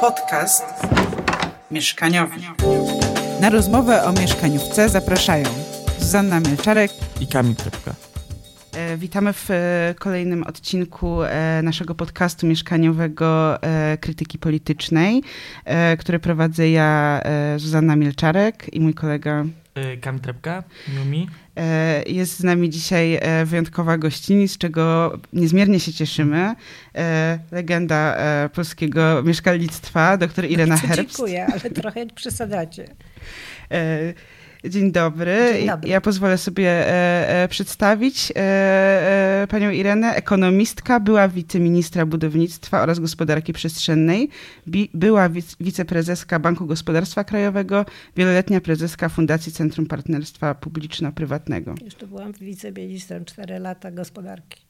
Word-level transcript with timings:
Podcast 0.00 0.64
mieszkaniowy. 1.70 2.36
Na 3.40 3.50
rozmowę 3.50 4.04
o 4.04 4.12
mieszkaniówce 4.12 4.88
zapraszają 4.88 5.44
Zuzanna 5.98 6.40
Mielczarek 6.40 6.90
i 7.20 7.26
Kamil 7.26 7.54
Trepka. 7.54 7.94
E, 8.72 8.96
witamy 8.96 9.32
w 9.32 9.50
e, 9.50 9.94
kolejnym 9.98 10.42
odcinku 10.42 11.22
e, 11.22 11.60
naszego 11.62 11.94
podcastu 11.94 12.46
mieszkaniowego 12.46 13.58
Krytyki 14.00 14.38
Politycznej, 14.38 15.22
który 15.98 16.18
prowadzę 16.18 16.70
ja, 16.70 17.20
Zuzanna 17.56 17.96
Mielczarek 17.96 18.74
i 18.74 18.80
mój 18.80 18.94
kolega 18.94 19.44
Kamil 20.00 20.20
Trepka, 20.20 20.62
Numi. 20.98 21.28
Jest 22.06 22.38
z 22.38 22.44
nami 22.44 22.70
dzisiaj 22.70 23.20
wyjątkowa 23.44 23.98
gościni, 23.98 24.48
z 24.48 24.58
czego 24.58 25.18
niezmiernie 25.32 25.80
się 25.80 25.92
cieszymy. 25.92 26.54
Legenda 27.52 28.16
polskiego 28.54 29.22
mieszkalnictwa, 29.22 30.16
doktor 30.16 30.44
Irena 30.44 30.76
Herbst. 30.76 31.16
Dziękuję, 31.16 31.46
ale 31.46 31.60
trochę 31.60 32.06
przesadzacie. 32.14 32.84
Dzień 34.64 34.92
dobry. 34.92 35.36
Dzień 35.52 35.66
dobry. 35.66 35.88
Ja 35.88 36.00
pozwolę 36.00 36.38
sobie 36.38 36.68
e, 36.68 37.42
e, 37.42 37.48
przedstawić 37.48 38.30
e, 38.30 38.36
e, 38.36 39.46
panią 39.50 39.70
Irenę. 39.70 40.14
Ekonomistka, 40.14 41.00
była 41.00 41.28
wiceministra 41.28 42.06
budownictwa 42.06 42.82
oraz 42.82 43.00
gospodarki 43.00 43.52
przestrzennej, 43.52 44.28
bi, 44.68 44.90
była 44.94 45.28
wic, 45.28 45.56
wiceprezeska 45.60 46.38
Banku 46.38 46.66
Gospodarstwa 46.66 47.24
Krajowego, 47.24 47.84
wieloletnia 48.16 48.60
prezeska 48.60 49.08
Fundacji 49.08 49.52
Centrum 49.52 49.86
Partnerstwa 49.86 50.54
Publiczno-Prywatnego. 50.54 51.74
Jeszcze 51.84 52.06
byłam 52.06 52.32
wiceministrem 52.32 53.24
4 53.24 53.58
lata 53.58 53.90
gospodarki. 53.90 54.69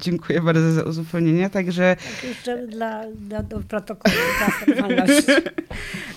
Dziękuję 0.00 0.40
bardzo 0.40 0.72
za 0.72 0.82
uzupełnienie. 0.82 1.50
Także. 1.50 1.96
Tak 1.96 2.24
jeszcze 2.24 2.66
dla, 2.66 3.04
dla 3.14 3.42
do 3.42 3.60
protokołu, 3.60 4.16
dla 4.66 5.04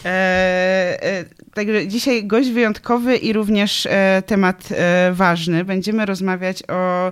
e, 0.05 1.03
e, 1.03 1.25
Także 1.53 1.87
dzisiaj 1.87 2.25
gość 2.25 2.49
wyjątkowy 2.49 3.17
i 3.17 3.33
również 3.33 3.85
e, 3.85 4.23
temat 4.25 4.69
e, 4.71 5.11
ważny. 5.13 5.65
Będziemy 5.65 6.05
rozmawiać 6.05 6.63
o, 6.67 7.11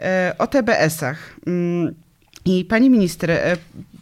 e, 0.00 0.34
o 0.38 0.46
TBS-ach. 0.46 1.36
Mm, 1.46 1.94
I 2.44 2.64
pani 2.64 2.90
minister, 2.90 3.30
e, 3.30 3.56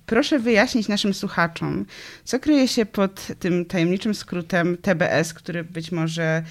proszę 0.06 0.38
wyjaśnić 0.38 0.88
naszym 0.88 1.14
słuchaczom, 1.14 1.86
co 2.24 2.40
kryje 2.40 2.68
się 2.68 2.86
pod 2.86 3.26
tym 3.38 3.64
tajemniczym 3.64 4.14
skrótem 4.14 4.76
TBS, 4.76 5.34
który 5.34 5.64
być 5.64 5.92
może 5.92 6.42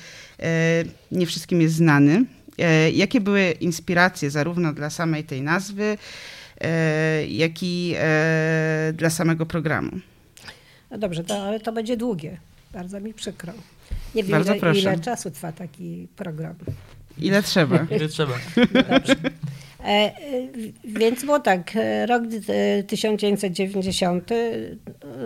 nie 1.11 1.25
wszystkim 1.25 1.61
jest 1.61 1.75
znany. 1.75 2.25
E, 2.59 2.91
jakie 2.91 3.21
były 3.21 3.51
inspiracje 3.51 4.29
zarówno 4.29 4.73
dla 4.73 4.89
samej 4.89 5.23
tej 5.23 5.41
nazwy, 5.41 5.97
e, 6.61 7.27
jak 7.27 7.63
i 7.63 7.93
e, 7.97 8.93
dla 8.95 9.09
samego 9.09 9.45
programu? 9.45 9.91
No 10.91 10.97
dobrze, 10.97 11.23
to, 11.23 11.43
ale 11.43 11.59
to 11.59 11.71
będzie 11.71 11.97
długie. 11.97 12.37
Bardzo 12.73 12.99
mi 12.99 13.13
przykro. 13.13 13.53
Nie 14.15 14.23
wiem, 14.23 14.41
ile, 14.41 14.71
ile, 14.73 14.99
czasu 14.99 15.31
trwa 15.31 15.51
taki 15.51 16.07
program. 16.15 16.55
Ile 17.17 17.43
trzeba? 17.43 17.87
ile 17.97 18.07
trzeba. 18.07 18.33
Dobrze. 18.89 19.15
E, 19.85 20.11
więc 20.83 21.25
było 21.25 21.39
tak, 21.39 21.71
rok 22.07 22.23
1990, 22.87 24.29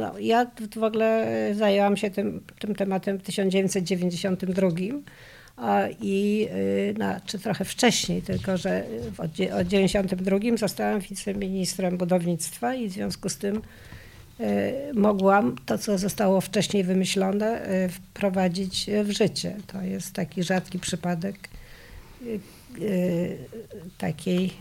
no, 0.01 0.19
ja 0.19 0.51
w 0.75 0.83
ogóle 0.83 1.27
zajęłam 1.55 1.97
się 1.97 2.09
tym, 2.09 2.41
tym 2.59 2.75
tematem 2.75 3.17
w 3.17 3.23
1992 3.23 4.69
i 6.01 6.47
na, 6.97 7.19
czy 7.19 7.39
trochę 7.39 7.65
wcześniej, 7.65 8.21
tylko 8.21 8.57
że 8.57 8.83
od 9.17 9.31
1992 9.31 10.57
zostałam 10.57 10.99
wiceministrem 10.99 11.97
budownictwa 11.97 12.75
i 12.75 12.89
w 12.89 12.91
związku 12.91 13.29
z 13.29 13.37
tym 13.37 13.61
y, 14.39 14.43
mogłam 14.93 15.55
to, 15.65 15.77
co 15.77 15.97
zostało 15.97 16.41
wcześniej 16.41 16.83
wymyślone, 16.83 17.69
y, 17.85 17.89
wprowadzić 17.89 18.89
w 19.03 19.11
życie. 19.11 19.55
To 19.67 19.81
jest 19.81 20.13
taki 20.13 20.43
rzadki 20.43 20.79
przypadek 20.79 21.49
takiej 23.97 24.53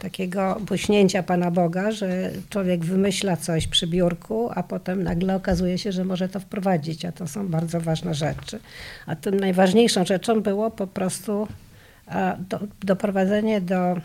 takiego 0.00 0.60
pośnięcia 0.66 1.22
Pana 1.22 1.50
Boga, 1.50 1.90
że 1.90 2.30
człowiek 2.50 2.84
wymyśla 2.84 3.36
coś 3.36 3.66
przy 3.66 3.86
biurku, 3.86 4.50
a 4.54 4.62
potem 4.62 5.02
nagle 5.02 5.36
okazuje 5.36 5.78
się, 5.78 5.92
że 5.92 6.04
może 6.04 6.28
to 6.28 6.40
wprowadzić, 6.40 7.04
a 7.04 7.12
to 7.12 7.26
są 7.26 7.48
bardzo 7.48 7.80
ważne 7.80 8.14
rzeczy. 8.14 8.60
A 9.06 9.16
tym 9.16 9.40
najważniejszą 9.40 10.04
rzeczą 10.04 10.40
było 10.40 10.70
po 10.70 10.86
prostu 10.86 11.48
do, 12.38 12.58
doprowadzenie 12.80 13.60
do, 13.60 13.96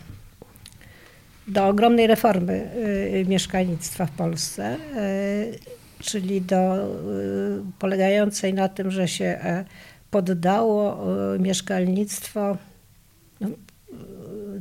do 1.48 1.66
ogromnej 1.66 2.06
reformy 2.06 2.70
y, 3.14 3.24
mieszkalnictwa 3.28 4.06
w 4.06 4.10
Polsce, 4.10 4.76
y, 4.96 5.58
czyli 5.98 6.40
do, 6.40 6.76
y, 6.76 7.62
polegającej 7.78 8.54
na 8.54 8.68
tym, 8.68 8.90
że 8.90 9.08
się 9.08 9.24
e, 9.24 9.64
poddało 10.10 11.06
mieszkalnictwo 11.38 12.56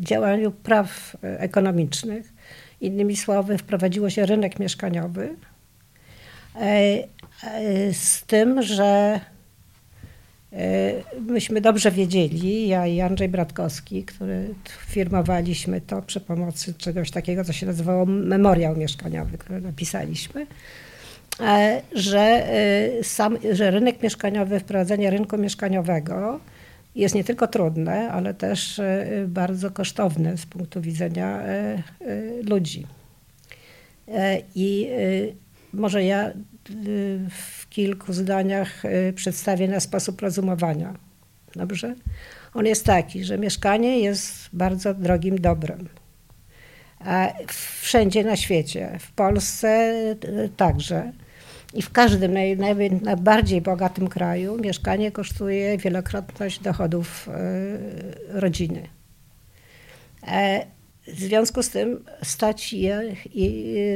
działaniu 0.04 0.52
praw 0.52 1.18
ekonomicznych. 1.22 2.34
Innymi 2.84 3.16
słowy, 3.16 3.58
wprowadziło 3.58 4.10
się 4.10 4.26
rynek 4.26 4.60
mieszkaniowy 4.60 5.36
e, 6.56 6.60
e, 6.62 7.94
z 7.94 8.24
tym, 8.24 8.62
że 8.62 9.20
e, 10.54 10.94
myśmy 11.20 11.62
dobrze 11.62 11.92
wiedzieli, 11.92 12.68
ja 12.68 12.88
i 12.88 13.02
Andrzej 13.02 13.30
Bratkowski, 13.30 14.04
który 14.04 14.54
firmowaliśmy 14.88 15.82
to 15.82 16.02
przy 16.02 16.20
pomocy 16.20 16.74
czegoś 16.74 17.12
takiego, 17.12 17.44
co 17.44 17.54
się 17.54 17.66
nazywało 17.66 18.06
memoriał 18.06 18.76
mieszkaniowy, 18.76 19.38
który 19.38 19.62
napisaliśmy, 19.62 20.48
że, 21.96 22.48
sam, 23.04 23.38
że 23.52 23.72
rynek 23.72 24.04
mieszkaniowy, 24.04 24.60
wprowadzenie 24.60 25.10
rynku 25.10 25.38
mieszkaniowego 25.38 26.40
jest 26.96 27.16
nie 27.16 27.24
tylko 27.24 27.48
trudne, 27.48 28.12
ale 28.12 28.34
też 28.34 28.80
e, 28.80 29.06
bardzo 29.28 29.72
kosztowne 29.72 30.38
z 30.38 30.46
punktu 30.46 30.82
widzenia 30.82 31.42
e, 31.42 31.48
e, 31.48 31.84
ludzi. 32.50 32.88
I 34.56 34.90
może 35.74 36.04
ja 36.04 36.32
w 37.30 37.70
kilku 37.70 38.14
zdaniach 38.14 38.84
przedstawię 39.16 39.68
na 39.68 39.80
sposób 39.80 40.22
rozumowania. 40.22 40.94
Dobrze? 41.56 41.96
On 42.54 42.66
jest 42.66 42.86
taki, 42.86 43.24
że 43.24 43.38
mieszkanie 43.38 44.00
jest 44.00 44.50
bardzo 44.54 44.94
drogim 44.94 45.42
dobrem. 45.42 45.90
Wszędzie 47.82 48.24
na 48.24 48.36
świecie, 48.36 48.98
w 49.00 49.12
Polsce 49.12 49.94
także. 50.58 51.12
I 51.74 51.82
w 51.82 51.92
każdym 51.92 52.34
naj, 52.34 52.58
naj, 52.58 52.92
najbardziej 53.02 53.62
bogatym 53.62 54.08
kraju 54.08 54.58
mieszkanie 54.58 55.12
kosztuje 55.12 55.78
wielokrotność 55.78 56.60
dochodów 56.60 57.28
y, 57.28 58.40
rodziny. 58.40 58.88
E, 60.28 60.66
w 61.08 61.20
związku 61.20 61.64
z 61.64 61.70
tym 61.70 62.06
stać 62.24 62.74
je, 62.74 63.16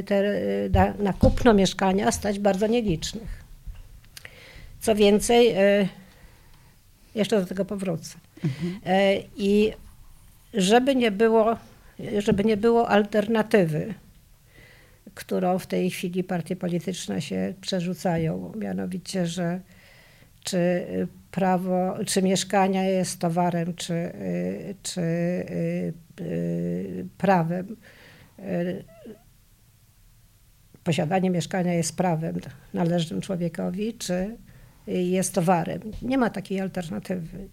te, 0.05 0.23
na, 0.69 0.93
na 0.93 1.13
kupno 1.13 1.53
mieszkania 1.53 2.11
stać 2.11 2.39
bardzo 2.39 2.67
nielicznych. 2.67 3.43
Co 4.79 4.95
więcej, 4.95 5.55
jeszcze 7.15 7.39
do 7.39 7.45
tego 7.45 7.65
powrócę. 7.65 8.17
Mhm. 8.43 8.79
E, 8.85 9.17
I 9.37 9.73
żeby 10.53 10.95
nie 10.95 11.11
było, 11.11 11.57
żeby 12.17 12.43
nie 12.43 12.57
było 12.57 12.89
alternatywy 12.89 13.93
którą 15.17 15.59
w 15.59 15.67
tej 15.67 15.89
chwili 15.89 16.23
partie 16.23 16.55
polityczne 16.55 17.21
się 17.21 17.53
przerzucają. 17.61 18.51
Mianowicie, 18.55 19.27
że 19.27 19.59
czy 20.43 20.85
prawo, 21.31 21.97
czy 22.05 22.21
mieszkania 22.21 22.83
jest 22.83 23.19
towarem, 23.19 23.73
czy, 23.75 24.11
czy 24.83 25.03
prawem. 27.17 27.75
Posiadanie 30.83 31.29
mieszkania 31.29 31.73
jest 31.73 31.97
prawem 31.97 32.35
należnym 32.73 33.21
człowiekowi, 33.21 33.93
czy 33.93 34.37
jest 34.87 35.33
towarem. 35.33 35.81
Nie 36.01 36.17
ma 36.17 36.29
takiej 36.29 36.61
alternatywy. 36.61 37.47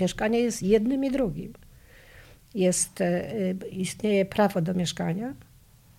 Mieszkanie 0.00 0.40
jest 0.40 0.62
jednym 0.62 1.04
i 1.04 1.10
drugim. 1.10 1.52
Jest, 2.54 2.98
istnieje 3.70 4.24
prawo 4.24 4.60
do 4.60 4.74
mieszkania, 4.74 5.34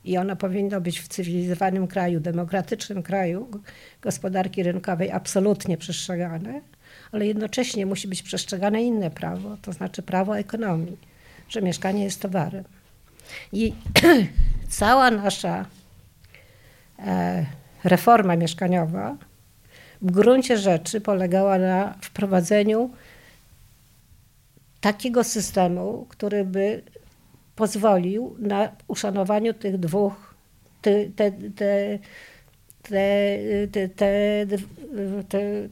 i 0.05 0.17
ono 0.17 0.35
powinno 0.35 0.81
być 0.81 0.99
w 0.99 1.07
cywilizowanym 1.07 1.87
kraju, 1.87 2.19
demokratycznym 2.19 3.03
kraju 3.03 3.49
gospodarki 4.01 4.63
rynkowej 4.63 5.11
absolutnie 5.11 5.77
przestrzegane, 5.77 6.61
ale 7.11 7.27
jednocześnie 7.27 7.85
musi 7.85 8.07
być 8.07 8.23
przestrzegane 8.23 8.83
inne 8.83 9.11
prawo, 9.11 9.57
to 9.61 9.73
znaczy 9.73 10.01
prawo 10.01 10.37
ekonomii, 10.37 10.97
że 11.49 11.61
mieszkanie 11.61 12.03
jest 12.03 12.21
towarem. 12.21 12.63
I 13.53 13.73
cała 14.69 15.11
nasza 15.11 15.65
e, 16.99 17.45
reforma 17.83 18.35
mieszkaniowa 18.35 19.17
w 20.01 20.11
gruncie 20.11 20.57
rzeczy 20.57 21.01
polegała 21.01 21.57
na 21.57 21.95
wprowadzeniu 22.01 22.89
takiego 24.81 25.23
systemu, 25.23 26.05
który 26.09 26.45
by 26.45 26.83
pozwolił 27.61 28.35
na 28.39 28.69
uszanowaniu 28.87 29.53
tych 29.53 29.77
dwóch 29.77 30.35
te, 30.81 31.05
te, 31.05 31.31
te, 31.55 31.99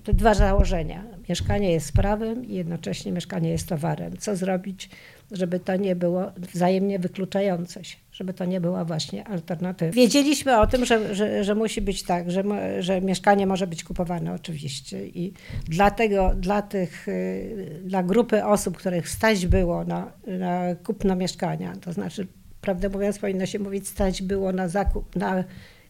te, 0.05 0.13
dwa 0.13 0.33
założenia. 0.33 1.03
Mieszkanie 1.29 1.71
jest 1.71 1.93
prawem 1.93 2.45
i 2.45 2.53
jednocześnie 2.53 3.11
mieszkanie 3.11 3.49
jest 3.49 3.69
towarem. 3.69 4.17
Co 4.17 4.35
zrobić, 4.35 4.89
żeby 5.31 5.59
to 5.59 5.75
nie 5.75 5.95
było 5.95 6.31
wzajemnie 6.37 6.99
wykluczające 6.99 7.83
się, 7.83 7.97
żeby 8.11 8.33
to 8.33 8.45
nie 8.45 8.61
była 8.61 8.85
właśnie 8.85 9.27
alternatywa. 9.27 9.91
Wiedzieliśmy 9.91 10.59
o 10.59 10.67
tym, 10.67 10.85
że, 10.85 11.15
że, 11.15 11.43
że 11.43 11.55
musi 11.55 11.81
być 11.81 12.03
tak, 12.03 12.31
że, 12.31 12.43
że 12.79 13.01
mieszkanie 13.01 13.47
może 13.47 13.67
być 13.67 13.83
kupowane 13.83 14.33
oczywiście 14.33 15.07
i 15.07 15.33
dlatego 15.67 16.35
dla 16.35 16.61
tych, 16.61 17.07
y, 17.07 17.81
dla 17.85 18.03
grupy 18.03 18.45
osób, 18.45 18.77
których 18.77 19.09
stać 19.09 19.47
było 19.47 19.83
na, 19.83 20.11
na 20.27 20.75
kupno 20.75 21.15
mieszkania, 21.15 21.73
to 21.81 21.93
znaczy, 21.93 22.27
prawdę 22.61 22.89
mówiąc, 22.89 23.19
powinno 23.19 23.45
się 23.45 23.59
mówić 23.59 23.87
stać 23.87 24.21
było 24.21 24.51
na 24.51 24.67
zakup, 24.67 25.15
na 25.15 25.43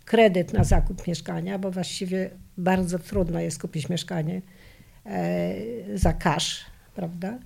kredyt 0.06 0.54
na 0.54 0.64
zakup 0.64 1.08
mieszkania, 1.08 1.60
bo 1.60 1.72
właściwie 1.72 2.30
bardzo 2.58 3.00
trudno 3.00 3.40
jest 3.40 3.62
kupić 3.62 3.90
mieszkanie 3.90 4.42
e, 5.06 5.54
za 5.94 6.14
cash, 6.14 6.66
prawda? 6.96 7.40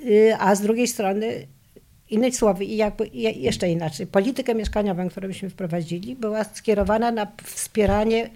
A, 0.00 0.08
y, 0.08 0.36
a 0.38 0.54
z 0.54 0.60
drugiej 0.60 0.88
strony, 0.88 1.46
innymi 2.10 2.32
słowy, 2.32 2.64
i 2.64 2.76
jakby 2.76 3.06
jeszcze 3.36 3.68
inaczej, 3.70 4.06
politykę 4.06 4.54
mieszkaniową, 4.54 5.08
którą 5.08 5.28
myśmy 5.28 5.50
wprowadzili, 5.50 6.16
była 6.16 6.44
skierowana 6.44 7.10
na 7.10 7.26
wspieranie 7.44 8.30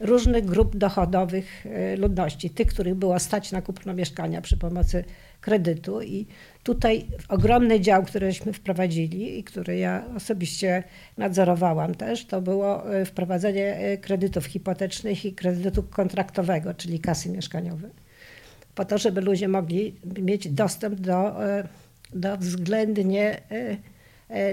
różnych 0.00 0.44
grup 0.44 0.76
dochodowych 0.76 1.66
e, 1.66 1.96
ludności, 1.96 2.50
tych, 2.50 2.66
których 2.68 2.94
było 2.94 3.18
stać 3.18 3.52
na 3.52 3.62
kupno 3.62 3.94
mieszkania 3.94 4.40
przy 4.40 4.56
pomocy 4.56 5.04
kredytu 5.40 6.02
i 6.02 6.26
tutaj 6.62 7.06
ogromny 7.28 7.80
dział, 7.80 8.04
któryśmy 8.04 8.52
wprowadzili 8.52 9.38
i 9.38 9.44
który 9.44 9.78
ja 9.78 10.04
osobiście 10.16 10.84
nadzorowałam 11.16 11.94
też, 11.94 12.26
to 12.26 12.40
było 12.40 12.94
e, 12.94 13.04
wprowadzenie 13.04 13.98
kredytów 14.00 14.44
hipotecznych 14.44 15.24
i 15.24 15.32
kredytu 15.32 15.82
kontraktowego, 15.82 16.74
czyli 16.74 17.00
kasy 17.00 17.30
mieszkaniowej. 17.30 17.90
Po 18.78 18.84
to, 18.84 18.98
żeby 18.98 19.20
ludzie 19.20 19.48
mogli 19.48 19.94
mieć 20.20 20.48
dostęp 20.48 21.00
do, 21.00 21.48
e, 21.48 21.68
do 22.14 22.36
względnie 22.36 23.40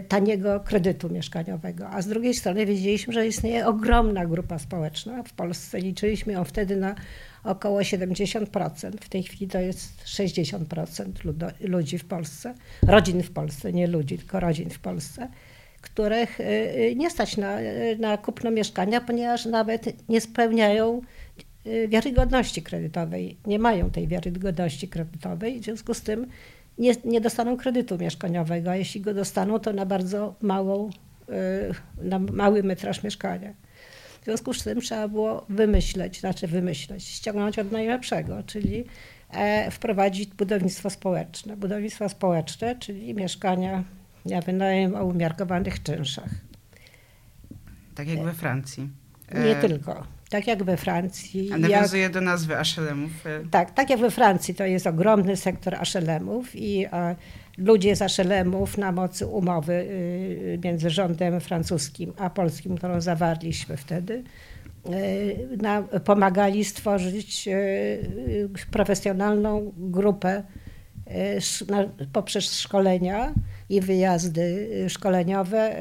taniego 0.07 0.59
kredytu 0.59 1.09
mieszkaniowego. 1.09 1.89
A 1.89 2.01
z 2.01 2.07
drugiej 2.07 2.33
strony 2.33 2.65
wiedzieliśmy, 2.65 3.13
że 3.13 3.27
istnieje 3.27 3.67
ogromna 3.67 4.25
grupa 4.25 4.59
społeczna 4.59 5.23
w 5.23 5.33
Polsce. 5.33 5.79
Liczyliśmy 5.79 6.33
ją 6.33 6.43
wtedy 6.43 6.75
na 6.75 6.95
około 7.43 7.79
70%. 7.79 8.91
W 9.01 9.09
tej 9.09 9.23
chwili 9.23 9.47
to 9.47 9.59
jest 9.59 10.03
60% 10.03 11.11
ludzi 11.59 11.97
w 11.97 12.05
Polsce, 12.05 12.53
rodzin 12.87 13.23
w 13.23 13.31
Polsce, 13.31 13.73
nie 13.73 13.87
ludzi, 13.87 14.17
tylko 14.17 14.39
rodzin 14.39 14.69
w 14.69 14.79
Polsce, 14.79 15.27
których 15.81 16.39
nie 16.95 17.09
stać 17.09 17.37
na, 17.37 17.57
na 17.99 18.17
kupno 18.17 18.51
mieszkania, 18.51 19.01
ponieważ 19.01 19.45
nawet 19.45 20.09
nie 20.09 20.21
spełniają 20.21 21.01
wiarygodności 21.87 22.61
kredytowej, 22.61 23.37
nie 23.45 23.59
mają 23.59 23.91
tej 23.91 24.07
wiarygodności 24.07 24.87
kredytowej, 24.87 25.59
w 25.59 25.63
związku 25.63 25.93
z 25.93 26.01
tym 26.01 26.27
nie, 26.77 26.93
nie 27.05 27.21
dostaną 27.21 27.57
kredytu 27.57 27.97
mieszkaniowego, 27.97 28.71
a 28.71 28.75
jeśli 28.75 29.01
go 29.01 29.13
dostaną, 29.13 29.59
to 29.59 29.73
na 29.73 29.85
bardzo 29.85 30.35
małą, 30.41 30.89
na 31.97 32.19
mały 32.19 32.63
metraż 32.63 33.03
mieszkania. 33.03 33.53
W 34.21 34.25
związku 34.25 34.53
z 34.53 34.63
tym 34.63 34.81
trzeba 34.81 35.07
było 35.07 35.45
wymyśleć, 35.49 36.19
znaczy 36.19 36.47
wymyśleć, 36.47 37.03
ściągnąć 37.03 37.59
od 37.59 37.71
najlepszego, 37.71 38.43
czyli 38.43 38.85
e, 39.31 39.71
wprowadzić 39.71 40.29
budownictwo 40.29 40.89
społeczne. 40.89 41.57
Budownictwo 41.57 42.09
społeczne, 42.09 42.75
czyli 42.75 43.13
mieszkania 43.13 43.83
na 44.25 44.41
wynajem 44.41 44.95
o 44.95 45.05
umiarkowanych 45.05 45.83
czynszach. 45.83 46.29
Tak 47.95 48.07
jak 48.07 48.23
we 48.23 48.33
Francji. 48.33 48.89
Nie 49.33 49.57
e... 49.57 49.61
tylko. 49.61 50.14
Tak 50.35 50.47
jak 50.47 50.63
we 50.63 50.77
Francji. 50.77 51.51
A 51.53 51.57
nawiązuje 51.57 52.03
jak, 52.03 52.11
do 52.11 52.21
nazwy. 52.21 52.57
E. 52.57 52.59
Tak, 53.51 53.71
tak 53.71 53.89
jak 53.89 53.99
we 53.99 54.11
Francji 54.11 54.55
to 54.55 54.65
jest 54.65 54.87
ogromny 54.87 55.37
sektor 55.37 55.75
HLM-ów 55.75 56.55
i 56.55 56.85
e, 56.85 57.15
ludzie 57.57 57.95
z 57.95 57.99
HLM-ów 57.99 58.77
na 58.77 58.91
mocy 58.91 59.27
umowy 59.27 59.73
y, 59.73 60.59
między 60.63 60.89
rządem 60.89 61.41
francuskim 61.41 62.13
a 62.17 62.29
polskim, 62.29 62.77
którą 62.77 63.01
zawarliśmy 63.01 63.77
wtedy, 63.77 64.23
y, 64.89 65.57
na, 65.61 65.81
pomagali 65.81 66.65
stworzyć 66.65 67.47
y, 67.47 68.49
profesjonalną 68.71 69.73
grupę 69.77 70.43
poprzez 72.13 72.59
szkolenia 72.59 73.33
i 73.69 73.81
wyjazdy 73.81 74.69
szkoleniowe, 74.89 75.75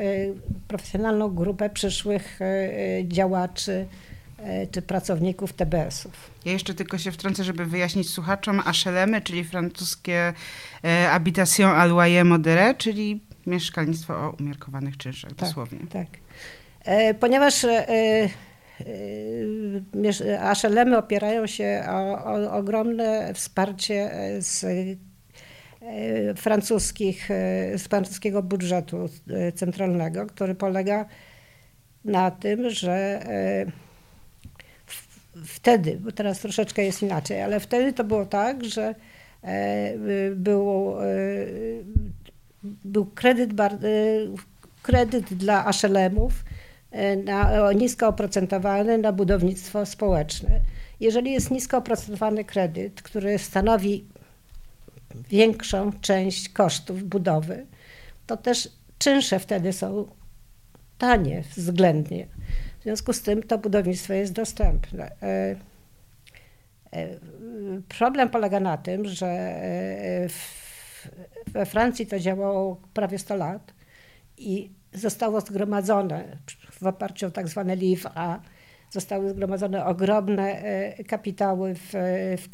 profesjonalną 0.69 1.35
grupę 1.35 1.71
przyszłych 1.71 2.39
działaczy 3.05 3.73
E, 3.73 4.14
czy 4.71 4.83
pracowników 4.83 5.53
TBS-ów. 5.53 6.31
Ja 6.45 6.53
jeszcze 6.53 6.75
tylko 6.75 6.99
się 6.99 7.13
wtrącę, 7.13 7.45
żeby 7.45 7.67
wyjaśnić 7.67 8.11
słuchaczom, 8.11 8.61
HLM, 8.61 9.23
czyli 9.23 9.45
francuskie 9.45 10.33
e, 10.83 11.09
Habitation 11.11 11.71
à 11.71 11.87
loyer 11.87 12.25
modéré, 12.25 12.77
czyli 12.77 13.21
mieszkalnictwo 13.47 14.15
o 14.15 14.37
umiarkowanych 14.41 14.97
czynszach, 14.97 15.31
tak, 15.31 15.49
dosłownie. 15.49 15.79
Tak, 15.93 16.07
e, 16.85 17.15
ponieważ 17.15 17.67
HLM 20.63 20.95
opierają 20.95 21.47
się 21.47 21.85
o, 21.89 22.25
o 22.25 22.53
ogromne 22.53 23.35
wsparcie 23.35 24.11
z 24.39 24.67
francuskich, 26.37 27.29
z 27.77 27.83
francuskiego 27.83 28.43
budżetu 28.43 29.09
centralnego, 29.55 30.27
który 30.27 30.55
polega 30.55 31.07
na 32.05 32.31
tym, 32.31 32.71
że 32.71 33.21
wtedy, 35.45 35.99
bo 36.01 36.13
teraz 36.13 36.41
troszeczkę 36.41 36.85
jest 36.85 37.03
inaczej, 37.03 37.43
ale 37.43 37.61
wtedy 37.61 37.93
to 37.93 38.05
było 38.05 38.27
tak, 38.27 38.65
że 38.65 38.95
e, 39.43 39.93
było, 40.35 41.07
e, 41.07 41.17
był 42.85 43.07
kredyt, 43.07 43.61
e, 43.61 43.75
kredyt 44.83 45.35
dla 45.35 45.67
aszelemów 45.67 46.45
na, 47.25 47.73
nisko 47.73 48.09
oprocentowany 48.09 48.99
na 48.99 49.13
budownictwo 49.13 49.87
społeczne. 49.87 50.61
Jeżeli 51.01 51.33
jest 51.33 51.51
nisko 51.51 51.77
oprocentowany 51.77 52.45
kredyt, 52.45 53.03
który 53.03 53.39
stanowi 53.39 54.05
większą 55.31 55.93
część 56.01 56.49
kosztów 56.49 57.05
budowy, 57.05 57.67
to 58.27 58.37
też 58.37 58.69
czynsze 58.99 59.39
wtedy 59.39 59.73
są 59.73 60.07
tanie 60.99 61.43
względnie. 61.57 62.27
W 62.85 62.87
związku 62.87 63.13
z 63.13 63.23
tym 63.23 63.43
to 63.43 63.59
budownictwo 63.59 64.13
jest 64.13 64.33
dostępne. 64.33 65.11
E, 65.23 65.57
e, 66.93 67.09
problem 67.99 68.29
polega 68.29 68.61
na 68.61 68.77
tym, 68.77 69.05
że 69.05 69.27
e, 69.27 70.29
we 71.47 71.67
Francji 71.67 72.07
to 72.07 72.19
działało 72.19 72.81
prawie 72.95 73.19
100 73.19 73.37
lat 73.37 73.75
i 74.39 74.71
zostało 74.93 75.41
zgromadzone 75.41 76.37
w 76.81 76.87
oparciu 76.87 77.27
o 77.27 77.31
tak 77.31 77.49
zwane 77.49 77.77
livre 77.77 78.39
zostały 78.91 79.31
zgromadzone 79.31 79.85
ogromne 79.85 80.63
kapitały 81.09 81.75
w, 81.75 81.93
w, 82.37 82.49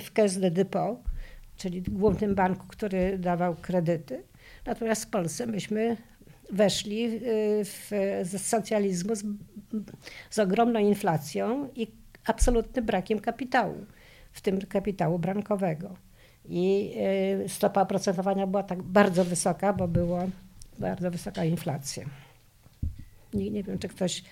w 0.00 0.12
Caisse 0.12 0.40
de 0.40 0.50
Depot, 0.50 0.98
czyli 1.56 1.82
głównym 1.82 2.34
banku, 2.34 2.66
który 2.66 3.18
dawał 3.18 3.54
kredyty. 3.54 4.22
Natomiast 4.66 5.04
w 5.04 5.10
Polsce 5.10 5.46
myśmy 5.46 5.96
weszli 6.50 7.04
y, 7.04 7.20
w, 7.64 7.90
z 8.22 8.46
socjalizmu 8.46 9.14
z, 9.14 9.24
z 10.30 10.38
ogromną 10.38 10.80
inflacją 10.80 11.68
i 11.76 11.86
absolutnym 12.26 12.86
brakiem 12.86 13.18
kapitału, 13.18 13.74
w 14.32 14.40
tym 14.40 14.60
kapitału 14.60 15.18
bankowego. 15.18 15.96
I 16.44 16.94
y, 17.44 17.48
stopa 17.48 17.82
oprocentowania 17.82 18.46
była 18.46 18.62
tak 18.62 18.82
bardzo 18.82 19.24
wysoka, 19.24 19.72
bo 19.72 19.88
była 19.88 20.26
bardzo 20.78 21.10
wysoka 21.10 21.44
inflacja. 21.44 22.04
Nie, 23.34 23.50
nie 23.50 23.62
wiem, 23.62 23.78
czy 23.78 23.88
ktoś 23.88 24.24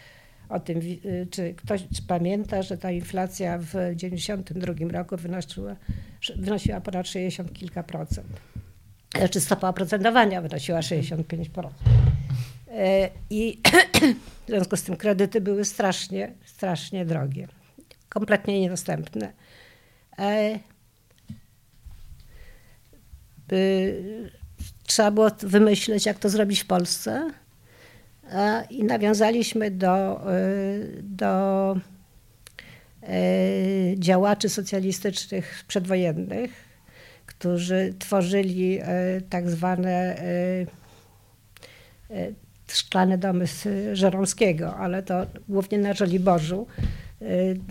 o 0.49 0.61
tym, 0.61 0.79
y, 0.79 1.27
czy 1.31 1.55
ktoś 1.55 1.83
pamięta, 2.09 2.63
że 2.63 2.79
ta 2.79 2.91
inflacja 2.91 3.59
w 3.59 3.71
1992 3.71 4.99
roku 4.99 5.17
wynosiła, 5.17 5.77
wynosiła 6.37 6.81
ponad 6.81 7.09
60 7.09 7.53
kilka 7.53 7.83
procent 7.83 8.41
znaczy 9.15 9.41
stopa 9.41 9.69
oprocentowania 9.69 10.43
wynosiła 10.43 10.81
65%. 10.81 11.69
E, 12.77 13.11
I 13.31 13.61
w 14.47 14.49
związku 14.49 14.77
z 14.77 14.83
tym 14.83 14.97
kredyty 14.97 15.41
były 15.41 15.65
strasznie, 15.65 16.33
strasznie 16.45 17.05
drogie, 17.05 17.49
kompletnie 18.09 18.61
niedostępne. 18.61 19.33
E, 20.19 20.59
trzeba 24.87 25.11
było 25.11 25.31
wymyśleć, 25.41 26.07
jak 26.07 26.19
to 26.19 26.29
zrobić 26.29 26.61
w 26.61 26.67
Polsce. 26.67 27.31
I 28.71 28.85
nawiązaliśmy 28.85 29.71
do, 29.71 30.21
e, 30.33 30.39
do 31.03 31.77
działaczy 33.97 34.49
socjalistycznych 34.49 35.65
przedwojennych, 35.69 36.66
którzy 37.39 37.95
tworzyli 37.99 38.79
e, 38.83 38.87
tak 39.31 39.51
zwane 39.51 39.91
e, 39.91 40.67
e, 42.11 42.33
szklane 42.69 43.19
domy 43.19 43.47
z 43.47 43.69
Żeromskiego, 43.93 44.77
ale 44.77 45.03
to 45.03 45.27
głównie 45.49 45.79
na 45.79 45.95
Żoliborzu 45.95 46.67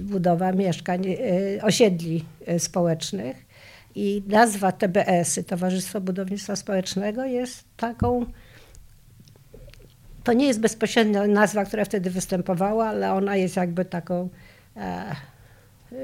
budowa 0.01 0.51
mieszkań, 0.51 1.05
osiedli 1.61 2.25
społecznych. 2.57 3.45
I 3.95 4.23
nazwa 4.27 4.71
TBS, 4.71 5.39
Towarzystwo 5.47 6.01
Budownictwa 6.01 6.55
Społecznego, 6.55 7.25
jest 7.25 7.63
taką. 7.77 8.25
To 10.23 10.33
nie 10.33 10.47
jest 10.47 10.59
bezpośrednia 10.59 11.27
nazwa, 11.27 11.65
która 11.65 11.85
wtedy 11.85 12.09
występowała, 12.09 12.87
ale 12.87 13.13
ona 13.13 13.35
jest 13.35 13.55
jakby 13.55 13.85
taką 13.85 14.29
e, 14.77 15.15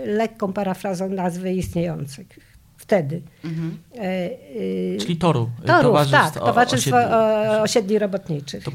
lekką 0.06 0.54
parafrazą 0.54 1.10
nazwy 1.10 1.54
istniejących 1.54 2.51
wtedy. 2.82 3.22
Mhm. 3.46 3.78
E, 3.96 4.00
e, 4.00 4.98
Czyli 4.98 5.18
Toru. 5.18 5.50
Torów, 5.66 5.84
Towarzystwo 5.84 6.40
tak, 6.40 6.44
Towarzystwo 6.46 6.98
Osiedli, 6.98 7.62
osiedli 7.64 8.00
Robotniczych. 8.00 8.64
To... 8.64 8.72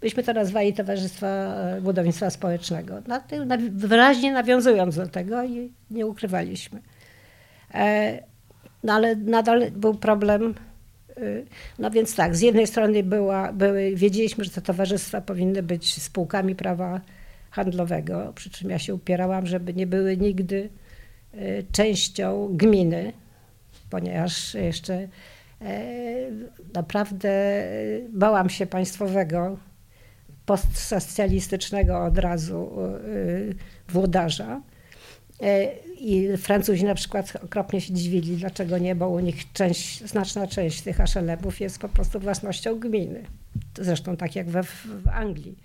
Byśmy 0.00 0.22
to 0.22 0.32
nazwali 0.32 0.74
Towarzystwo 0.74 1.26
e, 1.26 1.80
Budownictwa 1.80 2.30
Społecznego. 2.30 2.94
Na, 3.06 3.22
na, 3.46 3.56
wyraźnie 3.70 4.32
nawiązując 4.32 4.96
do 4.96 5.06
tego 5.06 5.44
i 5.44 5.72
nie 5.90 6.06
ukrywaliśmy. 6.06 6.80
E, 7.74 8.22
no 8.82 8.92
ale 8.92 9.16
nadal 9.16 9.70
był 9.70 9.94
problem. 9.94 10.54
Y, 11.18 11.46
no 11.78 11.90
więc 11.90 12.14
tak, 12.14 12.36
z 12.36 12.40
jednej 12.40 12.66
strony 12.66 13.02
była, 13.02 13.52
były, 13.52 13.92
wiedzieliśmy, 13.96 14.44
że 14.44 14.50
te 14.50 14.62
towarzystwa 14.62 15.20
powinny 15.20 15.62
być 15.62 16.02
spółkami 16.02 16.54
prawa 16.54 17.00
handlowego, 17.50 18.32
przy 18.34 18.50
czym 18.50 18.70
ja 18.70 18.78
się 18.78 18.94
upierałam, 18.94 19.46
żeby 19.46 19.74
nie 19.74 19.86
były 19.86 20.16
nigdy 20.16 20.68
y, 21.34 21.64
częścią 21.72 22.48
gminy, 22.52 23.12
ponieważ 23.90 24.54
jeszcze 24.54 24.94
e, 24.94 25.08
naprawdę 26.74 27.64
bałam 28.12 28.50
się 28.50 28.66
państwowego, 28.66 29.58
postsocjalistycznego 30.46 32.04
od 32.04 32.18
razu 32.18 32.70
y, 33.06 33.54
włodarza. 33.88 34.62
E, 35.42 35.72
I 36.00 36.36
Francuzi 36.36 36.84
na 36.84 36.94
przykład 36.94 37.32
okropnie 37.44 37.80
się 37.80 37.92
dziwili, 37.92 38.36
dlaczego 38.36 38.78
nie, 38.78 38.94
bo 38.94 39.08
u 39.08 39.20
nich 39.20 39.52
część, 39.52 40.04
znaczna 40.04 40.46
część 40.46 40.82
tych 40.82 41.00
aszelemów 41.00 41.60
jest 41.60 41.78
po 41.78 41.88
prostu 41.88 42.20
własnością 42.20 42.78
gminy. 42.78 43.22
Zresztą 43.80 44.16
tak 44.16 44.36
jak 44.36 44.50
we, 44.50 44.62
w 44.62 45.08
Anglii. 45.12 45.58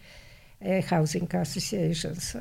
E, 0.61 0.81
housing 0.81 1.35
Associations. 1.35 2.37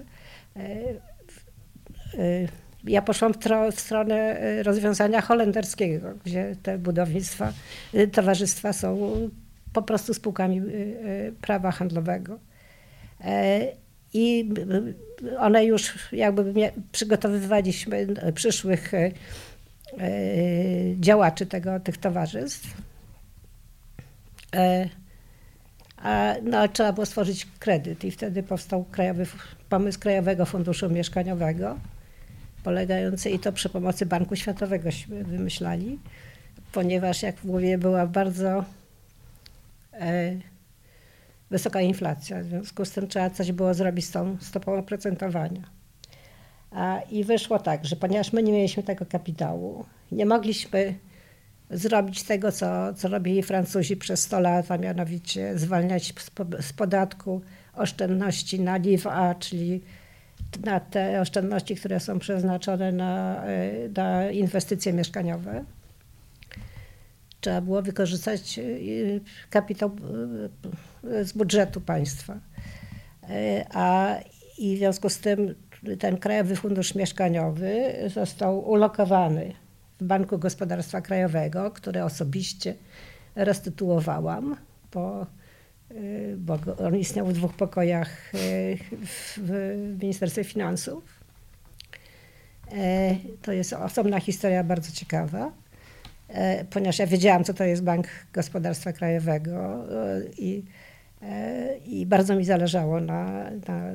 E, 2.87 2.91
ja 2.91 3.03
poszłam 3.03 3.35
w, 3.35 3.39
tro, 3.39 3.73
w 3.73 3.81
stronę 3.81 4.37
rozwiązania 4.63 5.21
holenderskiego, 5.21 6.09
gdzie 6.25 6.57
te 6.63 6.79
budownictwa, 6.79 7.53
towarzystwa 8.13 8.73
są 8.73 9.17
po 9.73 9.83
prostu 9.83 10.15
spółkami 10.15 10.63
prawa 11.41 11.71
handlowego. 11.71 12.39
I 14.15 14.55
one 15.39 15.65
już 15.65 16.13
jakby 16.13 16.73
przygotowywaliśmy 16.93 18.07
przyszłych 18.35 18.95
e, 18.95 18.99
e, 18.99 19.11
działaczy 21.01 21.47
tego, 21.47 21.81
tych 21.81 21.99
towarzystw. 21.99 22.77
E, 24.55 24.89
a, 25.97 26.35
no, 26.43 26.69
trzeba 26.69 26.93
było 26.93 27.07
stworzyć 27.07 27.47
kredyt 27.59 28.05
i 28.05 28.11
wtedy 28.11 28.43
powstał 28.43 28.85
krajowy, 28.85 29.27
pomysł 29.69 30.01
Krajowego 30.01 30.47
Funduszu 30.47 30.91
Mieszkaniowego, 30.91 31.79
polegający 32.65 33.31
i 33.31 33.39
to 33.39 33.53
przy 33.53 33.69
pomocy 33.69 34.07
Banku 34.07 34.37
Światowego 34.37 34.89
wymyślali, 35.09 35.99
ponieważ 36.73 37.23
jak 37.23 37.45
mówię, 37.45 37.79
była 37.79 38.07
bardzo 38.07 38.65
wysoka 41.51 41.81
inflacja. 41.81 42.43
W 42.43 42.47
związku 42.47 42.85
z 42.85 42.91
tym 42.91 43.09
trzeba 43.09 43.31
coś 43.31 43.53
było 43.53 43.75
zrobić 43.75 44.05
z 44.05 44.11
tą 44.11 44.37
stopą 44.41 44.79
oprocentowania. 44.79 45.63
A, 46.71 47.01
I 47.11 47.25
wyszło 47.25 47.59
tak, 47.59 47.85
że 47.85 47.97
ponieważ 47.97 48.33
my 48.33 48.43
nie 48.43 48.53
mieliśmy 48.53 48.83
tego 48.83 49.07
kapitału, 49.07 49.85
nie 50.13 50.27
mogliśmy 50.27 50.95
zrobić 51.71 52.23
tego, 52.23 52.53
co, 52.53 52.95
co 52.95 53.09
robili 53.09 53.43
Francuzi 53.43 53.97
przez 53.97 54.23
100 54.23 54.41
lat, 54.41 54.71
a 54.71 54.79
mianowicie 54.79 55.59
zwalniać 55.59 56.15
z, 56.61 56.73
podatku 56.73 57.41
oszczędności 57.75 58.61
na 58.61 58.77
LIV-A, 58.77 59.35
czyli 59.35 59.81
na 60.65 60.81
te 60.81 61.21
oszczędności, 61.21 61.77
które 61.77 62.01
są 62.01 62.19
przeznaczone 62.19 62.93
na, 62.93 63.45
e, 63.45 63.89
na 63.89 64.31
inwestycje 64.31 64.93
mieszkaniowe 64.93 65.65
trzeba 67.45 67.61
było 67.61 67.83
wykorzystać 67.83 68.59
y, 68.59 69.21
kapitał 69.51 69.91
y, 71.05 71.25
z 71.25 71.33
budżetu 71.33 71.81
państwa. 71.81 72.39
A 73.75 74.15
i 74.59 74.77
w 74.77 74.79
związku 74.79 75.09
z 75.09 75.19
tym 75.19 75.55
ten 75.99 76.17
Krajowy 76.17 76.57
Fundusz 76.57 76.95
Mieszkaniowy 76.95 77.95
został 78.15 78.71
ulokowany 78.71 79.53
w 80.01 80.05
Banku 80.05 80.39
Gospodarstwa 80.39 81.01
Krajowego, 81.01 81.71
które 81.71 82.05
osobiście 82.05 82.75
restytuowałam, 83.35 84.57
bo, 84.93 85.27
bo 86.37 86.59
on 86.79 86.97
istniał 86.97 87.27
w 87.27 87.33
dwóch 87.33 87.53
pokojach 87.53 88.33
w 89.37 89.97
Ministerstwie 90.03 90.45
Finansów. 90.45 91.05
To 93.43 93.53
jest 93.53 93.73
osobna 93.73 94.21
historia, 94.21 94.65
bardzo 94.65 94.93
ciekawa. 94.93 95.53
E, 96.29 96.65
ponieważ 96.65 96.99
ja 96.99 97.07
wiedziałam, 97.07 97.45
co 97.45 97.55
to 97.55 97.65
jest 97.65 97.83
Bank 97.83 98.07
Gospodarstwa 98.33 98.93
Krajowego 98.93 99.55
e, 99.55 100.23
i, 100.39 100.65
e, 101.23 101.79
i 101.79 102.07
bardzo 102.07 102.37
mi 102.37 102.45
zależało 102.45 103.01
na, 103.01 103.51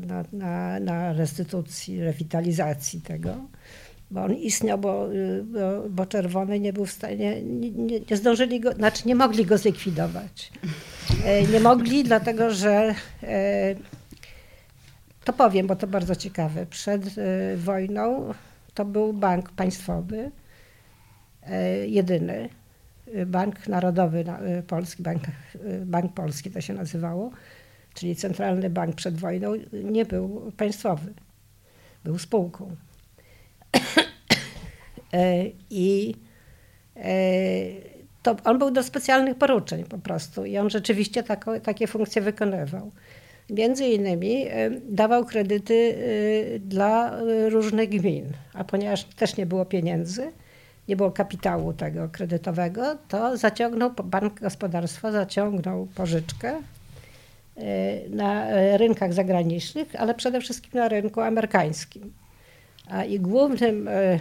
na, 0.07 0.23
na, 0.31 0.79
na 0.79 1.13
restytucji, 1.13 2.03
rewitalizacji 2.03 3.01
tego, 3.01 3.35
bo 4.11 4.23
on 4.23 4.33
istniał, 4.33 4.77
bo, 4.77 5.09
bo, 5.43 5.89
bo 5.89 6.05
czerwony 6.05 6.59
nie 6.59 6.73
był 6.73 6.85
w 6.85 6.91
stanie, 6.91 7.43
nie, 7.43 7.71
nie, 7.71 7.99
nie 7.99 8.17
zdążyli 8.17 8.59
go, 8.59 8.71
znaczy 8.71 9.07
nie 9.07 9.15
mogli 9.15 9.45
go 9.45 9.57
zlikwidować. 9.57 10.51
Nie 11.53 11.59
mogli, 11.59 12.03
dlatego 12.03 12.51
że 12.51 12.95
to 15.23 15.33
powiem, 15.33 15.67
bo 15.67 15.75
to 15.75 15.87
bardzo 15.87 16.15
ciekawe. 16.15 16.65
Przed 16.65 17.15
wojną 17.55 18.33
to 18.73 18.85
był 18.85 19.13
bank 19.13 19.51
państwowy, 19.51 20.31
E, 21.49 21.87
jedyny. 21.87 22.49
Bank 23.25 23.67
Narodowy 23.67 24.19
e, 24.19 24.63
Polski, 24.63 25.03
Bank, 25.03 25.23
e, 25.27 25.85
Bank 25.85 26.13
Polski 26.13 26.51
to 26.51 26.61
się 26.61 26.73
nazywało, 26.73 27.31
czyli 27.93 28.15
Centralny 28.15 28.69
Bank 28.69 28.95
przed 28.95 29.17
wojną, 29.17 29.53
nie 29.73 30.05
był 30.05 30.51
państwowy. 30.57 31.13
Był 32.03 32.17
spółką. 32.17 32.75
I 35.69 36.15
to 38.23 38.35
on 38.43 38.59
był 38.59 38.71
do 38.71 38.83
specjalnych 38.83 39.37
poruczeń 39.37 39.83
po 39.83 39.97
prostu 39.97 40.45
i 40.45 40.57
on 40.57 40.69
rzeczywiście 40.69 41.23
tako, 41.23 41.59
takie 41.59 41.87
funkcje 41.87 42.21
wykonywał. 42.21 42.91
Między 43.49 43.85
innymi 43.85 44.45
dawał 44.89 45.25
kredyty 45.25 45.95
dla 46.59 47.19
różnych 47.49 47.89
gmin, 47.89 48.25
a 48.53 48.63
ponieważ 48.63 49.03
też 49.03 49.37
nie 49.37 49.45
było 49.45 49.65
pieniędzy, 49.65 50.31
nie 50.87 50.95
było 50.95 51.11
kapitału 51.11 51.73
tego 51.73 52.09
kredytowego, 52.11 52.97
to 53.07 53.37
zaciągnął, 53.37 53.91
Bank 54.03 54.39
Gospodarstwa 54.39 55.11
zaciągnął 55.11 55.87
pożyczkę 55.95 56.55
e, 57.57 58.09
na 58.09 58.47
rynkach 58.77 59.13
zagranicznych, 59.13 59.95
ale 59.97 60.13
przede 60.13 60.41
wszystkim 60.41 60.71
na 60.73 60.87
rynku 60.87 61.21
amerykańskim. 61.21 62.13
A 62.89 63.03
i 63.03 63.19
głównym 63.19 63.87
e, 63.87 64.19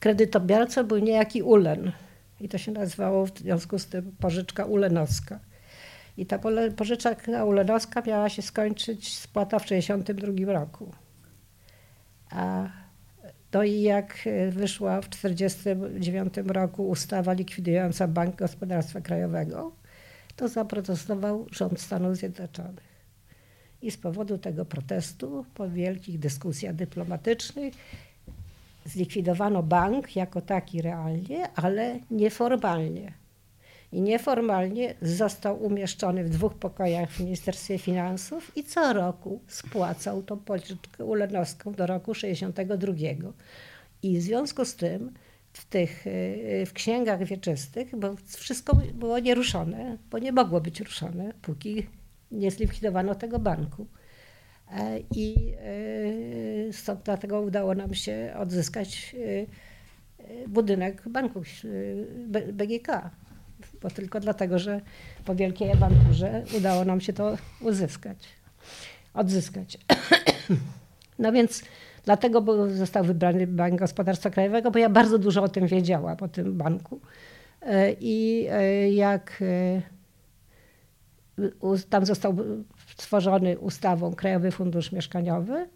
kredytobiorcą 0.00 0.84
był 0.84 0.98
niejaki 0.98 1.42
Ulen. 1.42 1.92
I 2.40 2.48
to 2.48 2.58
się 2.58 2.72
nazywało 2.72 3.26
w 3.26 3.38
związku 3.38 3.78
z 3.78 3.86
tym 3.86 4.16
pożyczka 4.20 4.64
ulenowska. 4.64 5.40
I 6.16 6.26
ta 6.26 6.38
pożyczka 6.76 7.44
ulenowska 7.44 8.02
miała 8.06 8.28
się 8.28 8.42
skończyć 8.42 9.18
spłata 9.18 9.58
w 9.58 9.62
1962 9.62 10.52
roku. 10.52 10.92
A 12.30 12.68
no 13.52 13.62
i 13.62 13.82
jak 13.82 14.14
e, 14.26 14.50
wyszła 14.50 15.00
w 15.00 15.08
1949 15.08 16.34
roku 16.46 16.88
ustawa 16.88 17.32
likwidująca 17.32 18.08
Bank 18.08 18.36
Gospodarstwa 18.36 19.00
Krajowego, 19.00 19.72
to 20.36 20.48
zaprotestował 20.48 21.46
rząd 21.50 21.80
Stanów 21.80 22.16
Zjednoczonych. 22.16 22.93
I 23.84 23.90
z 23.90 23.96
powodu 23.96 24.38
tego 24.38 24.64
protestu, 24.64 25.44
po 25.54 25.70
wielkich 25.70 26.18
dyskusjach 26.18 26.74
dyplomatycznych, 26.74 27.74
zlikwidowano 28.84 29.62
bank 29.62 30.16
jako 30.16 30.40
taki 30.40 30.82
realnie, 30.82 31.48
ale 31.56 31.98
nieformalnie 32.10 33.12
i 33.92 34.00
nieformalnie 34.00 34.94
został 35.02 35.62
umieszczony 35.62 36.24
w 36.24 36.30
dwóch 36.30 36.54
pokojach 36.54 37.10
w 37.10 37.20
Ministerstwie 37.20 37.78
Finansów 37.78 38.56
i 38.56 38.64
co 38.64 38.92
roku 38.92 39.40
spłacał 39.46 40.22
tą 40.22 40.38
pożyczkę 40.38 41.04
ulenowską 41.04 41.72
do 41.72 41.86
roku 41.86 42.14
62. 42.14 42.92
I 44.02 44.18
w 44.18 44.22
związku 44.22 44.64
z 44.64 44.74
tym 44.74 45.12
w 45.52 45.64
tych 45.64 46.04
w 46.66 46.72
księgach 46.72 47.24
wieczystych, 47.24 47.96
bo 47.96 48.14
wszystko 48.26 48.76
było 48.94 49.18
nieruszone, 49.18 49.98
bo 50.10 50.18
nie 50.18 50.32
mogło 50.32 50.60
być 50.60 50.80
ruszone, 50.80 51.32
póki 51.42 51.86
nie 52.34 52.50
zlikwidowano 52.50 53.14
tego 53.14 53.38
banku. 53.38 53.86
E, 54.70 55.00
I 55.16 55.54
e, 56.68 56.72
stąd 56.72 57.00
dlatego 57.04 57.40
udało 57.40 57.74
nam 57.74 57.94
się 57.94 58.34
odzyskać 58.38 59.16
e, 60.18 60.48
budynek 60.48 61.08
banku 61.08 61.42
BGK. 62.52 63.10
Bo 63.82 63.90
tylko 63.90 64.20
dlatego, 64.20 64.58
że 64.58 64.80
po 65.24 65.34
wielkiej 65.34 65.72
awanturze 65.72 66.42
udało 66.56 66.84
nam 66.84 67.00
się 67.00 67.12
to 67.12 67.36
uzyskać, 67.60 68.18
odzyskać. 69.14 69.78
No 71.18 71.32
więc 71.32 71.64
dlatego 72.04 72.68
został 72.70 73.04
wybrany 73.04 73.46
Bank 73.46 73.78
Gospodarstwa 73.78 74.30
Krajowego, 74.30 74.70
bo 74.70 74.78
ja 74.78 74.88
bardzo 74.88 75.18
dużo 75.18 75.42
o 75.42 75.48
tym 75.48 75.66
wiedziałam, 75.66 76.16
o 76.20 76.28
tym 76.28 76.56
banku. 76.56 77.00
I 78.00 78.46
jak 78.90 79.42
tam 81.90 82.06
został 82.06 82.36
stworzony 82.96 83.58
ustawą 83.58 84.14
Krajowy 84.14 84.50
Fundusz 84.50 84.92
Mieszkaniowy, 84.92 85.68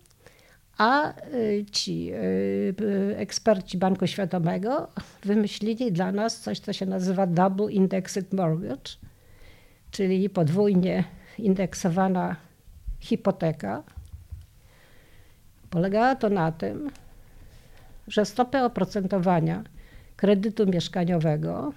a 0.79 1.15
y, 1.35 1.67
ci 1.73 2.13
y, 2.13 3.17
eksperci 3.17 3.79
Banku 3.79 4.07
Świadomego 4.07 4.89
wymyślili 5.25 5.93
dla 5.93 6.13
nas 6.13 6.41
coś, 6.41 6.59
co 6.61 6.73
się 6.73 6.87
nazywa 6.87 7.27
Double 7.27 7.73
Indexed 7.73 8.33
Mortgage, 8.33 8.91
czyli 9.91 10.31
podwójnie 10.31 11.05
indeksowana 11.39 12.37
hipoteka. 13.01 13.83
Polegała 15.71 16.15
to 16.15 16.29
na 16.29 16.53
tym, 16.53 16.91
że 18.09 18.25
stopę 18.25 18.65
oprocentowania 18.65 19.65
kredytu 20.17 20.67
mieszkaniowego 20.67 21.73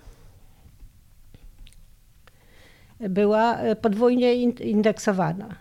była 3.09 3.57
e, 3.57 3.75
podwójnie 3.75 4.35
indeksowana. 4.59 5.55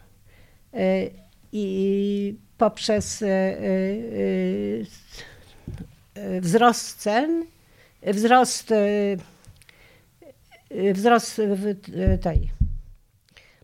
E, 0.75 1.07
I 1.53 2.37
poprzez 2.59 3.23
e, 3.23 3.57
wzrost 6.41 6.99
cen, 6.99 7.45
wzrost, 8.03 8.73
wzrost 10.95 11.41
tej, 12.21 12.51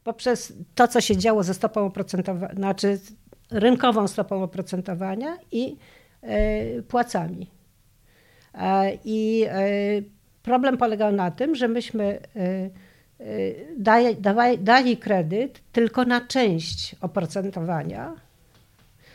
poprzez 0.04 0.52
to, 0.74 0.88
co 0.88 1.00
się 1.00 1.16
działo 1.16 1.42
ze 1.42 1.54
stopą 1.54 1.86
oprocentowania, 1.86 2.54
znaczy 2.54 2.98
rynkową 3.50 4.08
stopą 4.08 4.42
oprocentowania 4.42 5.38
i 5.52 5.76
płacami. 6.88 7.50
I 9.04 9.46
problem 10.42 10.76
polegał 10.76 11.12
na 11.12 11.30
tym, 11.30 11.54
że 11.54 11.68
myśmy 11.68 12.20
daje, 13.78 14.16
dali 14.58 14.96
kredyt 14.96 15.60
tylko 15.72 16.04
na 16.04 16.20
część 16.20 16.96
oprocentowania. 17.00 18.14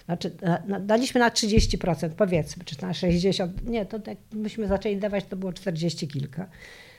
Znaczy, 0.05 0.31
na, 0.67 0.79
daliśmy 0.79 1.19
na 1.19 1.29
30%, 1.29 2.09
powiedzmy, 2.09 2.63
czy 2.63 2.81
na 2.81 2.91
60%. 2.91 3.49
Nie, 3.63 3.85
to 3.85 3.99
tak 3.99 4.17
myśmy 4.33 4.67
zaczęli 4.67 4.97
dawać, 4.97 5.25
to 5.25 5.35
było 5.35 5.53
40 5.53 6.07
kilka. 6.07 6.47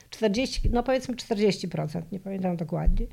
40, 0.09 0.69
no 0.69 0.83
powiedzmy 0.83 1.15
40%, 1.15 2.01
nie 2.11 2.19
pamiętam 2.19 2.57
dokładnie. 2.57 3.05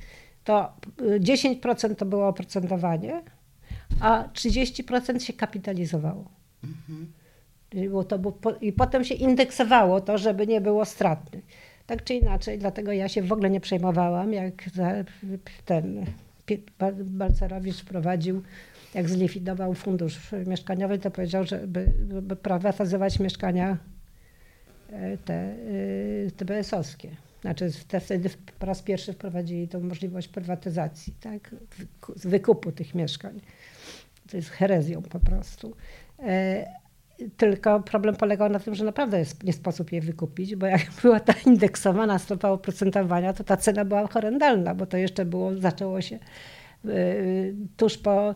To 0.44 0.72
10% 0.98 1.90
y, 1.90 1.94
to 1.94 2.06
było 2.06 2.28
oprocentowanie, 2.28 3.22
a 4.00 4.28
30% 4.34 5.18
się 5.18 5.32
kapitalizowało. 5.32 6.30
Mhm. 6.64 7.12
Było 7.70 8.04
to, 8.04 8.20
I 8.60 8.72
potem 8.72 9.04
się 9.04 9.14
indeksowało 9.14 10.00
to, 10.00 10.18
żeby 10.18 10.46
nie 10.46 10.60
było 10.60 10.84
stratnych. 10.84 11.39
Tak 11.90 12.04
czy 12.04 12.14
inaczej, 12.14 12.58
dlatego 12.58 12.92
ja 12.92 13.08
się 13.08 13.22
w 13.22 13.32
ogóle 13.32 13.50
nie 13.50 13.60
przejmowałam, 13.60 14.32
jak 14.32 14.54
ten 15.64 16.06
Balcerowicz 17.04 17.76
wprowadził, 17.76 18.42
jak 18.94 19.08
zlikwidował 19.08 19.74
fundusz 19.74 20.18
mieszkaniowy, 20.46 20.98
to 20.98 21.10
powiedział, 21.10 21.44
żeby, 21.44 21.92
żeby 22.12 22.36
prywatyzować 22.36 23.18
mieszkania 23.20 23.76
e, 24.92 25.16
te 25.16 25.34
e, 25.34 25.56
TBS-owskie. 26.36 27.08
Znaczy 27.40 27.70
te 27.88 28.00
wtedy 28.00 28.30
po 28.58 28.66
raz 28.66 28.82
pierwszy 28.82 29.12
wprowadzili 29.12 29.68
tą 29.68 29.80
możliwość 29.80 30.28
prywatyzacji, 30.28 31.14
tak? 31.20 31.54
wykupu 32.16 32.72
tych 32.72 32.94
mieszkań. 32.94 33.40
To 34.30 34.36
jest 34.36 34.48
herezją 34.48 35.02
po 35.02 35.20
prostu. 35.20 35.76
Tylko 37.36 37.80
problem 37.80 38.16
polegał 38.16 38.48
na 38.48 38.58
tym, 38.58 38.74
że 38.74 38.84
naprawdę 38.84 39.24
nie 39.44 39.52
sposób 39.52 39.92
je 39.92 40.00
wykupić, 40.00 40.56
bo 40.56 40.66
jak 40.66 40.80
była 41.02 41.20
ta 41.20 41.34
indeksowana 41.46 42.18
stopa 42.18 42.48
oprocentowania, 42.48 43.32
to 43.32 43.44
ta 43.44 43.56
cena 43.56 43.84
była 43.84 44.06
horrendalna, 44.06 44.74
bo 44.74 44.86
to 44.86 44.96
jeszcze 44.96 45.24
było, 45.24 45.56
zaczęło 45.56 46.00
się 46.00 46.18
yy, 46.84 47.54
tuż 47.76 47.98
po, 47.98 48.34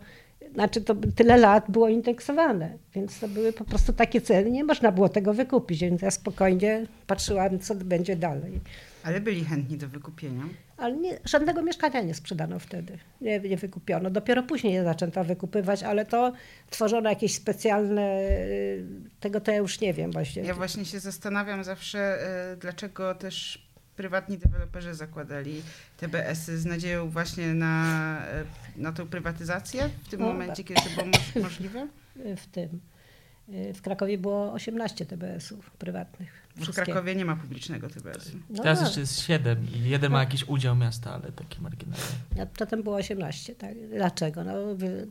znaczy 0.54 0.80
to 0.80 0.94
tyle 1.16 1.36
lat 1.36 1.70
było 1.70 1.88
indeksowane, 1.88 2.78
więc 2.94 3.20
to 3.20 3.28
były 3.28 3.52
po 3.52 3.64
prostu 3.64 3.92
takie 3.92 4.20
ceny, 4.20 4.50
nie 4.50 4.64
można 4.64 4.92
było 4.92 5.08
tego 5.08 5.34
wykupić, 5.34 5.80
więc 5.80 6.02
ja 6.02 6.10
spokojnie 6.10 6.86
patrzyłam, 7.06 7.58
co 7.58 7.74
będzie 7.74 8.16
dalej. 8.16 8.60
Ale 9.04 9.20
byli 9.20 9.44
chętni 9.44 9.76
do 9.76 9.88
wykupienia. 9.88 10.42
Ale 10.76 10.96
nie, 10.96 11.18
żadnego 11.24 11.62
mieszkania 11.62 12.02
nie 12.02 12.14
sprzedano 12.14 12.58
wtedy, 12.58 12.98
nie, 13.20 13.40
nie 13.40 13.56
wykupiono. 13.56 14.10
Dopiero 14.10 14.42
później 14.42 14.74
je 14.74 14.84
zaczęto 14.84 15.24
wykupywać, 15.24 15.82
ale 15.82 16.06
to 16.06 16.32
tworzono 16.70 17.10
jakieś 17.10 17.34
specjalne, 17.34 18.20
y, 18.20 18.84
tego 19.20 19.40
to 19.40 19.50
ja 19.52 19.58
już 19.58 19.80
nie 19.80 19.94
wiem 19.94 20.12
właśnie. 20.12 20.42
Ja 20.42 20.54
właśnie 20.54 20.84
się 20.84 21.00
zastanawiam 21.00 21.64
zawsze, 21.64 22.18
y, 22.52 22.56
dlaczego 22.56 23.14
też 23.14 23.68
prywatni 23.96 24.38
deweloperzy 24.38 24.94
zakładali 24.94 25.62
TBS-y 25.96 26.58
z 26.58 26.66
nadzieją 26.66 27.10
właśnie 27.10 27.54
na, 27.54 28.18
y, 28.76 28.80
na 28.80 28.92
tą 28.92 29.06
prywatyzację 29.06 29.90
w 30.04 30.08
tym 30.08 30.20
no, 30.20 30.26
momencie, 30.26 30.64
kiedy 30.64 30.80
to 30.80 30.90
było 30.90 31.06
możliwe? 31.44 31.88
W 32.36 32.46
tym. 32.46 32.80
W 33.74 33.82
Krakowie 33.82 34.18
było 34.18 34.52
18 34.52 35.06
TBS-ów 35.06 35.70
prywatnych. 35.70 36.43
W 36.56 36.74
Krakowie 36.74 37.14
nie 37.14 37.24
ma 37.24 37.36
publicznego 37.36 37.88
TBS-u. 37.88 38.38
No 38.50 38.62
Teraz 38.62 38.78
tak. 38.78 38.86
jeszcze 38.86 39.00
jest 39.00 39.20
7 39.20 39.66
i 39.74 39.88
jeden 39.88 40.12
ma 40.12 40.20
jakiś 40.20 40.48
udział 40.48 40.76
miasta, 40.76 41.14
ale 41.14 41.32
taki 41.32 41.62
marginalny. 41.62 42.04
Ja, 42.36 42.46
potem 42.46 42.82
było 42.82 42.96
18, 42.96 43.54
tak. 43.54 43.88
Dlaczego? 43.88 44.44
No, 44.44 44.52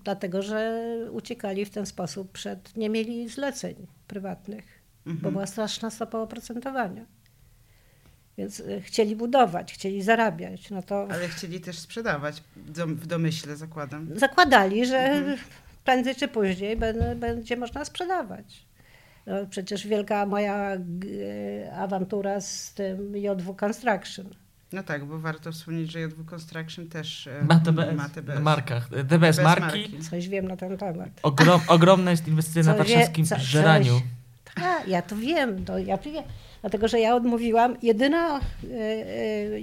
dlatego, 0.03 0.41
że 0.41 0.83
uciekali 1.11 1.65
w 1.65 1.69
ten 1.69 1.85
sposób 1.85 2.31
przed, 2.31 2.77
nie 2.77 2.89
mieli 2.89 3.29
zleceń 3.29 3.75
prywatnych, 4.07 4.65
mhm. 5.05 5.23
bo 5.23 5.31
była 5.31 5.47
straszna 5.47 5.89
stopa 5.89 6.17
oprocentowania. 6.17 7.05
Więc 8.37 8.59
e, 8.59 8.81
chcieli 8.81 9.15
budować, 9.15 9.73
chcieli 9.73 10.01
zarabiać. 10.01 10.69
No 10.69 10.83
to... 10.83 11.07
Ale 11.11 11.27
chcieli 11.27 11.61
też 11.61 11.79
sprzedawać, 11.79 12.43
w 12.87 13.07
domyśle 13.07 13.55
zakładam. 13.55 14.19
Zakładali, 14.19 14.85
że 14.85 14.97
mhm 14.97 15.37
prędzej 15.83 16.15
czy 16.15 16.27
później 16.27 16.77
będzie 17.15 17.57
można 17.57 17.85
sprzedawać. 17.85 18.65
No, 19.25 19.33
przecież 19.49 19.87
wielka 19.87 20.25
moja 20.25 20.71
awantura 21.77 22.41
z 22.41 22.73
tym 22.73 23.17
JW 23.17 23.55
Construction. 23.55 24.29
No 24.73 24.83
tak, 24.83 25.05
bo 25.05 25.19
warto 25.19 25.51
wspomnieć, 25.51 25.91
że 25.91 25.99
JW 25.99 26.25
Construction 26.25 26.89
też 26.89 27.27
e, 27.27 27.43
ma 27.43 27.59
TBS. 27.59 27.95
Ma 27.95 28.09
TBS. 28.09 28.39
Markach. 28.39 28.89
TBS, 28.89 29.07
TBS 29.07 29.39
marki. 29.39 29.61
marki. 29.61 29.99
Coś 29.99 30.29
wiem 30.29 30.47
na 30.47 30.57
ten 30.57 30.77
temat. 30.77 31.09
Ogrom, 31.23 31.61
ogromna 31.67 32.11
jest 32.11 32.27
inwestycja 32.27 32.63
na 32.63 32.73
warszawskim 32.73 33.25
co, 33.25 33.39
Żeraniu. 33.39 34.01
Tak, 34.55 34.87
ja 34.87 35.01
to 35.01 35.15
wiem, 35.15 35.65
to 35.65 35.77
ja 35.77 35.97
to 35.97 36.11
wiem. 36.11 36.23
Dlatego, 36.61 36.87
że 36.87 36.99
ja 36.99 37.15
odmówiłam, 37.15 37.77
jedyna 37.81 38.39
y, 38.63 38.67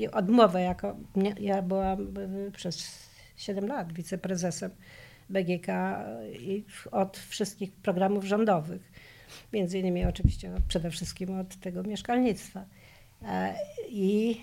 y, 0.04 0.10
odmowa, 0.12 0.60
jako 0.60 0.96
nie, 1.16 1.34
ja 1.40 1.62
byłam 1.62 2.00
y, 2.00 2.50
przez 2.56 3.08
7 3.36 3.66
lat 3.66 3.92
wiceprezesem 3.92 4.70
BGK 5.30 5.68
od 6.90 7.18
wszystkich 7.18 7.72
programów 7.72 8.24
rządowych. 8.24 8.89
Między 9.52 9.78
innymi 9.78 10.04
oczywiście 10.04 10.52
przede 10.68 10.90
wszystkim 10.90 11.40
od 11.40 11.56
tego 11.56 11.82
mieszkalnictwa. 11.82 12.64
E, 13.22 13.54
I, 13.88 14.40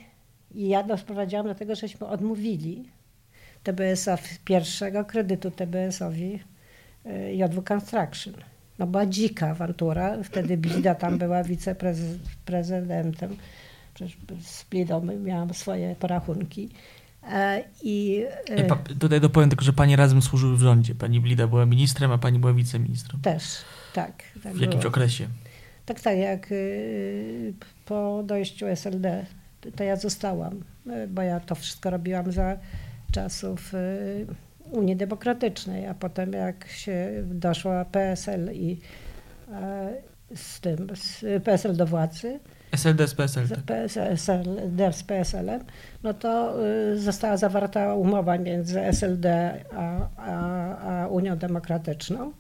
i 0.56 0.67
ja 0.69 0.84
doprowadziłam 0.84 1.45
do 1.45 1.56
tego, 1.56 1.76
żeśmy 1.76 2.08
odmówili 2.08 2.89
TBS-owi, 3.63 4.28
pierwszego 4.45 5.06
kredytu 5.06 5.52
TBS-owi 5.52 6.39
e, 7.06 7.36
JW 7.36 7.62
Construction. 7.62 8.34
No 8.80 8.88
była 8.88 9.06
dzika 9.06 9.50
awantura. 9.50 10.23
Wtedy 10.23 10.58
Blida 10.58 10.95
tam 10.95 11.17
była 11.17 11.43
wiceprezydentem. 11.43 13.38
Przecież 13.93 14.17
z 14.41 14.63
Blidą 14.63 15.02
miałam 15.02 15.54
swoje 15.54 15.95
porachunki. 15.95 16.69
E, 17.23 17.63
I, 17.84 18.23
e, 18.50 18.95
Tutaj 19.00 19.21
dopowiem 19.21 19.50
tylko, 19.50 19.65
że 19.65 19.73
pani 19.73 19.95
razem 19.95 20.21
służyły 20.21 20.58
w 20.58 20.62
rządzie. 20.62 20.95
Pani 20.95 21.19
Blida 21.19 21.47
była 21.47 21.65
ministrem, 21.65 22.12
a 22.12 22.17
pani 22.17 22.39
była 22.39 22.54
wiceministrem. 22.54 23.21
Też, 23.21 23.43
tak. 23.98 24.24
tak 24.44 24.54
w 24.54 24.62
jakimś 24.62 24.82
było. 24.82 24.90
okresie? 24.90 25.28
Tak, 25.86 26.02
tak, 26.02 26.18
jak 26.18 26.52
y, 26.52 27.54
po 27.86 28.24
dojściu 28.26 28.68
SLD, 28.68 29.26
to 29.76 29.84
ja 29.84 29.96
zostałam, 29.96 30.64
y, 30.88 31.08
bo 31.08 31.22
ja 31.22 31.40
to 31.40 31.56
wszystko 31.56 31.90
robiłam 31.90 32.32
za 32.32 32.58
czasów 33.12 33.74
y, 33.74 34.26
Unii 34.72 34.96
Demokratycznej, 34.96 35.88
a 35.88 35.94
potem 35.94 36.34
jak 36.34 36.68
się 36.68 37.12
doszła 37.26 37.86
PSL 37.86 38.54
i 38.54 38.80
z 40.36 40.60
tym, 40.60 40.88
z 40.96 41.26
PSL 41.44 41.76
do 41.76 41.86
władzy, 41.86 42.40
SLD 42.72 43.08
z 43.08 43.14
PSL. 43.14 43.48
Tak. 43.48 43.78
SLD 44.16 44.94
z 44.94 45.04
PSL-em, 45.04 45.64
no 46.04 46.14
to 46.14 46.58
została 46.96 47.38
zawarta 47.38 47.96
umowa 47.96 48.38
między 48.38 48.82
SLD 48.82 49.54
a, 49.76 50.08
a, 50.18 51.04
a 51.04 51.08
Unią 51.08 51.38
Demokratyczną, 51.38 52.34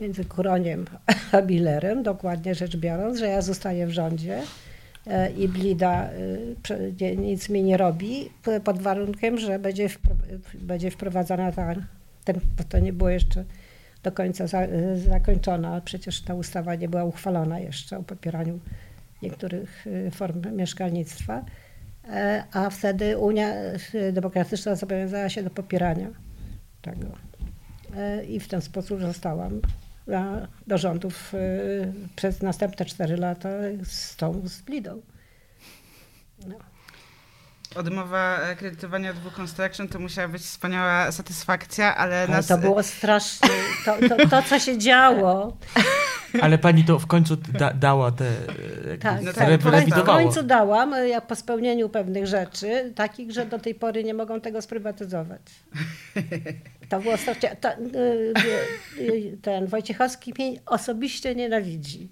między 0.00 0.24
Kuroniem 0.24 0.84
a 1.32 1.42
Billerem, 1.42 2.02
dokładnie 2.02 2.54
rzecz 2.54 2.76
biorąc, 2.76 3.18
że 3.18 3.28
ja 3.28 3.42
zostaję 3.42 3.86
w 3.86 3.90
rządzie 3.90 4.42
e, 5.06 5.30
i 5.30 5.48
Blida 5.48 6.10
y, 7.00 7.16
nic 7.16 7.48
mi 7.48 7.62
nie 7.62 7.76
robi, 7.76 8.30
pod 8.64 8.82
warunkiem, 8.82 9.38
że 9.38 9.58
będzie, 9.58 9.88
będzie 10.54 10.90
wprowadzana 10.90 11.52
ta, 11.52 11.74
ten, 12.24 12.40
bo 12.56 12.64
to 12.64 12.78
nie 12.78 12.92
było 12.92 13.10
jeszcze 13.10 13.44
do 14.02 14.12
końca 14.12 14.46
za, 14.46 14.60
zakończona, 15.08 15.80
przecież 15.80 16.20
ta 16.20 16.34
ustawa 16.34 16.74
nie 16.74 16.88
była 16.88 17.04
uchwalona 17.04 17.58
jeszcze 17.58 17.98
o 17.98 18.02
popieraniu 18.02 18.60
niektórych 19.22 19.86
form 20.12 20.56
mieszkalnictwa, 20.56 21.44
e, 22.08 22.44
a 22.52 22.70
wtedy 22.70 23.18
Unia 23.18 23.54
Demokratyczna 24.12 24.74
zobowiązała 24.74 25.28
się 25.28 25.42
do 25.42 25.50
popierania 25.50 26.08
tego. 26.82 27.06
E, 27.96 28.24
I 28.24 28.40
w 28.40 28.48
ten 28.48 28.62
sposób 28.62 29.00
zostałam 29.00 29.60
do 30.66 30.78
rządów 30.78 31.34
y, 31.34 31.92
przez 32.16 32.42
następne 32.42 32.86
cztery 32.86 33.16
lata 33.16 33.48
z 33.84 34.16
tą 34.16 34.42
z 34.44 34.60
Blidą. 34.60 35.02
No. 36.46 36.56
Odmowa 37.74 38.38
kredytowania 38.58 39.12
dwóch 39.12 39.34
construction 39.34 39.88
to 39.88 39.98
musiała 39.98 40.28
być 40.28 40.42
wspaniała 40.42 41.12
satysfakcja, 41.12 41.96
ale... 41.96 42.22
ale 42.22 42.28
nas... 42.28 42.46
to 42.46 42.58
było 42.58 42.82
strasznie. 42.82 43.48
To, 43.84 43.96
to, 44.08 44.28
to, 44.28 44.42
co 44.42 44.58
się 44.58 44.78
działo 44.78 45.56
ale 46.42 46.58
pani 46.58 46.84
to 46.84 46.98
w 46.98 47.06
końcu 47.06 47.36
da, 47.36 47.72
dała 47.72 48.12
te. 48.12 48.26
E, 48.92 48.98
tak, 48.98 49.22
no 49.22 49.32
tak. 49.32 49.60
W 49.60 50.04
końcu 50.04 50.42
dałam, 50.42 50.94
e, 50.94 51.08
jak 51.08 51.26
po 51.26 51.36
spełnieniu 51.36 51.88
pewnych 51.88 52.26
rzeczy, 52.26 52.92
takich, 52.94 53.32
że 53.32 53.46
do 53.46 53.58
tej 53.58 53.74
pory 53.74 54.04
nie 54.04 54.14
mogą 54.14 54.40
tego 54.40 54.62
sprywatyzować. 54.62 55.40
To 56.88 57.00
było 57.00 57.16
strasznie. 57.16 57.50
E, 57.52 57.56
ten 59.42 59.66
Wojciechowski 59.66 60.34
mnie 60.38 60.60
osobiście 60.66 61.34
nienawidzi. 61.34 62.08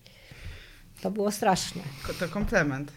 To 1.00 1.10
było 1.10 1.30
straszne. 1.30 1.82
To 2.20 2.28
komplement. 2.28 2.92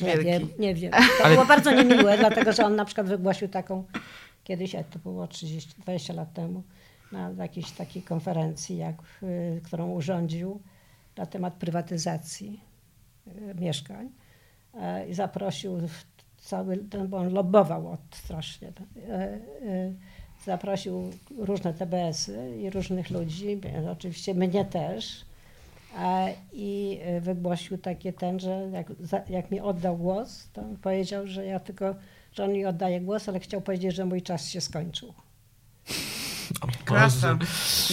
Nie 0.00 0.18
wiem, 0.18 0.48
nie 0.58 0.74
wiem. 0.74 0.92
To 1.18 1.24
Ale... 1.24 1.34
było 1.34 1.46
bardzo 1.46 1.72
niemiłe, 1.72 2.18
dlatego 2.18 2.52
że 2.52 2.64
on 2.64 2.76
na 2.76 2.84
przykład 2.84 3.08
wygłosił 3.08 3.48
taką, 3.48 3.84
kiedyś, 4.44 4.72
to 4.72 4.98
było 4.98 5.26
30, 5.26 5.74
20 5.78 6.12
lat 6.12 6.32
temu, 6.32 6.62
na 7.14 7.42
jakiejś 7.42 7.70
takiej 7.70 8.02
konferencji, 8.02 8.76
jak, 8.76 8.96
y, 9.22 9.60
którą 9.64 9.90
urządził 9.90 10.60
na 11.16 11.26
temat 11.26 11.54
prywatyzacji 11.54 12.60
y, 13.26 13.54
mieszkań 13.54 14.10
e, 14.74 15.08
i 15.08 15.14
zaprosił 15.14 15.78
cały, 16.44 16.76
bo 17.08 17.16
on 17.16 17.32
lobbował 17.32 17.88
od 17.88 18.00
strasznie, 18.10 18.72
e, 19.08 19.34
y, 19.62 19.94
zaprosił 20.44 21.10
różne 21.38 21.74
TBS-y 21.74 22.56
i 22.60 22.70
różnych 22.70 23.10
ludzi, 23.10 23.60
oczywiście 23.90 24.34
mnie 24.34 24.64
też, 24.64 25.24
e, 25.98 26.34
i 26.52 27.00
wygłosił 27.20 27.78
takie 27.78 28.12
ten, 28.12 28.40
że 28.40 28.70
jak, 28.72 28.86
jak 29.28 29.50
mi 29.50 29.60
oddał 29.60 29.96
głos, 29.96 30.48
to 30.52 30.62
powiedział, 30.82 31.26
że 31.26 31.46
ja 31.46 31.60
tylko, 31.60 31.94
że 32.32 32.44
on 32.44 32.52
mi 32.52 32.66
oddaje 32.66 33.00
głos, 33.00 33.28
ale 33.28 33.40
chciał 33.40 33.60
powiedzieć, 33.60 33.94
że 33.94 34.04
mój 34.04 34.22
czas 34.22 34.48
się 34.48 34.60
skończył. 34.60 35.14
Klasa. 36.94 37.38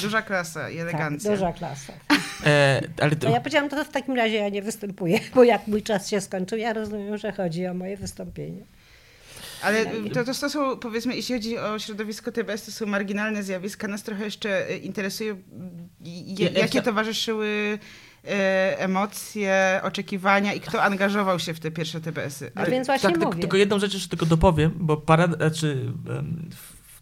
Duża 0.02 0.22
klasa 0.22 0.70
i 0.70 0.78
tak, 0.78 0.82
elegancja. 0.82 1.32
Tak, 1.32 1.40
duża 1.40 1.54
klasa. 1.54 1.94
E, 2.46 2.82
ale 3.02 3.16
to... 3.16 3.30
ja 3.30 3.40
powiedziałam, 3.40 3.70
to 3.70 3.86
w 3.86 3.90
takim 3.90 4.16
razie 4.16 4.36
ja 4.36 4.50
nie 4.50 4.62
występuję, 4.62 5.20
bo 5.36 5.44
jak 5.44 5.68
mój 5.68 5.84
czas 5.84 6.10
się 6.10 6.22
skończył, 6.22 6.58
ja 6.58 6.74
rozumiem, 6.74 7.18
że 7.18 7.32
chodzi 7.32 7.68
o 7.68 7.74
moje 7.74 7.98
wystąpienie. 7.98 8.62
Ale 9.62 9.86
to, 9.86 10.26
to, 10.26 10.34
to 10.34 10.50
są, 10.50 10.78
powiedzmy, 10.78 11.16
jeśli 11.16 11.36
chodzi 11.36 11.58
o 11.58 11.80
środowisko 11.80 12.32
TBS, 12.32 12.66
to 12.66 12.72
są 12.72 12.86
marginalne 12.86 13.44
zjawiska. 13.44 13.88
Nas 13.88 14.04
trochę 14.04 14.26
jeszcze 14.26 14.70
e, 14.70 14.78
interesuje, 14.78 15.36
jakie 16.56 16.82
towarzyszyły 16.82 17.80
e, 18.28 18.80
emocje, 18.80 19.80
oczekiwania 19.84 20.54
i 20.54 20.60
kto 20.60 20.84
angażował 20.84 21.40
się 21.40 21.54
w 21.54 21.60
te 21.60 21.72
pierwsze 21.72 22.02
TBS-y. 22.02 22.52
No 22.56 22.66
więc 22.66 22.88
właśnie 22.88 23.10
tak, 23.10 23.24
mówię. 23.24 23.42
Tylko 23.42 23.58
jedną 23.58 23.80
rzecz 23.80 23.94
jeszcze 23.94 24.10
tylko 24.10 24.26
dopowiem, 24.26 24.72
bo 24.76 24.98
parad, 24.98 25.36
znaczy, 25.36 25.94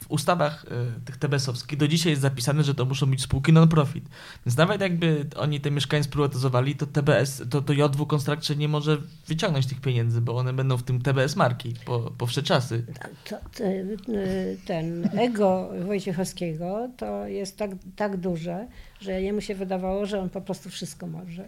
ustawach 0.09 0.65
y, 0.97 1.05
tych 1.05 1.17
TBS-owskich 1.17 1.77
do 1.77 1.87
dzisiaj 1.87 2.11
jest 2.11 2.21
zapisane, 2.21 2.63
że 2.63 2.75
to 2.75 2.85
muszą 2.85 3.05
być 3.05 3.21
spółki 3.21 3.53
non-profit. 3.53 4.09
Więc 4.45 4.57
nawet 4.57 4.81
jakby 4.81 5.25
oni 5.35 5.61
te 5.61 5.71
mieszkania 5.71 6.03
sprywatyzowali, 6.03 6.75
to 6.75 6.85
TBS, 6.85 7.43
to, 7.49 7.61
to 7.61 7.73
JW 7.73 8.05
Construction 8.05 8.57
nie 8.57 8.67
może 8.67 8.97
wyciągnąć 9.27 9.65
tych 9.65 9.81
pieniędzy, 9.81 10.21
bo 10.21 10.37
one 10.37 10.53
będą 10.53 10.77
w 10.77 10.83
tym 10.83 11.01
TBS 11.01 11.35
marki 11.35 11.73
po, 11.85 11.99
po 11.99 12.27
wsze 12.27 12.43
czasy. 12.43 12.85
To, 13.29 13.35
to, 13.57 13.63
y, 13.63 14.57
ten 14.65 15.09
ego 15.17 15.69
Wojciechowskiego 15.85 16.89
to 16.97 17.27
jest 17.27 17.57
tak, 17.57 17.71
tak 17.95 18.17
duże, 18.17 18.67
że 19.01 19.21
jemu 19.21 19.41
się 19.41 19.55
wydawało, 19.55 20.05
że 20.05 20.19
on 20.19 20.29
po 20.29 20.41
prostu 20.41 20.69
wszystko 20.69 21.07
może. 21.07 21.47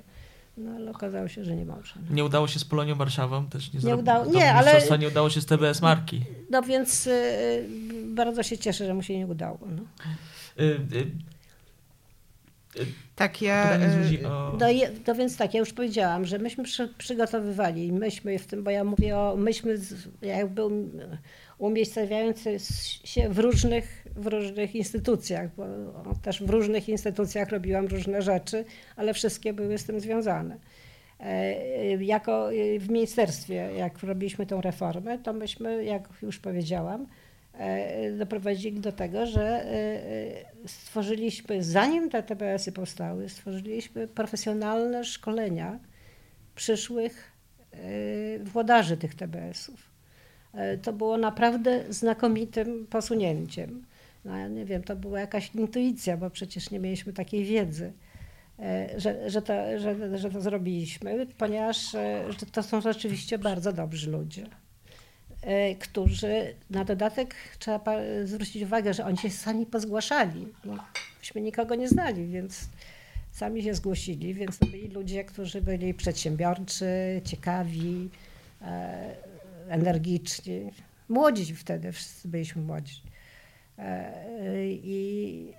No 0.63 0.71
ale 0.71 0.91
okazało 0.91 1.28
się, 1.28 1.43
że 1.43 1.56
nie 1.56 1.65
może. 1.65 1.93
No. 2.10 2.15
Nie 2.15 2.26
udało 2.26 2.47
się 2.47 2.60
z 2.60 2.65
Polonią 2.65 2.95
Warszawą? 2.95 3.47
Też 3.47 3.74
nie, 3.74 3.80
nie 3.80 3.95
udało 3.95 4.26
Nie, 4.26 4.54
ale... 4.54 4.97
nie 5.00 5.08
udało 5.08 5.30
się 5.30 5.41
z 5.41 5.45
TBS 5.45 5.82
marki. 5.82 6.21
No 6.50 6.62
więc 6.62 7.08
y, 7.08 7.65
bardzo 8.06 8.43
się 8.43 8.58
cieszę, 8.58 8.86
że 8.86 8.93
mu 8.93 9.04
się 9.04 9.17
nie 9.17 9.28
udało. 9.28 9.60
No. 9.62 9.84
Y, 10.63 10.65
y, 10.65 11.12
y 12.82 12.86
tak, 13.15 13.41
ja... 13.41 13.78
Y, 13.78 14.28
o... 14.28 14.58
No, 14.60 14.65
no, 15.08 15.15
więc 15.15 15.38
tak, 15.38 15.54
ja 15.54 15.60
już 15.60 15.74
powiedziałam, 15.74 16.26
że 16.26 16.39
myśmy 16.39 16.63
przy, 16.63 16.88
przygotowywali, 16.97 17.91
myśmy 17.91 18.39
w 18.39 18.47
tym, 18.47 18.63
bo 18.63 18.71
ja 18.71 18.84
mówię 18.84 19.17
o, 19.17 19.36
myśmy 19.38 19.76
jakby 20.21 20.62
umiejscowiający 21.62 22.58
się 23.04 23.30
w 23.30 23.39
różnych, 23.39 24.08
w 24.15 24.28
różnych 24.28 24.76
instytucjach, 24.76 25.56
bo 25.56 25.65
też 26.21 26.43
w 26.43 26.50
różnych 26.50 26.89
instytucjach 26.89 27.50
robiłam 27.50 27.88
różne 27.88 28.21
rzeczy, 28.21 28.65
ale 28.95 29.13
wszystkie 29.13 29.54
były 29.54 29.78
z 29.78 29.86
tym 29.86 30.00
związane. 30.00 30.58
E, 31.19 32.04
jako 32.04 32.50
w 32.80 32.89
ministerstwie, 32.89 33.54
jak 33.56 34.04
robiliśmy 34.04 34.45
tą 34.45 34.62
reformę, 34.62 35.19
to 35.19 35.34
myśmy, 35.34 35.86
jak 35.86 36.10
już 36.21 36.39
powiedziałam, 36.39 37.08
e, 37.54 38.12
doprowadzili 38.12 38.80
do 38.80 38.91
tego, 38.91 39.26
że 39.26 39.65
e, 39.65 40.67
stworzyliśmy, 40.67 41.63
zanim 41.63 42.10
te 42.10 42.24
TBS-y 42.24 42.71
powstały, 42.71 43.30
stworzyliśmy 43.30 44.08
profesjonalne 44.08 45.04
szkolenia 45.04 45.80
przyszłych 46.56 47.32
włodarzy 48.43 48.97
tych 48.97 49.15
TBS-ów. 49.15 49.90
E, 50.53 50.77
to 50.77 50.93
było 50.93 51.17
naprawdę 51.17 51.83
znakomitym 51.89 52.87
posunięciem. 52.87 53.85
No, 54.25 54.37
ja 54.37 54.47
nie 54.47 54.65
wiem, 54.65 54.83
to 54.83 54.95
była 54.95 55.19
jakaś 55.19 55.55
intuicja, 55.55 56.17
bo 56.17 56.29
przecież 56.29 56.71
nie 56.71 56.79
mieliśmy 56.79 57.13
takiej 57.13 57.45
wiedzy, 57.45 57.93
e, 58.59 58.99
że, 58.99 59.29
że, 59.29 59.41
to, 59.41 59.53
że, 59.77 60.19
że 60.19 60.29
to 60.29 60.41
zrobiliśmy, 60.41 61.27
ponieważ 61.37 61.95
e, 61.95 62.23
że 62.39 62.45
to 62.45 62.63
są 62.63 62.81
rzeczywiście 62.81 63.37
bardzo 63.37 63.73
dobrzy 63.73 64.11
ludzie, 64.11 64.45
którzy 65.79 66.55
na 66.69 66.85
dodatek 66.85 67.35
trzeba 67.59 67.97
zwrócić 68.23 68.63
uwagę, 68.63 68.93
że 68.93 69.05
oni 69.05 69.17
się 69.17 69.29
sami 69.29 69.65
pozgłaszali. 69.65 70.47
No, 70.65 70.77
myśmy 71.19 71.41
nikogo 71.41 71.75
nie 71.75 71.87
znali, 71.87 72.27
więc 72.27 72.69
sami 73.31 73.63
się 73.63 73.73
zgłosili, 73.73 74.33
więc 74.33 74.57
to 74.59 74.65
byli 74.65 74.87
ludzie, 74.87 75.23
którzy 75.23 75.61
byli 75.61 75.93
przedsiębiorczy, 75.93 77.21
ciekawi, 77.25 78.09
energiczni. 79.71 80.71
Młodzi 81.10 81.55
wtedy, 81.55 81.91
wszyscy 81.91 82.27
byliśmy 82.27 82.62
młodzi. 82.62 83.01
E, 83.77 84.13
I, 84.67 85.53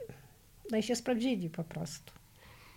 no 0.71 0.79
i 0.79 0.83
się 0.83 0.97
sprawdzili 0.97 1.51
po 1.51 1.65
prostu. 1.65 2.13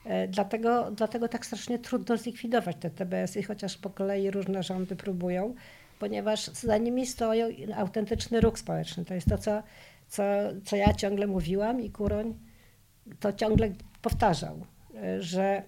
E, 0.06 0.28
dlatego, 0.28 0.92
dlatego 0.92 1.28
tak 1.28 1.46
strasznie 1.46 1.80
trudno 1.80 2.18
zlikwidować 2.18 2.78
te 2.80 2.90
TBS-y, 2.90 3.44
chociaż 3.44 3.78
po 3.78 3.90
kolei 3.90 4.32
różne 4.32 4.64
rządy 4.64 4.96
próbują, 4.96 5.56
ponieważ 6.00 6.46
za 6.48 6.78
nimi 6.78 7.08
stoi 7.08 7.72
autentyczny 7.74 8.42
ruch 8.42 8.60
społeczny. 8.60 9.06
To 9.06 9.14
jest 9.14 9.30
to, 9.30 9.38
co, 9.38 9.64
co, 10.08 10.24
co 10.66 10.76
ja 10.76 10.94
ciągle 10.94 11.28
mówiłam 11.28 11.82
i 11.82 11.92
Kuroń 11.92 12.34
to 13.20 13.34
ciągle 13.34 13.72
powtarzał, 14.02 14.66
e, 14.96 15.22
że 15.22 15.64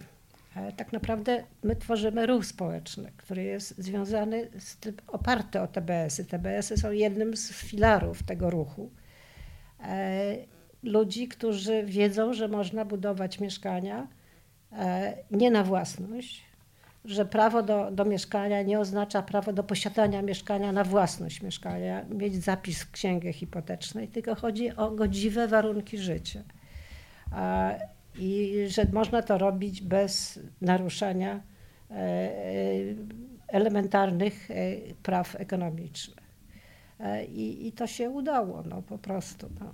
tak 0.78 0.94
naprawdę 0.94 1.44
my 1.64 1.76
tworzymy 1.76 2.26
ruch 2.26 2.46
społeczny, 2.46 3.12
który 3.18 3.44
jest 3.44 3.78
związany 3.78 4.50
z 4.60 4.78
tym, 4.78 4.96
oparty 5.08 5.62
o 5.62 5.68
TBS-y. 5.68 6.26
TBS-y 6.26 6.78
są 6.78 6.92
jednym 6.92 7.38
z 7.38 7.52
filarów 7.52 8.24
tego 8.24 8.50
ruchu. 8.50 8.92
E, 9.84 10.36
ludzi, 10.84 11.28
którzy 11.28 11.84
wiedzą, 11.84 12.34
że 12.34 12.48
można 12.48 12.86
budować 12.86 13.40
mieszkania 13.40 14.08
e, 14.72 15.18
nie 15.32 15.52
na 15.52 15.64
własność, 15.64 16.46
że 17.06 17.26
prawo 17.26 17.64
do, 17.64 17.92
do 17.92 18.06
mieszkania 18.06 18.62
nie 18.62 18.80
oznacza 18.80 19.22
prawo 19.22 19.54
do 19.54 19.64
posiadania 19.64 20.22
mieszkania 20.22 20.72
na 20.72 20.84
własność 20.84 21.42
mieszkania, 21.42 22.06
mieć 22.10 22.44
zapis 22.44 22.84
w 22.84 22.92
księgę 22.92 23.34
hipotecznej, 23.34 24.08
tylko 24.08 24.36
chodzi 24.36 24.76
o 24.76 24.92
godziwe 24.92 25.48
warunki 25.48 25.98
życia. 25.98 26.44
I 28.18 28.64
że 28.68 28.86
można 28.94 29.22
to 29.22 29.38
robić 29.38 29.82
bez 29.82 30.40
naruszania 30.62 31.42
elementarnych 33.48 34.50
praw 35.04 35.36
ekonomicznych. 35.36 36.28
I, 37.30 37.68
i 37.68 37.72
to 37.72 37.88
się 37.88 38.10
udało, 38.10 38.64
no 38.64 38.82
po 38.82 38.98
prostu. 38.98 39.50
No. 39.60 39.74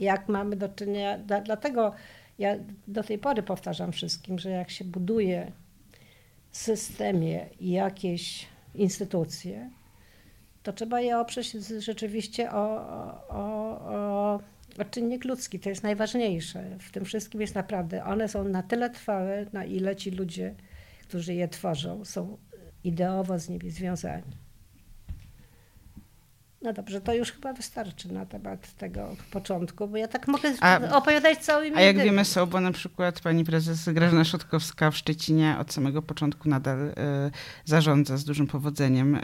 Jak 0.00 0.28
mamy 0.28 0.56
do 0.56 0.68
czynienia, 0.68 1.18
dlatego 1.44 1.92
ja 2.38 2.56
do 2.88 3.02
tej 3.02 3.18
pory 3.18 3.42
powtarzam 3.42 3.92
wszystkim, 3.92 4.38
że 4.38 4.50
jak 4.50 4.70
się 4.70 4.84
buduje 4.84 5.52
systemie 6.52 7.46
jakieś 7.60 8.46
instytucje, 8.74 9.70
to 10.62 10.72
trzeba 10.72 11.00
je 11.00 11.18
oprzeć 11.18 11.52
rzeczywiście 11.78 12.52
o, 12.52 12.80
o, 13.28 13.40
o 13.94 14.40
czynnik 14.84 15.24
ludzki. 15.24 15.60
To 15.60 15.68
jest 15.68 15.82
najważniejsze. 15.82 16.78
W 16.78 16.90
tym 16.90 17.04
wszystkim 17.04 17.40
jest 17.40 17.54
naprawdę, 17.54 18.04
one 18.04 18.28
są 18.28 18.44
na 18.44 18.62
tyle 18.62 18.90
trwałe, 18.90 19.46
na 19.52 19.64
ile 19.64 19.96
ci 19.96 20.10
ludzie, 20.10 20.54
którzy 21.02 21.34
je 21.34 21.48
tworzą, 21.48 22.04
są 22.04 22.38
ideowo 22.84 23.38
z 23.38 23.48
nimi 23.48 23.70
związani. 23.70 24.49
No 26.62 26.72
dobrze, 26.72 27.00
to 27.00 27.14
już 27.14 27.32
chyba 27.32 27.52
wystarczy 27.52 28.12
na 28.12 28.26
temat 28.26 28.72
tego 28.72 29.16
początku, 29.30 29.88
bo 29.88 29.96
ja 29.96 30.08
tak 30.08 30.28
mogę 30.28 30.52
a, 30.60 30.96
opowiadać 30.96 31.38
całymi 31.38 31.76
A 31.76 31.80
jak 31.80 31.98
wiemy 31.98 32.24
są, 32.24 32.46
bo 32.46 32.60
na 32.60 32.72
przykład 32.72 33.20
pani 33.20 33.44
prezes 33.44 33.88
Grażyna 33.88 34.24
Szotkowska 34.24 34.90
w 34.90 34.96
Szczecinie 34.96 35.56
od 35.60 35.72
samego 35.72 36.02
początku 36.02 36.48
nadal 36.48 36.88
y, 36.88 36.94
zarządza 37.64 38.16
z 38.16 38.24
dużym 38.24 38.46
powodzeniem 38.46 39.14
y, 39.14 39.20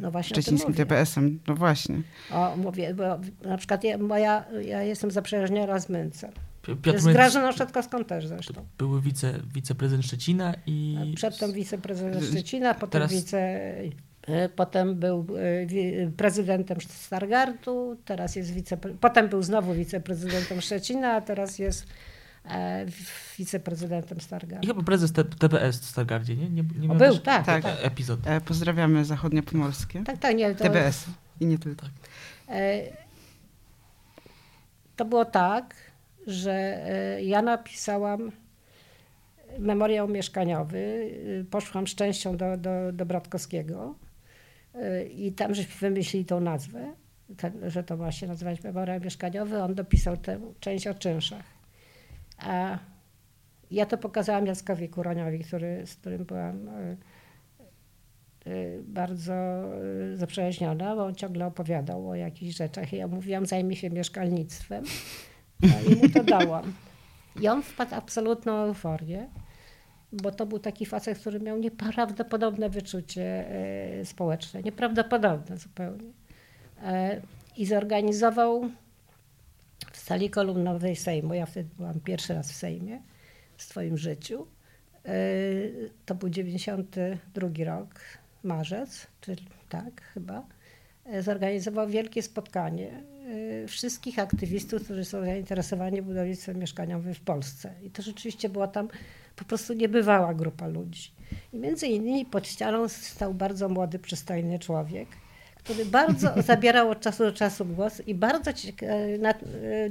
no 0.00 0.22
szczecińskim 0.22 0.74
TPS-em. 0.74 1.40
No 1.46 1.54
właśnie. 1.54 2.02
O, 2.30 2.56
mówię, 2.56 2.94
bo 2.94 3.04
na 3.48 3.56
przykład 3.56 3.84
ja, 3.84 3.98
moja, 3.98 4.44
ja 4.62 4.82
jestem 4.82 5.10
zaprzyjaźniona 5.10 5.78
z 5.78 5.88
Myncem. 5.88 6.30
Piotr 6.82 7.00
z 7.00 7.06
Grażyną 7.06 7.52
Szotkowską 7.52 8.04
też 8.04 8.26
zresztą. 8.26 8.66
Były 8.78 9.00
wice, 9.00 9.40
wiceprezydent 9.54 10.06
Szczecina 10.06 10.54
i... 10.66 11.12
Przedtem 11.16 11.52
wiceprezydent 11.52 12.24
Szczecina, 12.24 12.74
potem 12.74 12.90
Teraz... 12.90 13.12
wice 13.12 13.38
E, 13.38 14.05
potem 14.56 14.94
był 14.94 15.26
e, 16.06 16.10
prezydentem 16.10 16.80
Stargardu, 16.80 17.96
teraz 18.04 18.36
jest 18.36 18.50
wice, 18.50 18.76
potem 18.76 19.28
był 19.28 19.42
znowu 19.42 19.74
wiceprezydentem 19.74 20.60
Szczecina, 20.60 21.12
a 21.12 21.20
teraz 21.20 21.58
jest 21.58 21.86
e, 22.50 22.86
wiceprezydentem 23.38 24.20
Stargardu. 24.20 24.64
I 24.64 24.66
chyba 24.66 24.82
prezes 24.82 25.12
TBS 25.12 25.80
w 25.80 25.84
Stargardzie, 25.84 26.36
nie? 26.36 26.50
nie, 26.50 26.64
nie 26.78 26.90
o, 26.90 26.94
był, 26.94 27.18
tak, 27.18 27.46
tak. 27.46 27.62
tak. 27.62 27.76
Epizod. 27.82 28.20
Pozdrawiamy 28.44 29.04
zachodniopomorskie. 29.04 30.04
Tak, 30.04 30.18
tak, 30.18 30.36
nie. 30.36 30.54
To, 30.54 30.64
TBS 30.64 31.06
i 31.40 31.46
nie 31.46 31.58
tylko. 31.58 31.86
Tak. 32.46 32.56
To 34.96 35.04
było 35.04 35.24
tak, 35.24 35.74
że 36.26 36.86
ja 37.22 37.42
napisałam 37.42 38.32
memoriał 39.58 40.08
mieszkaniowy, 40.08 41.10
poszłam 41.50 41.86
szczęścią 41.86 42.36
do, 42.36 42.56
do, 42.56 42.92
do 42.92 43.06
Bratkowskiego 43.06 43.94
i 45.14 45.32
tam 45.32 45.54
żeśmy 45.54 45.74
wymyślili 45.80 46.24
tą 46.24 46.40
nazwę, 46.40 46.92
ten, 47.36 47.70
że 47.70 47.84
to 47.84 47.96
ma 47.96 48.12
się 48.12 48.26
nazywać 48.26 48.62
memoriał 48.62 49.00
mieszkaniowy. 49.00 49.62
On 49.62 49.74
dopisał 49.74 50.16
tę 50.16 50.40
część 50.60 50.86
o 50.86 50.94
czynszach. 50.94 51.44
A 52.38 52.78
ja 53.70 53.86
to 53.86 53.98
pokazałam 53.98 54.46
Jackowi 54.46 54.88
Kuroniowi, 54.88 55.38
który, 55.38 55.86
z 55.86 55.96
którym 55.96 56.24
byłam 56.24 56.68
e, 56.68 56.72
e, 56.72 56.96
bardzo 58.82 59.34
e, 59.34 60.16
zaprzyjaźniona, 60.16 60.96
bo 60.96 61.04
on 61.04 61.14
ciągle 61.14 61.46
opowiadał 61.46 62.10
o 62.10 62.14
jakichś 62.14 62.56
rzeczach 62.56 62.92
i 62.92 62.96
ja 62.96 63.08
mówiłam, 63.08 63.46
zajmij 63.46 63.76
się 63.76 63.90
mieszkalnictwem. 63.90 64.84
No 65.62 65.92
I 65.92 65.96
mu 65.96 66.08
to 66.08 66.24
dałam. 66.24 66.72
I 67.40 67.48
on 67.48 67.62
wpadł 67.62 67.94
absolutną 67.94 68.52
euforię 68.52 69.28
bo 70.22 70.30
to 70.30 70.46
był 70.46 70.58
taki 70.58 70.86
facet, 70.86 71.18
który 71.18 71.40
miał 71.40 71.58
nieprawdopodobne 71.58 72.70
wyczucie 72.70 73.50
e, 73.50 74.04
społeczne, 74.04 74.62
nieprawdopodobne 74.62 75.56
zupełnie. 75.56 76.10
E, 76.82 77.20
I 77.56 77.66
zorganizował 77.66 78.70
w 79.92 79.96
sali 79.96 80.30
kolumnowej 80.30 80.96
Sejmu, 80.96 81.34
ja 81.34 81.46
wtedy 81.46 81.68
byłam 81.76 82.00
pierwszy 82.00 82.34
raz 82.34 82.52
w 82.52 82.54
Sejmie 82.54 83.00
w 83.56 83.62
swoim 83.62 83.98
życiu, 83.98 84.46
e, 85.04 85.10
to 86.06 86.14
był 86.14 86.28
92 86.28 87.48
rok, 87.64 88.00
marzec, 88.42 89.06
czy 89.20 89.36
tak 89.68 90.02
chyba, 90.02 90.46
zorganizował 91.20 91.88
wielkie 91.88 92.22
spotkanie 92.22 93.02
wszystkich 93.68 94.18
aktywistów, 94.18 94.84
którzy 94.84 95.04
są 95.04 95.24
zainteresowani 95.24 96.02
budownictwem 96.02 96.58
mieszkaniowym 96.58 97.14
w 97.14 97.20
Polsce. 97.20 97.74
I 97.82 97.90
to 97.90 98.02
rzeczywiście 98.02 98.48
była 98.48 98.68
tam 98.68 98.88
po 99.36 99.44
prostu 99.44 99.72
niebywała 99.72 100.34
grupa 100.34 100.66
ludzi. 100.66 101.10
I 101.52 101.58
między 101.58 101.86
innymi 101.86 102.26
pod 102.26 102.48
ścianą 102.48 102.88
stał 102.88 103.34
bardzo 103.34 103.68
młody, 103.68 103.98
przystojny 103.98 104.58
człowiek, 104.58 105.08
który 105.56 105.84
bardzo 105.84 106.32
zabierał 106.42 106.90
od 106.90 107.00
czasu 107.00 107.24
do 107.24 107.32
czasu 107.32 107.64
głos 107.64 108.00
i 108.06 108.14
bardzo 108.14 108.50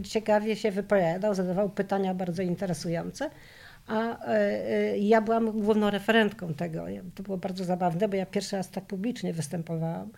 ciekawie 0.04 0.56
się 0.56 0.72
wypowiadał, 0.72 1.36
zadawał 1.36 1.70
pytania 1.70 2.14
bardzo 2.14 2.42
interesujące. 2.42 3.30
A 3.88 4.26
e, 4.26 4.34
e, 4.34 4.98
ja 4.98 5.22
byłam 5.22 5.52
główną 5.52 5.90
referentką 5.90 6.54
tego. 6.54 6.86
To 7.16 7.24
było 7.24 7.38
bardzo 7.38 7.64
zabawne, 7.64 8.10
bo 8.10 8.16
ja 8.16 8.26
pierwszy 8.26 8.56
raz 8.56 8.70
tak 8.70 8.86
publicznie 8.86 9.34
występowałam. 9.34 10.10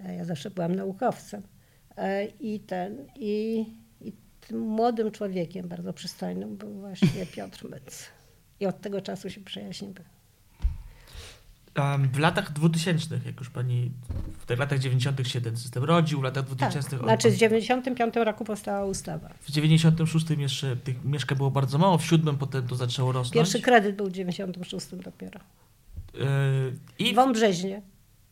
E, 0.00 0.14
ja 0.14 0.24
zawsze 0.24 0.50
byłam 0.50 0.74
naukowcem. 0.74 1.42
I 2.40 2.60
ten, 2.60 3.06
i, 3.16 3.64
i 4.00 4.12
tym 4.40 4.60
młodym 4.60 5.10
człowiekiem, 5.10 5.68
bardzo 5.68 5.92
przystojnym, 5.92 6.56
był 6.56 6.72
właśnie 6.72 7.26
Piotr 7.26 7.68
Myc. 7.70 8.17
I 8.60 8.66
od 8.66 8.80
tego 8.80 9.00
czasu 9.00 9.30
się 9.30 9.40
przyjaźnimy. 9.40 10.04
W 12.12 12.18
latach 12.18 12.52
2000, 12.52 13.20
jak 13.26 13.40
już 13.40 13.50
pani 13.50 13.90
w 14.38 14.46
tych 14.46 14.58
latach 14.58 14.78
90. 14.78 15.28
się 15.28 15.40
ten 15.40 15.56
system 15.56 15.84
rodził, 15.84 16.20
w 16.20 16.22
latach 16.22 16.44
2000. 16.44 16.90
Tak, 16.90 17.00
znaczy 17.00 17.30
w 17.30 17.36
95 17.36 18.14
roku 18.16 18.44
powstała 18.44 18.84
ustawa. 18.84 19.28
W 19.40 19.50
96 19.50 20.30
jeszcze 20.30 20.76
tych 20.76 21.04
mieszkań 21.04 21.38
było 21.38 21.50
bardzo 21.50 21.78
mało, 21.78 21.98
w 21.98 22.04
7 22.04 22.38
potem 22.38 22.66
to 22.66 22.76
zaczęło 22.76 23.12
rosnąć. 23.12 23.34
Pierwszy 23.34 23.60
kredyt 23.60 23.96
był 23.96 24.06
w 24.06 24.12
96 24.12 24.86
dopiero. 25.04 25.40
Yy, 26.14 26.24
I 26.98 27.12
w 27.12 27.16
Wąbrzeźnie. 27.16 27.82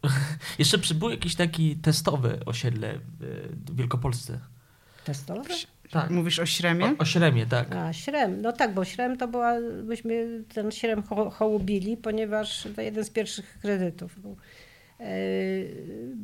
jeszcze 0.58 0.78
przybył 0.78 1.10
jakiś 1.10 1.34
taki 1.34 1.76
testowy 1.76 2.40
osiedle 2.46 2.98
w 3.20 3.76
Wielkopolsce. 3.76 4.40
Testowe? 5.04 5.54
Tak. 5.90 6.10
Mówisz 6.10 6.38
o 6.38 6.46
Śremie? 6.46 6.84
O, 6.84 6.98
o 6.98 7.04
Śremie, 7.04 7.46
tak. 7.46 7.76
A, 7.76 7.92
Śrem. 7.92 8.42
No 8.42 8.52
tak, 8.52 8.74
bo 8.74 8.84
Śrem 8.84 9.16
to 9.16 9.28
była, 9.28 9.52
myśmy 9.84 10.42
ten 10.54 10.70
Śrem 10.70 11.02
ho 11.02 11.30
hołubili, 11.30 11.96
ponieważ 11.96 12.68
to 12.76 12.82
jeden 12.82 13.04
z 13.04 13.10
pierwszych 13.10 13.58
kredytów 13.62 14.20
był. 14.20 14.36
Yy, 15.00 15.06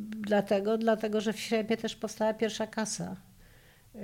dlatego, 0.09 0.77
dlatego, 0.77 1.21
że 1.21 1.33
w 1.33 1.39
Śremie 1.39 1.77
też 1.77 1.95
powstała 1.95 2.33
pierwsza 2.33 2.67
kasa. 2.67 3.15
Yy, 3.95 4.01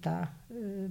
ta. 0.00 0.26
Yy, 0.50 0.90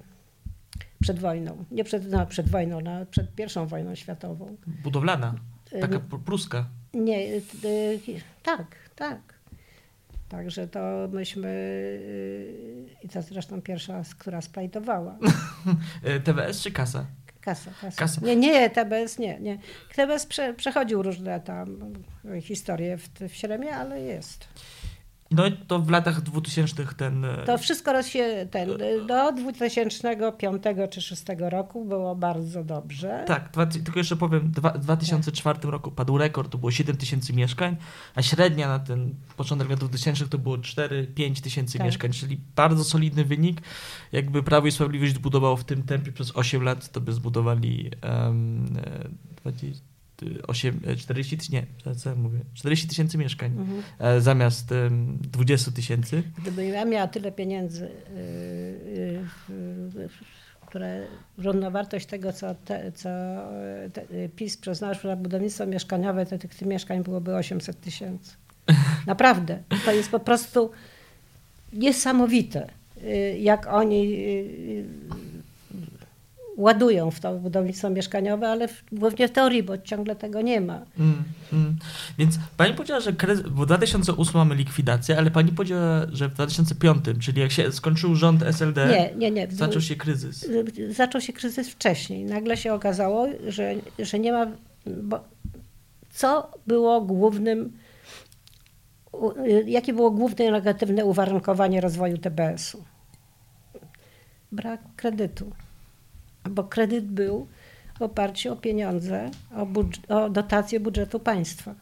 przed 1.02 1.19
wojną. 1.19 1.65
Nie 1.71 1.84
przed, 1.84 2.12
no, 2.12 2.26
przed 2.26 2.50
wojną, 2.50 2.82
no, 2.82 3.06
przed 3.06 3.36
pierwszą 3.36 3.67
wojną 3.67 3.95
światową. 3.95 4.58
Budowlana. 4.84 5.36
Taka 5.82 6.00
pruska. 6.00 6.65
Nie, 6.93 7.41
tak, 8.43 8.76
tak. 8.95 9.41
Także 10.32 10.67
to 10.67 10.80
myśmy, 11.12 11.48
y, 11.48 12.86
i 13.04 13.10
to 13.10 13.22
zresztą 13.22 13.62
pierwsza, 13.62 14.02
która 14.17 14.41
splajdowała. 14.41 15.17
TBS 16.24 16.62
czy 16.63 16.72
kasa? 16.72 17.06
Kasa, 17.41 17.72
kasa. 17.82 17.98
kasa. 17.98 18.22
Nie, 18.22 18.36
nie, 18.36 18.70
TBS 18.70 19.20
nie. 19.20 19.39
nie. 19.39 19.58
TBS 19.96 20.26
prze, 20.26 20.54
przechodził 20.54 21.04
różne 21.04 21.39
tam 21.39 21.94
historie 22.41 22.98
w, 22.98 23.10
w 23.30 23.36
Śremie, 23.36 23.76
ale 23.76 24.02
jest. 24.02 24.48
No 25.32 25.48
i 25.48 25.52
to 25.52 25.80
w 25.80 25.89
latach 25.89 26.22
2000 26.22 26.86
ten... 26.98 27.26
E, 27.26 27.44
to 27.46 27.58
wszystko 27.58 28.04
się 28.04 28.48
ten, 28.52 28.70
do 29.08 29.32
2005 29.32 29.94
czy 30.39 30.50
2006 30.50 31.24
roku 31.38 31.86
było 31.86 32.15
bardzo 32.15 32.63
dobrze. 32.63 33.24
Tak, 33.28 33.52
dwa, 33.52 33.65
tylko 33.65 34.00
jeszcze 34.00 34.15
powiem, 34.15 34.52
w 34.52 34.80
2004 34.80 35.60
tak. 35.60 35.72
roku 35.72 35.91
padł 35.91 36.17
rekord, 36.17 36.52
to 36.52 36.58
było 36.58 36.72
7 36.72 36.98
tysięcy 36.98 37.34
mieszkań, 37.34 37.78
a 38.15 38.22
średnia 38.22 38.67
na 38.67 38.80
ten 38.80 39.15
początek 39.38 39.70
lat 39.70 39.80
2000 39.80 40.28
to 40.28 40.38
było 40.38 40.58
4-5 40.58 41.41
tysięcy 41.41 41.78
tak. 41.78 41.88
mieszkań, 41.88 42.12
czyli 42.12 42.39
bardzo 42.56 42.84
solidny 42.84 43.26
wynik. 43.26 43.62
Jakby 44.12 44.44
Prawo 44.44 44.67
i 44.67 44.72
Sprawiedliwość 44.72 45.17
budowało 45.20 45.58
w 45.58 45.63
tym 45.63 45.84
tempie 45.84 46.12
przez 46.12 46.36
8 46.36 46.63
lat, 46.63 46.91
to 46.91 47.02
by 47.02 47.13
zbudowali 47.13 47.91
um, 48.04 48.78
20 49.44 49.91
8, 50.48 50.80
40 50.98 51.38
tysięcy, 51.38 51.54
nie, 51.54 51.96
co 51.96 52.10
ja 52.10 52.16
mówię, 52.16 52.40
40 52.54 52.88
tysięcy 52.88 53.18
mieszkań 53.18 53.52
mhm. 53.52 53.84
E, 54.00 54.22
zamiast 54.22 54.74
20 55.22 55.72
tysięcy. 55.72 56.24
Gdyby 56.42 56.66
ja 56.66 56.86
miała 56.86 57.08
tyle 57.08 57.32
pieniędzy, 57.32 57.90
yy, 59.50 59.56
yy, 59.96 60.10
które 60.68 61.08
równowartość 61.38 62.06
tego, 62.06 62.34
co, 62.34 62.56
te, 62.56 62.92
co 62.92 63.10
te, 63.94 64.30
PiS 64.36 64.58
przeznaczył 64.58 65.10
na 65.10 65.16
budownictwo 65.16 65.66
mieszkaniowe, 65.66 66.26
to 66.26 66.38
tych, 66.38 66.56
tych 66.56 66.68
mieszkań 66.68 67.04
byłoby 67.04 67.36
800 67.36 67.82
tysięcy. 67.82 68.36
Naprawdę. 69.08 69.60
To 69.86 69.92
jest 69.92 70.10
po 70.10 70.20
prostu 70.20 70.72
niesamowite, 71.74 72.68
jak 73.40 73.68
oni 73.68 74.16
ładują 76.62 77.12
w 77.12 77.19
to 77.19 77.36
budownictwo 77.36 77.89
mieszkaniowe, 77.89 78.50
ale 78.50 78.67
w, 78.67 78.84
głównie 78.91 79.28
w 79.28 79.32
teorii, 79.32 79.63
bo 79.63 79.78
ciągle 79.78 80.15
tego 80.15 80.41
nie 80.41 80.62
ma. 80.62 80.86
Mm, 81.00 81.24
mm. 81.54 81.78
Więc 82.17 82.39
pani 82.58 82.74
powiedziała, 82.74 83.00
że 83.00 83.13
kryzys, 83.13 83.45
w 83.45 83.65
2008 83.65 84.34
mamy 84.36 84.56
likwidację, 84.56 85.17
ale 85.17 85.32
pani 85.32 85.52
powiedziała, 85.52 86.08
że 86.12 86.30
w 86.30 86.34
2005, 86.34 87.06
czyli 87.19 87.41
jak 87.41 87.52
się 87.52 87.71
skończył 87.71 88.15
rząd 88.15 88.43
SLD, 88.43 88.88
nie, 88.88 89.15
nie, 89.15 89.32
nie. 89.32 89.47
zaczął 89.52 89.82
się 89.82 89.95
kryzys. 89.95 90.50
Zaczął 90.89 91.21
się 91.21 91.34
kryzys 91.34 91.69
wcześniej. 91.69 92.26
Nagle 92.26 92.58
się 92.58 92.74
okazało, 92.74 93.28
że, 93.47 93.74
że 94.00 94.19
nie 94.19 94.32
ma... 94.32 94.47
Bo 94.86 95.24
co 96.10 96.52
było 96.67 97.02
głównym 97.02 97.71
jakie 99.65 99.93
było 99.93 100.12
główne 100.12 100.52
negatywne 100.52 101.06
uwarunkowanie 101.06 101.82
rozwoju 101.82 102.17
TBS-u? 102.17 102.84
Brak 104.52 104.82
kredytu. 104.95 105.52
Bo 106.50 106.64
kredyt 106.64 107.06
był 107.06 107.48
w 108.00 108.02
oparciu 108.02 108.54
o 108.54 108.56
pieniądze, 108.56 109.32
o, 109.58 109.66
budż- 109.66 110.14
o 110.14 110.30
dotację 110.30 110.80
budżetu 110.80 111.20
państwa. 111.20 111.76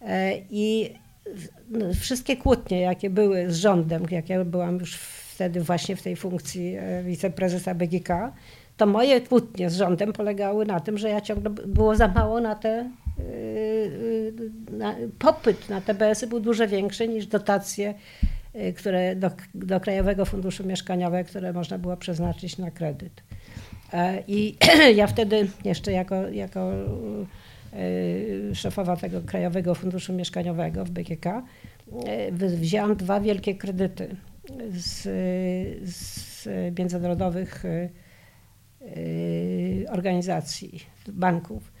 E, 0.00 0.32
I 0.50 0.94
no, 1.70 1.94
wszystkie 2.00 2.36
kłótnie, 2.36 2.80
jakie 2.80 3.10
były 3.10 3.50
z 3.50 3.56
rządem, 3.56 4.06
jak 4.10 4.28
ja 4.28 4.44
byłam 4.44 4.78
już 4.78 4.94
wtedy 5.34 5.60
właśnie 5.60 5.96
w 5.96 6.02
tej 6.02 6.16
funkcji 6.16 6.76
e, 6.78 7.02
wiceprezesa 7.02 7.74
BGK, 7.74 8.08
to 8.76 8.86
moje 8.86 9.20
kłótnie 9.20 9.70
z 9.70 9.76
rządem 9.76 10.12
polegały 10.12 10.66
na 10.66 10.80
tym, 10.80 10.98
że 10.98 11.08
ja 11.08 11.20
ciągle 11.20 11.50
było 11.50 11.96
za 11.96 12.08
mało 12.08 12.40
na 12.40 12.54
te 12.54 12.90
Y, 13.18 13.22
y, 14.72 14.76
na, 14.76 14.94
popyt 15.18 15.68
na 15.68 15.80
TBS-y 15.80 16.26
był 16.26 16.40
dużo 16.40 16.68
większy 16.68 17.08
niż 17.08 17.26
dotacje 17.26 17.94
które 18.76 19.16
do, 19.16 19.30
do 19.54 19.80
Krajowego 19.80 20.24
Funduszu 20.24 20.66
Mieszkaniowego, 20.66 21.28
które 21.28 21.52
można 21.52 21.78
było 21.78 21.96
przeznaczyć 21.96 22.58
na 22.58 22.70
kredyt. 22.70 23.22
E, 23.92 24.22
I 24.28 24.56
ja 24.96 25.06
wtedy 25.06 25.48
jeszcze 25.64 25.92
jako, 25.92 26.28
jako 26.28 26.72
szefowa 28.54 28.96
tego 28.96 29.20
Krajowego 29.20 29.74
Funduszu 29.74 30.12
Mieszkaniowego 30.12 30.84
w 30.84 30.90
BGK 30.90 31.26
wzięłam 32.60 32.96
dwa 32.96 33.20
wielkie 33.20 33.54
kredyty 33.54 34.16
z, 34.70 35.02
z 35.90 36.48
międzynarodowych 36.78 37.64
organizacji, 39.88 40.82
banków 41.08 41.72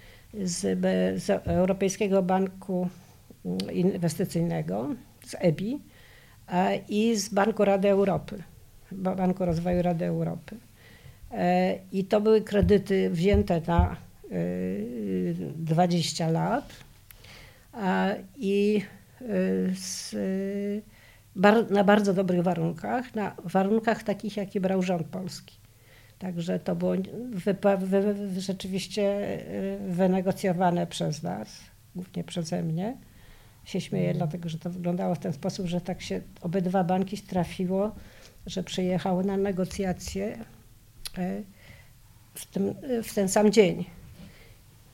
z, 0.42 0.80
z 1.22 1.30
Europejskiego 1.46 2.22
Banku 2.22 2.88
Inwestycyjnego, 3.72 4.94
z 5.26 5.36
EBI 5.38 5.80
i 6.88 7.16
z 7.16 7.28
Banku 7.28 7.64
Rady 7.64 7.88
Europy, 7.88 8.42
Banku 8.92 9.44
Rozwoju 9.44 9.82
Rady 9.82 10.04
Europy. 10.04 10.56
E, 11.30 11.78
I 11.92 12.04
to 12.04 12.20
były 12.20 12.42
kredyty 12.42 13.10
wzięte 13.10 13.60
na 13.66 13.96
20 15.56 16.28
e, 16.28 16.32
lat 16.32 16.72
i 18.36 18.82
e, 19.20 19.24
z, 19.74 20.14
na 21.70 21.84
bardzo 21.84 22.14
dobrych 22.14 22.42
warunkach, 22.42 23.14
na 23.14 23.36
warunkach 23.44 24.02
takich, 24.02 24.36
jakie 24.36 24.60
brał 24.60 24.82
rząd 24.82 25.06
polski. 25.06 25.58
Także 26.18 26.58
to 26.58 26.76
było 26.76 26.94
rzeczywiście 28.38 29.38
wynegocjowane 29.88 30.86
przez 30.86 31.22
nas, 31.22 31.60
głównie 31.94 32.24
przeze 32.24 32.62
mnie. 32.62 32.96
Się 33.64 33.80
śmieję, 33.80 34.06
mm. 34.06 34.16
dlatego 34.16 34.48
że 34.48 34.58
to 34.58 34.70
wyglądało 34.70 35.14
w 35.14 35.18
ten 35.18 35.32
sposób, 35.32 35.66
że 35.66 35.80
tak 35.80 36.02
się 36.02 36.20
obydwa 36.40 36.84
banki 36.84 37.18
trafiło, 37.18 37.94
że 38.46 38.62
przyjechały 38.62 39.24
na 39.24 39.36
negocjacje 39.36 40.38
y, 41.18 41.44
w, 42.34 42.46
tym, 42.46 42.74
w 43.04 43.14
ten 43.14 43.28
sam 43.28 43.52
dzień. 43.52 43.84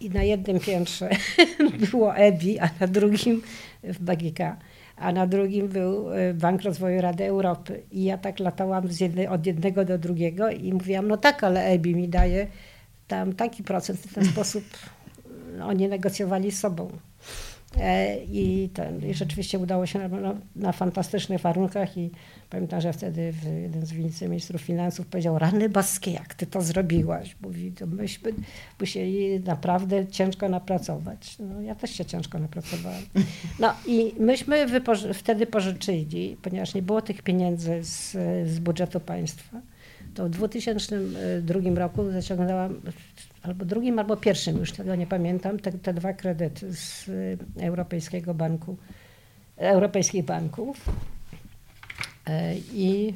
I 0.00 0.10
na 0.10 0.22
jednym 0.22 0.60
piętrze 0.60 1.10
było 1.90 2.16
EBI, 2.16 2.58
a 2.58 2.70
na 2.80 2.86
drugim 2.86 3.42
w 3.82 3.98
BGK 3.98 4.56
a 5.00 5.12
na 5.12 5.26
drugim 5.26 5.68
był 5.68 6.12
e, 6.12 6.34
Bank 6.34 6.62
Rozwoju 6.62 7.00
Rady 7.00 7.24
Europy. 7.24 7.82
I 7.92 8.04
ja 8.04 8.18
tak 8.18 8.38
latałam 8.38 8.88
jednej, 9.00 9.28
od 9.28 9.46
jednego 9.46 9.84
do 9.84 9.98
drugiego 9.98 10.50
i 10.50 10.72
mówiłam, 10.72 11.08
no 11.08 11.16
tak, 11.16 11.44
ale 11.44 11.64
EBI 11.64 11.94
mi 11.94 12.08
daje 12.08 12.46
tam 13.08 13.32
taki 13.32 13.62
procent. 13.62 14.00
W 14.00 14.14
ten 14.14 14.24
sposób 14.32 14.64
oni 15.62 15.88
negocjowali 15.88 16.50
z 16.50 16.58
sobą. 16.58 16.90
E, 17.78 18.16
I, 18.24 18.68
ten, 18.74 19.10
I 19.10 19.14
rzeczywiście 19.14 19.58
udało 19.58 19.86
się 19.86 20.08
na, 20.08 20.34
na, 20.56 20.72
fantastycznych 20.72 21.40
warunkach 21.40 21.96
i 21.98 22.10
pamiętam, 22.50 22.80
że 22.80 22.92
wtedy 22.92 23.32
jeden 23.62 23.86
z 23.86 23.92
wiceministrów 23.92 24.60
finansów 24.60 25.06
powiedział, 25.06 25.38
rany 25.38 25.68
boskie, 25.68 26.10
jak 26.10 26.34
ty 26.34 26.46
to 26.46 26.62
zrobiłaś? 26.62 27.36
Mówi, 27.40 27.72
to 27.72 27.86
myśmy 27.86 28.32
musieli 28.80 29.40
naprawdę 29.40 30.06
ciężko 30.06 30.48
napracować. 30.48 31.36
No, 31.38 31.60
ja 31.60 31.74
też 31.74 31.90
się 31.90 32.04
ciężko 32.04 32.38
napracowałam. 32.38 33.02
No 33.58 33.74
i 33.86 34.14
myśmy 34.18 34.66
wypoży 34.66 35.14
wtedy 35.14 35.46
pożyczyli, 35.46 36.36
ponieważ 36.42 36.74
nie 36.74 36.82
było 36.82 37.02
tych 37.02 37.22
pieniędzy 37.22 37.84
z, 37.84 38.12
z 38.48 38.58
budżetu 38.58 39.00
państwa, 39.00 39.60
to 40.14 40.26
w 40.26 40.30
2002 40.30 41.60
roku 41.74 42.10
zaciągnęłam 42.10 42.80
albo 43.42 43.64
drugim, 43.64 43.98
albo 43.98 44.16
pierwszym, 44.16 44.58
już 44.58 44.72
tego 44.72 44.94
nie 44.94 45.06
pamiętam, 45.06 45.58
te, 45.58 45.72
te 45.72 45.94
dwa 45.94 46.12
kredyty 46.12 46.74
z 46.74 47.08
y, 47.08 47.38
Europejskiego 47.60 48.34
Banku, 48.34 48.76
Europejskich 49.56 50.24
Banków. 50.24 50.84
E, 52.26 52.54
I, 52.72 53.14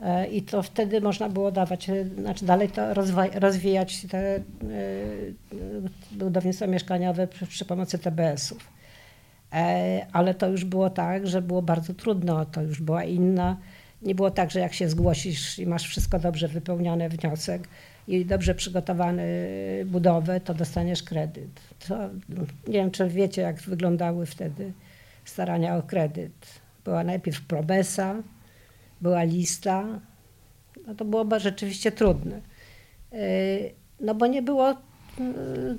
e, 0.00 0.26
I 0.26 0.42
to 0.42 0.62
wtedy 0.62 1.00
można 1.00 1.28
było 1.28 1.52
dawać, 1.52 1.90
e, 1.90 2.04
znaczy 2.04 2.44
dalej 2.44 2.68
to 2.68 2.94
rozwijać 3.40 4.06
te 4.10 4.40
budownictwo 6.12 6.66
mieszkaniowe 6.66 7.26
przy, 7.26 7.46
przy 7.46 7.64
pomocy 7.64 7.98
TBS-ów. 7.98 8.74
Ale 10.12 10.34
to 10.34 10.48
już 10.48 10.64
było 10.64 10.90
tak, 10.90 11.26
że 11.26 11.42
było 11.42 11.62
bardzo 11.62 11.94
trudno, 11.94 12.44
to 12.44 12.62
już 12.62 12.82
była 12.82 13.04
inna. 13.04 13.56
Nie 14.02 14.14
było 14.14 14.30
tak, 14.30 14.50
że 14.50 14.60
jak 14.60 14.74
się 14.74 14.88
zgłosisz 14.88 15.58
i 15.58 15.66
masz 15.66 15.88
wszystko 15.88 16.18
dobrze 16.18 16.48
wypełnione 16.48 17.08
wniosek, 17.08 17.68
i 18.08 18.24
dobrze 18.24 18.54
przygotowany 18.54 19.26
budowę, 19.86 20.40
to 20.40 20.54
dostaniesz 20.54 21.02
kredyt. 21.02 21.60
To, 21.88 21.98
nie 22.66 22.72
wiem, 22.72 22.90
czy 22.90 23.08
wiecie, 23.08 23.42
jak 23.42 23.60
wyglądały 23.60 24.26
wtedy 24.26 24.72
starania 25.24 25.76
o 25.76 25.82
kredyt. 25.82 26.60
Była 26.84 27.04
najpierw 27.04 27.40
probesa, 27.40 28.14
była 29.00 29.22
lista. 29.22 29.84
No 30.86 30.94
to 30.94 31.04
było 31.04 31.38
rzeczywiście 31.38 31.92
trudne. 31.92 32.40
No 34.00 34.14
bo 34.14 34.26
nie 34.26 34.42
było, 34.42 34.74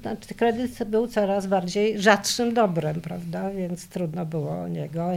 znaczy 0.01 0.35
kredyt 0.35 0.83
był 0.83 1.07
coraz 1.07 1.47
bardziej 1.47 2.01
rzadszym 2.01 2.53
dobrem, 2.53 3.01
prawda, 3.01 3.51
więc 3.51 3.87
trudno 3.87 4.25
było 4.25 4.61
o 4.61 4.67
niego. 4.67 5.11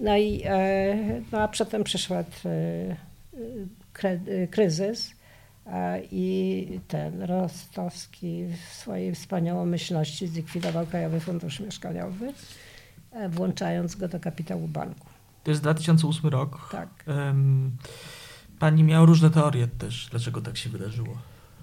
No 0.00 0.16
i 0.16 0.42
e, 0.44 0.96
no 1.32 1.40
a 1.40 1.48
potem 1.48 1.84
przyszedł 1.84 2.30
e, 2.46 2.96
kryzys 4.50 5.13
i 6.10 6.80
ten 6.88 7.22
Rostowski 7.22 8.44
w 8.46 8.74
swojej 8.74 9.14
wspaniałomyślności 9.14 10.28
zlikwidował 10.28 10.86
Krajowy 10.86 11.20
Fundusz 11.20 11.60
Mieszkaniowy, 11.60 12.32
e, 13.12 13.28
włączając 13.28 13.96
go 13.96 14.08
do 14.08 14.20
kapitału 14.20 14.68
banku. 14.68 15.06
To 15.44 15.50
jest 15.50 15.62
2008 15.62 16.30
rok. 16.30 16.68
Tak. 16.72 17.04
Pani 18.58 18.84
miała 18.84 19.06
różne 19.06 19.30
teorie 19.30 19.66
też, 19.66 20.08
dlaczego 20.10 20.40
tak 20.40 20.56
się 20.56 20.70
wydarzyło. 20.70 21.18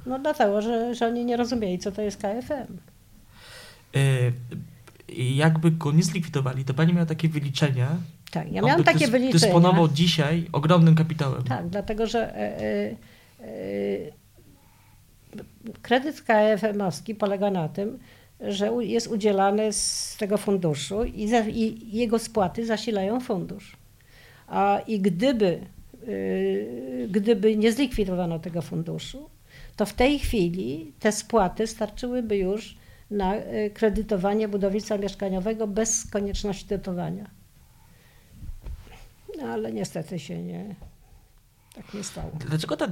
No 0.06 0.20
dlatego, 0.20 0.62
że, 0.62 0.96
że 0.96 1.08
oni 1.08 1.26
nie 1.26 1.38
rozumieli, 1.38 1.80
co 1.80 1.92
to 1.92 2.02
jest 2.02 2.18
KFM. 2.18 2.78
E, 3.96 4.00
jakby 5.36 5.72
go 5.72 5.92
nie 5.92 6.04
zlikwidowali, 6.04 6.66
to 6.66 6.74
pani 6.74 6.94
miała 6.94 7.06
takie 7.06 7.30
wyliczenia. 7.30 7.88
Tak, 8.32 8.52
ja 8.52 8.62
miałam 8.62 8.84
takie 8.84 9.08
wyliczenia. 9.08 9.40
Dysponował 9.40 9.88
dzisiaj 9.88 10.48
ogromnym 10.52 10.96
kapitałem. 10.96 11.44
Tak, 11.44 11.70
dlatego 11.70 12.08
że 12.08 12.36
e, 12.38 12.90
Yy, 12.90 13.11
kredyt 15.82 16.22
KFM-owski 16.22 17.16
polega 17.16 17.52
na 17.52 17.70
tym, 17.70 18.00
że 18.40 18.72
jest 18.80 19.08
udzielany 19.08 19.74
z 19.74 20.16
tego 20.20 20.38
funduszu 20.38 21.04
i, 21.04 21.28
za, 21.28 21.40
i 21.40 21.98
jego 21.98 22.20
spłaty 22.20 22.66
zasilają 22.66 23.20
fundusz. 23.20 23.78
A 24.48 24.80
i 24.88 25.00
gdyby, 25.00 25.60
yy, 26.08 27.08
gdyby 27.10 27.58
nie 27.58 27.72
zlikwidowano 27.72 28.40
tego 28.40 28.62
funduszu, 28.62 29.30
to 29.76 29.86
w 29.86 29.94
tej 29.94 30.20
chwili 30.20 30.94
te 31.00 31.12
spłaty 31.12 31.68
starczyłyby 31.68 32.38
już 32.38 32.78
na 33.12 33.36
yy, 33.36 33.70
kredytowanie 33.70 34.48
budownictwa 34.48 34.98
mieszkaniowego 34.98 35.68
bez 35.68 36.06
konieczności 36.12 36.68
dotowania. 36.68 37.30
No, 39.38 39.48
ale 39.48 39.72
niestety 39.72 40.20
się 40.20 40.44
nie, 40.44 40.76
Tak 41.86 41.94
nie 41.94 42.04
stało. 42.04 42.32
Dlaczego 42.48 42.78
ta 42.78 42.88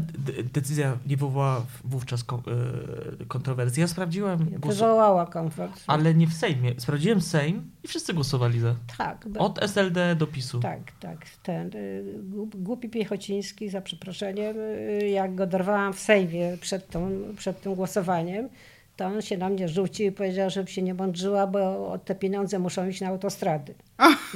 decyzja 0.54 0.98
nie 1.08 1.18
wywołała 1.18 1.66
wówczas 1.84 2.22
e, 2.22 3.26
kontrowersji? 3.26 3.82
Ja 3.82 3.88
sprawdziłem. 3.88 4.60
Wywołała 4.66 5.26
komfort. 5.26 5.84
Ale 5.88 6.14
nie 6.14 6.28
w 6.28 6.34
Sejmie. 6.34 6.74
Sprawdziłem 6.78 7.22
Sejm 7.22 7.72
i 7.84 7.88
wszyscy 7.88 8.14
głosowali 8.14 8.60
za. 8.60 8.76
Tak. 8.98 9.26
Od 9.38 9.64
SLD 9.64 10.16
do 10.16 10.28
PiSu. 10.28 10.60
Tak, 10.60 10.80
tak. 11.00 11.18
Ten 11.44 11.72
y, 11.76 12.04
głupi 12.56 12.90
Piechociński, 12.90 13.70
za 13.70 13.82
przeproszeniem, 13.82 14.58
y, 14.58 15.10
jak 15.10 15.36
go 15.36 15.48
dorwałam 15.48 15.94
w 15.94 16.00
Sejmie 16.00 16.58
przed, 16.62 16.90
tą, 16.90 17.12
przed 17.38 17.62
tym 17.62 17.76
głosowaniem, 17.76 18.50
to 18.96 19.06
on 19.06 19.22
się 19.22 19.38
na 19.38 19.50
mnie 19.50 19.68
rzucił 19.68 20.08
i 20.08 20.12
powiedział, 20.12 20.50
żebym 20.50 20.68
się 20.68 20.82
nie 20.82 20.94
mądrzyła, 20.94 21.48
bo 21.48 21.98
te 22.06 22.16
pieniądze 22.16 22.60
muszą 22.60 22.88
iść 22.88 23.02
na 23.02 23.08
autostrady. 23.08 23.74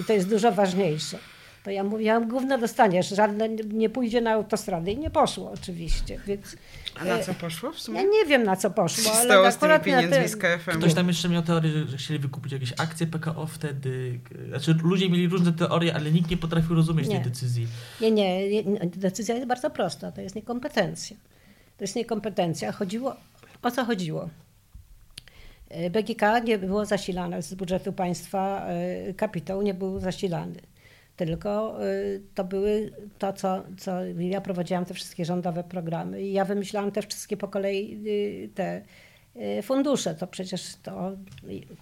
I 0.01 0.03
to 0.03 0.13
jest 0.13 0.29
dużo 0.29 0.51
ważniejsze. 0.51 1.17
To 1.63 1.71
ja 1.71 1.83
mówiłam, 1.83 2.27
gówno 2.27 2.57
dostaniesz, 2.57 3.09
żadne 3.09 3.49
nie 3.49 3.89
pójdzie 3.89 4.21
na 4.21 4.31
autostrady 4.31 4.91
i 4.91 4.97
nie 4.97 5.09
poszło 5.09 5.51
oczywiście, 5.51 6.19
więc... 6.27 6.55
A 7.01 7.05
na 7.05 7.19
co 7.19 7.33
poszło 7.33 7.71
w 7.71 7.79
sumie? 7.79 8.01
Ja 8.01 8.09
nie 8.09 8.25
wiem 8.25 8.43
na 8.43 8.55
co 8.55 8.71
poszło, 8.71 9.11
ale 9.11 9.25
Stało 9.25 9.47
akurat 9.47 9.81
z 9.81 9.83
tymi 9.83 9.95
pieniędzmi 9.95 10.27
z 10.27 10.37
KFM. 10.37 10.71
Ktoś 10.71 10.93
tam 10.93 11.07
jeszcze 11.07 11.29
miał 11.29 11.41
teorię, 11.41 11.71
że 11.87 11.97
chcieli 11.97 12.19
wykupić 12.19 12.51
jakieś 12.53 12.73
akcje 12.77 13.07
PKO 13.07 13.47
wtedy. 13.47 14.19
Znaczy 14.49 14.75
ludzie 14.83 15.09
mieli 15.09 15.27
różne 15.27 15.53
teorie, 15.53 15.95
ale 15.95 16.11
nikt 16.11 16.29
nie 16.29 16.37
potrafił 16.37 16.75
rozumieć 16.75 17.07
nie. 17.07 17.15
tej 17.15 17.31
decyzji. 17.31 17.67
Nie, 18.01 18.11
nie, 18.11 18.63
decyzja 18.85 19.35
jest 19.35 19.47
bardzo 19.47 19.69
prosta, 19.69 20.11
to 20.11 20.21
jest 20.21 20.35
niekompetencja. 20.35 21.17
To 21.77 21.83
jest 21.83 21.95
niekompetencja. 21.95 22.71
Chodziło, 22.71 23.15
o 23.61 23.71
co 23.71 23.85
chodziło? 23.85 24.29
BGK 25.91 26.21
nie 26.43 26.57
było 26.57 26.85
zasilane 26.85 27.41
z 27.41 27.53
budżetu 27.53 27.93
państwa, 27.93 28.65
e, 28.67 29.13
kapitał 29.13 29.61
nie 29.61 29.73
był 29.73 29.99
zasilany 29.99 30.72
tylko 31.15 31.83
y, 31.85 32.21
to 32.35 32.43
były 32.43 32.91
to, 33.19 33.33
co, 33.33 33.63
co 33.77 34.05
ja 34.05 34.41
prowadziłam 34.41 34.85
te 34.85 34.93
wszystkie 34.93 35.25
rządowe 35.25 35.63
programy 35.63 36.21
i 36.21 36.33
ja 36.33 36.45
wymyślałam 36.45 36.91
te 36.91 37.01
wszystkie 37.01 37.37
po 37.37 37.47
kolei 37.47 37.99
y, 38.07 38.49
te 38.55 38.81
y, 39.35 39.61
fundusze. 39.61 40.15
To 40.15 40.27
przecież 40.27 40.75
to 40.83 41.11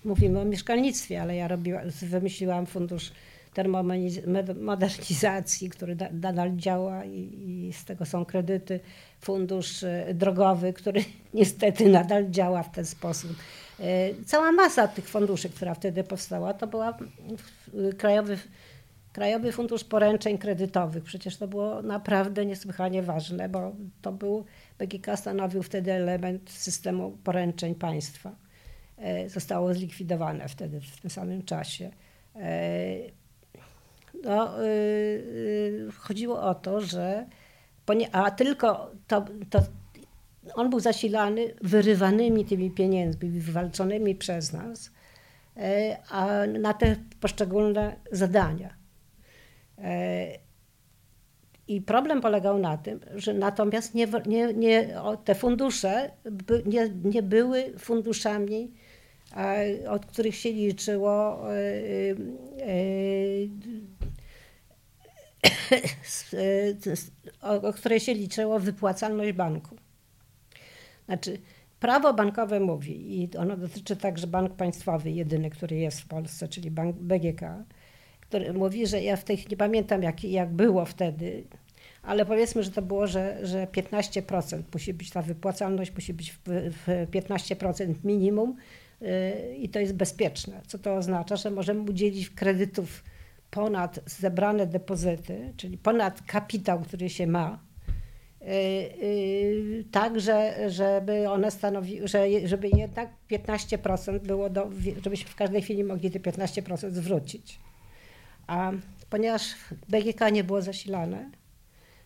mówimy 0.05 0.39
o 0.39 0.45
mieszkalnictwie, 0.45 1.21
ale 1.21 1.35
ja 1.35 1.47
robiła, 1.47 1.81
wymyśliłam 2.01 2.65
fundusz 2.65 3.11
termomodernizacji, 3.53 5.69
który 5.69 5.97
nadal 6.11 6.55
działa 6.55 7.05
i, 7.05 7.29
i, 7.47 7.73
z 7.73 7.85
tego 7.85 8.05
są 8.05 8.25
kredyty. 8.25 8.79
Fundusz 9.21 9.85
drogowy, 10.13 10.73
który 10.73 11.03
niestety 11.33 11.89
nadal 11.89 12.29
działa 12.29 12.63
w 12.63 12.71
ten 12.71 12.85
sposób. 12.85 13.31
Cała 14.25 14.51
masa 14.51 14.87
tych 14.87 15.09
funduszy, 15.09 15.49
która 15.49 15.73
wtedy 15.73 16.03
powstała, 16.03 16.53
to 16.53 16.67
była 16.67 16.97
Krajowy 17.97 18.37
Krajowy 19.13 19.51
Fundusz 19.51 19.83
Poręczeń 19.83 20.37
Kredytowych. 20.37 21.03
Przecież 21.03 21.37
to 21.37 21.47
było 21.47 21.81
naprawdę 21.81 22.45
niesłychanie 22.45 23.03
ważne, 23.03 23.49
bo 23.49 23.71
to 24.01 24.11
był, 24.11 24.45
BGK 24.79 25.07
stanowił 25.15 25.63
wtedy 25.63 25.93
element 25.93 26.49
systemu 26.49 27.17
poręczeń 27.23 27.75
państwa. 27.75 28.35
E, 28.97 29.29
zostało 29.29 29.73
zlikwidowane 29.73 30.47
wtedy, 30.47 30.81
w 30.81 31.01
tym 31.01 31.09
samym 31.09 31.43
czasie. 31.43 31.91
E, 32.35 32.95
no, 34.23 34.63
e, 34.63 34.67
chodziło 35.97 36.41
o 36.41 36.55
to, 36.55 36.81
że 36.81 37.25
a 38.11 38.31
tylko 38.31 38.91
to, 39.07 39.25
to 39.49 39.59
on 40.53 40.69
był 40.69 40.79
zasilany 40.79 41.53
wyrywanymi 41.61 42.45
tymi 42.45 42.71
pieniędzmi, 42.71 43.29
wywalczonymi 43.29 44.15
przez 44.15 44.53
nas, 44.53 44.91
a 46.09 46.27
na 46.59 46.73
te 46.73 46.95
poszczególne 47.19 47.95
zadania. 48.11 48.80
I 51.67 51.81
problem 51.81 52.21
polegał 52.21 52.59
na 52.59 52.77
tym, 52.77 52.99
że 53.15 53.33
natomiast 53.33 53.95
nie, 53.95 54.07
nie, 54.25 54.53
nie, 54.53 54.89
te 55.25 55.35
fundusze 55.35 56.11
nie, 56.65 56.89
nie 57.03 57.23
były 57.23 57.73
funduszami, 57.79 58.71
od 59.89 60.05
których 60.05 60.35
się 60.35 60.51
liczyło, 60.51 61.47
e, 61.51 61.55
e, 67.41 67.57
o 67.67 67.73
której 67.73 67.99
się 67.99 68.13
liczyło 68.13 68.59
wypłacalność 68.59 69.31
banku. 69.31 69.75
Znaczy, 71.05 71.39
prawo 71.79 72.13
bankowe 72.13 72.59
mówi, 72.59 73.21
i 73.21 73.37
ono 73.37 73.57
dotyczy 73.57 73.95
także 73.95 74.27
bank 74.27 74.53
państwowy, 74.53 75.11
jedyny, 75.11 75.49
który 75.49 75.75
jest 75.75 76.01
w 76.01 76.07
Polsce, 76.07 76.47
czyli 76.47 76.71
bank 76.71 76.95
BGK, 76.95 77.41
który 78.31 78.53
mówi, 78.53 78.87
że 78.87 79.01
ja 79.01 79.15
w 79.15 79.23
tej 79.23 79.45
nie 79.51 79.57
pamiętam 79.57 80.03
jak, 80.03 80.23
jak 80.23 80.49
było 80.49 80.85
wtedy, 80.85 81.43
ale 82.03 82.25
powiedzmy, 82.25 82.63
że 82.63 82.71
to 82.71 82.81
było, 82.81 83.07
że, 83.07 83.39
że 83.43 83.67
15% 83.67 84.61
musi 84.73 84.93
być 84.93 85.09
ta 85.09 85.21
wypłacalność, 85.21 85.95
musi 85.95 86.13
być 86.13 86.31
w, 86.31 86.37
w 86.45 86.87
15% 87.11 87.93
minimum 88.03 88.55
yy, 89.01 89.09
i 89.57 89.69
to 89.69 89.79
jest 89.79 89.95
bezpieczne. 89.95 90.61
Co 90.67 90.79
to 90.79 90.95
oznacza? 90.95 91.35
Że 91.35 91.51
możemy 91.51 91.81
udzielić 91.81 92.29
kredytów 92.29 93.03
ponad 93.49 93.99
zebrane 94.05 94.67
depozyty, 94.67 95.53
czyli 95.57 95.77
ponad 95.77 96.21
kapitał, 96.21 96.81
który 96.81 97.09
się 97.09 97.27
ma, 97.27 97.59
yy, 98.41 98.47
yy, 98.47 99.83
tak, 99.91 100.19
że, 100.19 100.69
żeby 100.69 101.29
one 101.29 101.51
stanowiły, 101.51 102.07
że, 102.07 102.25
żeby 102.45 102.69
jednak 102.77 103.09
15% 103.31 104.19
było 104.19 104.49
do, 104.49 104.69
żebyśmy 105.03 105.29
w 105.29 105.35
każdej 105.35 105.61
chwili 105.61 105.83
mogli 105.83 106.11
te 106.11 106.19
15% 106.19 106.91
zwrócić. 106.91 107.59
A 108.51 108.71
ponieważ 109.09 109.55
BGK 109.89 110.29
nie 110.31 110.43
było 110.43 110.61
zasilane, 110.61 111.31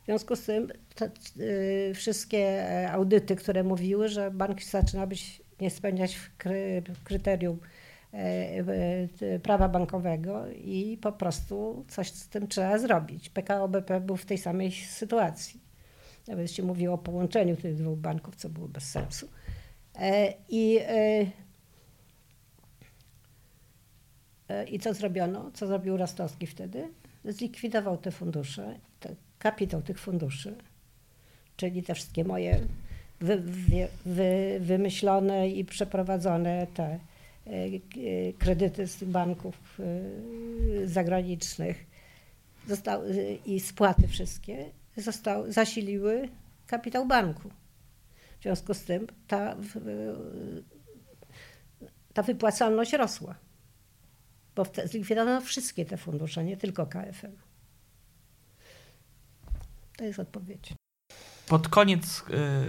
w 0.01 0.05
związku 0.05 0.35
z 0.35 0.45
tym 0.45 0.71
y, 1.39 1.91
wszystkie 1.95 2.67
audyty, 2.91 3.35
które 3.35 3.63
mówiły, 3.63 4.09
że 4.09 4.31
bank 4.31 4.63
zaczyna 4.63 5.07
być, 5.07 5.41
nie 5.61 5.69
spełniać 5.69 6.19
kry, 6.37 6.83
kryterium 7.03 7.59
y, 8.13 8.17
y, 9.21 9.39
prawa 9.39 9.69
bankowego 9.69 10.47
i 10.49 10.97
po 11.01 11.11
prostu 11.11 11.85
coś 11.87 12.11
z 12.11 12.29
tym 12.29 12.47
trzeba 12.47 12.77
zrobić. 12.77 13.29
PKO 13.29 13.67
BP 13.67 14.01
był 14.01 14.17
w 14.17 14.25
tej 14.25 14.37
samej 14.37 14.71
sytuacji. 14.71 15.61
Nawet 16.27 16.51
się 16.51 16.63
mówiło 16.63 16.93
o 16.93 16.97
połączeniu 16.97 17.55
tych 17.55 17.75
dwóch 17.75 17.99
banków, 17.99 18.35
co 18.35 18.49
było 18.49 18.67
bez 18.67 18.83
sensu. 18.83 19.29
E, 19.95 20.33
I 20.49 20.79
E, 20.81 21.25
I 24.71 24.79
co 24.79 24.93
zrobiono? 24.93 25.51
Co 25.53 25.67
zrobił 25.67 25.97
Rostowski 25.97 26.47
wtedy? 26.47 26.87
Zlikwidował 27.25 27.97
te 27.97 28.11
fundusze, 28.11 28.79
te, 28.99 29.15
kapitał 29.39 29.81
tych 29.81 29.99
funduszy, 29.99 30.55
czyli 31.57 31.83
te 31.83 31.95
wszystkie 31.95 32.23
moje 32.23 32.59
wy, 33.21 33.37
wy, 33.37 33.87
wy, 34.05 34.57
wymyślone 34.59 35.49
i 35.49 35.65
przeprowadzone 35.65 36.67
te 36.73 36.83
e, 36.83 36.99
e, 37.47 37.79
kredyty 38.39 38.87
z 38.87 39.03
banków 39.03 39.79
zagranicznych 40.85 41.85
zostały, 42.67 43.37
i 43.45 43.59
spłaty 43.59 44.07
wszystkie 44.07 44.65
zostały, 44.97 45.51
zasiliły 45.51 46.29
kapitał 46.67 47.05
banku. 47.05 47.49
W 48.39 48.43
związku 48.43 48.73
z 48.73 48.83
tym 48.83 49.07
ta, 49.27 49.55
ta 52.13 52.23
wypłacalność 52.23 52.93
rosła 52.93 53.35
bo 54.55 54.65
zlikwidowano 54.85 55.41
wszystkie 55.41 55.85
te 55.85 55.97
fundusze, 55.97 56.43
nie 56.43 56.57
tylko 56.57 56.85
KFM. 56.85 57.31
To 59.97 60.03
jest 60.03 60.19
odpowiedź. 60.19 60.73
Pod 61.47 61.67
koniec 61.67 62.23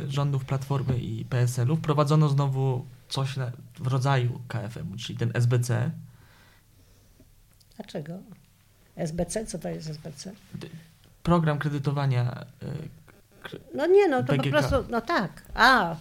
y, 0.05 0.11
rządów 0.11 0.45
Platformy 0.45 0.99
i 0.99 1.24
PSL-u 1.24 1.76
wprowadzono 1.76 2.28
znowu 2.28 2.87
coś 3.09 3.37
na, 3.37 3.53
w 3.78 3.87
rodzaju 3.87 4.41
KFM, 4.49 4.97
czyli 4.97 5.18
ten 5.18 5.30
SBC. 5.34 5.91
Dlaczego? 7.76 8.18
SBC? 8.97 9.47
Co 9.47 9.59
to 9.59 9.68
jest 9.68 9.91
SBC? 9.91 10.32
Program 11.22 11.59
kredytowania. 11.59 12.47
Y, 13.53 13.59
no 13.74 13.87
nie, 13.87 14.09
no 14.09 14.22
to 14.22 14.32
BGK. 14.32 14.45
po 14.45 14.51
prostu, 14.51 14.91
no 14.91 15.01
tak. 15.01 15.43
A, 15.55 15.97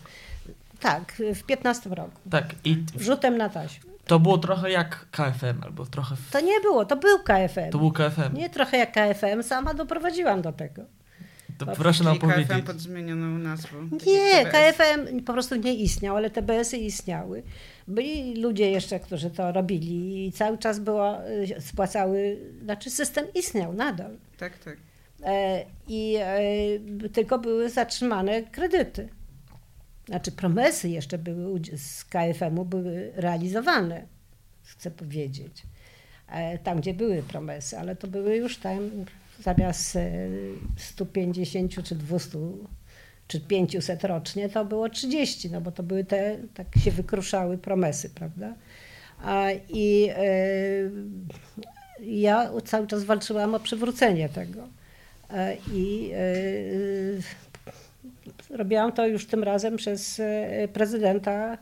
tak, 0.79 1.21
w 1.35 1.43
15 1.43 1.89
roku. 1.89 2.21
Tak. 2.29 2.55
I 2.63 2.75
Wrzutem 2.75 3.37
na 3.37 3.49
taśmę. 3.49 3.94
To 4.07 4.19
było 4.19 4.37
trochę 4.37 4.71
jak 4.71 5.05
KFM, 5.11 5.63
albo 5.63 5.85
trochę. 5.85 6.15
W... 6.15 6.31
To 6.31 6.39
nie 6.39 6.59
było, 6.61 6.85
to 6.85 6.95
był 6.95 7.19
KFM. 7.19 7.71
To 7.71 7.77
był 7.77 7.91
KFM. 7.91 8.33
Nie 8.33 8.49
trochę 8.49 8.77
jak 8.77 8.91
KFM, 8.91 9.43
sama 9.43 9.73
doprowadziłam 9.73 10.41
do 10.41 10.51
tego. 10.51 10.81
To 11.57 11.65
proszę 11.65 12.03
nam 12.03 12.19
powiedzieć. 12.19 12.47
KFM 12.47 12.61
pod 12.61 12.79
zmienioną 12.79 13.37
nazwą. 13.37 13.89
Nie, 14.07 14.45
KFM 14.45 15.23
po 15.25 15.33
prostu 15.33 15.55
nie 15.55 15.73
istniał, 15.75 16.15
ale 16.15 16.29
TBS-y 16.29 16.77
istniały. 16.77 17.43
Byli 17.87 18.41
ludzie 18.41 18.71
jeszcze, 18.71 18.99
którzy 18.99 19.29
to 19.29 19.51
robili 19.51 20.27
i 20.27 20.31
cały 20.31 20.57
czas 20.57 20.79
było, 20.79 21.27
y, 21.29 21.61
spłacały, 21.61 22.37
znaczy 22.63 22.89
system 22.89 23.25
istniał 23.35 23.73
nadal. 23.73 24.11
Tak, 24.37 24.57
tak. 24.57 24.77
E, 25.23 25.65
I 25.87 26.15
e, 26.19 27.09
tylko 27.09 27.39
były 27.39 27.69
zatrzymane 27.69 28.43
kredyty 28.43 29.09
znaczy 30.05 30.31
promesy 30.31 30.89
jeszcze 30.89 31.17
były 31.17 31.59
z 31.77 32.05
KFM-u 32.05 32.65
były 32.65 33.11
realizowane, 33.15 34.07
chcę 34.63 34.91
powiedzieć. 34.91 35.63
E, 36.29 36.57
tam, 36.57 36.79
gdzie 36.79 36.93
były 36.93 37.23
promesy, 37.23 37.77
ale 37.79 37.95
to 37.95 38.07
były 38.07 38.35
już 38.35 38.57
tam 38.57 38.89
zamiast 39.39 39.95
e, 39.95 40.11
150 40.77 41.83
czy 41.83 41.95
200 41.95 42.39
czy 43.27 43.39
500 43.39 44.03
rocznie, 44.03 44.49
to 44.49 44.65
było 44.65 44.89
30, 44.89 45.51
no 45.51 45.61
bo 45.61 45.71
to 45.71 45.83
były 45.83 46.03
te, 46.03 46.37
tak 46.53 46.67
się 46.83 46.91
wykruszały 46.91 47.57
promesy, 47.57 48.09
prawda? 48.09 48.53
I 49.69 50.09
e, 50.15 50.25
ja 52.01 52.51
cały 52.65 52.87
czas 52.87 53.03
walczyłam 53.03 53.55
o 53.55 53.59
przywrócenie 53.59 54.29
tego. 54.29 54.67
E, 55.29 55.57
I 55.73 56.11
e, 56.13 56.17
robiłam 58.55 58.91
to 58.91 59.07
już 59.07 59.27
tym 59.27 59.43
razem 59.43 59.77
przez 59.77 60.19
e, 60.19 60.67
prezydenta 60.73 61.57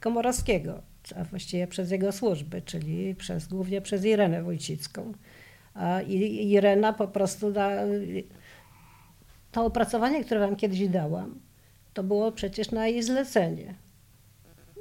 Komorowskiego, 0.00 0.82
a 1.16 1.24
właściwie 1.24 1.66
przez 1.66 1.90
jego 1.90 2.12
służby, 2.12 2.62
czyli 2.62 3.14
przez, 3.14 3.48
głównie 3.48 3.80
przez 3.80 4.04
Irenę 4.04 4.42
Wójcicką. 4.42 5.12
I- 6.08 6.50
Irena 6.52 6.92
po 6.92 7.08
prostu 7.08 7.52
da, 7.52 7.70
to 9.52 9.64
opracowanie, 9.64 10.24
które 10.24 10.40
wam 10.40 10.56
kiedyś 10.56 10.88
dałam, 10.88 11.40
to 11.94 12.02
było 12.02 12.32
przecież 12.32 12.70
na 12.70 12.86
jej 12.88 13.02
zlecenie. 13.02 13.74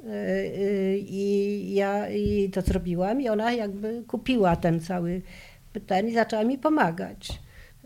Yy, 0.04 0.98
I 0.98 1.74
ja 1.74 2.10
i 2.10 2.50
to 2.50 2.62
zrobiłam 2.62 3.22
i 3.22 3.30
ona 3.30 3.52
jakby 3.52 4.04
kupiła 4.08 4.56
ten 4.56 4.80
cały 4.80 5.22
ten 5.88 6.08
i 6.08 6.14
zaczęła 6.14 6.44
mi 6.44 6.58
pomagać. 6.58 7.40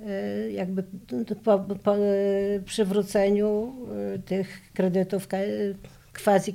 Yy, 0.06 0.52
Jakby 0.52 0.84
po, 1.44 1.60
po 1.60 1.96
przywróceniu 2.66 3.76
yy, 4.12 4.20
tych 4.20 4.62
kredytów 4.74 5.28
quasi 6.24 6.54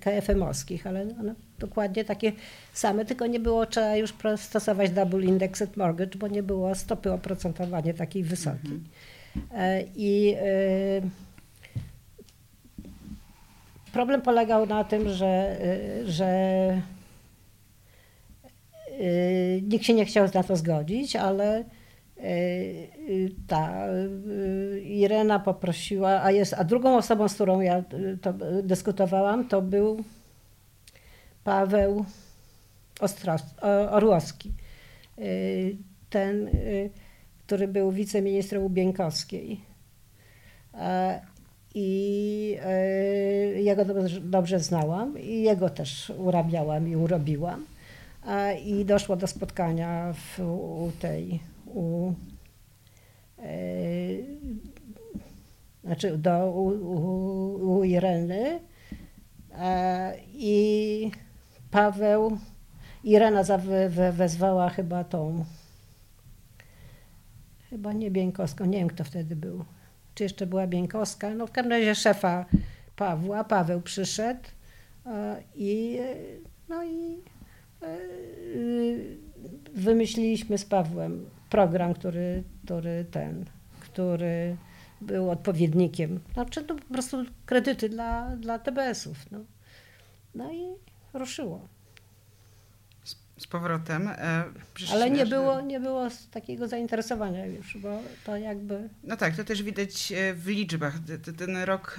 KFM-owskich, 0.00 0.86
ale 0.86 1.02
one 1.20 1.34
dokładnie 1.58 2.04
takie 2.04 2.32
same, 2.72 3.04
tylko 3.04 3.26
nie 3.26 3.40
było 3.40 3.66
trzeba 3.66 3.96
już 3.96 4.14
stosować 4.36 4.90
double 4.90 5.24
indexed 5.24 5.76
mortgage, 5.76 6.18
bo 6.18 6.28
nie 6.28 6.42
było 6.42 6.74
stopy 6.74 7.12
oprocentowania 7.12 7.94
takiej 7.94 8.22
wysokiej. 8.22 8.80
E, 9.54 9.84
I 9.96 10.36
problem 13.92 14.22
polegał 14.22 14.66
na 14.66 14.84
tym, 14.84 15.08
że, 15.08 15.56
że 16.04 16.82
nikt 19.62 19.84
się 19.84 19.94
nie 19.94 20.04
chciał 20.04 20.28
na 20.34 20.42
to 20.42 20.56
zgodzić, 20.56 21.16
ale 21.16 21.64
ta 23.46 23.86
Irena 24.84 25.38
poprosiła, 25.38 26.22
a, 26.22 26.30
jest, 26.30 26.54
a 26.54 26.64
drugą 26.64 26.96
osobą, 26.96 27.28
z 27.28 27.34
którą 27.34 27.60
ja 27.60 27.82
to 28.22 28.32
dyskutowałam, 28.62 29.48
to 29.48 29.62
był 29.62 30.04
Paweł 31.44 32.04
Ostros, 33.00 33.42
Orłowski. 33.90 34.52
Ten, 36.10 36.50
który 37.50 37.68
był 37.68 37.92
wiceministrem 37.92 38.62
u 38.62 38.70
Bieńkowskiej. 38.70 39.60
E, 40.74 41.20
I 41.74 42.56
ja 43.62 43.76
go 43.76 43.84
dobrze, 43.84 44.20
dobrze 44.20 44.60
znałam 44.60 45.18
i 45.18 45.42
jego 45.42 45.70
też 45.70 46.12
urabiałam 46.18 46.88
i 46.88 46.96
urobiłam. 46.96 47.66
I 48.64 48.84
doszło 48.84 49.16
do 49.16 49.26
spotkania 49.26 50.12
w, 50.12 50.40
u 50.40 50.92
tej, 51.00 51.40
u, 51.74 52.12
e, 53.38 53.52
znaczy 55.84 56.18
do, 56.18 56.50
u, 56.50 56.66
u, 56.66 57.78
u 57.78 57.84
Ireny 57.84 58.60
i 60.32 61.10
Paweł, 61.70 62.38
Irena 63.04 63.44
zawe, 63.44 63.88
we, 63.88 64.12
wezwała 64.12 64.68
chyba 64.68 65.04
tą 65.04 65.44
Chyba 67.70 67.92
nie 67.92 68.10
Bieńkowską, 68.10 68.64
nie 68.64 68.78
wiem 68.78 68.88
kto 68.88 69.04
wtedy 69.04 69.36
był. 69.36 69.64
Czy 70.14 70.22
jeszcze 70.22 70.46
była 70.46 70.66
Bieńkowska? 70.66 71.34
No 71.34 71.46
w 71.46 71.50
każdym 71.50 71.72
razie 71.72 71.94
szefa 71.94 72.46
Pawła, 72.96 73.44
Paweł 73.44 73.80
przyszedł 73.80 74.40
i 75.54 75.98
no 76.68 76.84
i 76.84 77.18
e, 77.82 77.98
wymyśliliśmy 79.74 80.58
z 80.58 80.64
Pawłem 80.64 81.30
program, 81.50 81.94
który, 81.94 82.42
który 82.64 83.04
ten, 83.10 83.44
który 83.80 84.56
był 85.00 85.30
odpowiednikiem. 85.30 86.20
Znaczy 86.32 86.64
to 86.64 86.74
po 86.74 86.92
prostu 86.92 87.24
kredyty 87.46 87.88
dla, 87.88 88.36
dla 88.36 88.58
TBS-ów. 88.58 89.30
No. 89.30 89.38
no 90.34 90.52
i 90.52 90.74
ruszyło. 91.12 91.68
Z 93.40 93.46
powrotem. 93.46 94.08
e, 94.08 94.44
przecież 94.74 94.94
Ale 94.94 95.10
nie 95.10 95.26
było, 95.26 95.60
nie 95.60 95.80
było 95.80 96.08
takiego 96.30 96.68
zainteresowania 96.68 97.46
już, 97.46 97.76
bo 97.76 98.02
to 98.24 98.36
jakby... 98.36 98.88
No 99.04 99.16
tak, 99.16 99.36
to 99.36 99.44
też 99.44 99.62
widać 99.62 100.12
e, 100.12 100.34
w 100.34 100.46
liczbach. 100.46 100.94
Ten 101.38 101.56
rok 101.56 101.96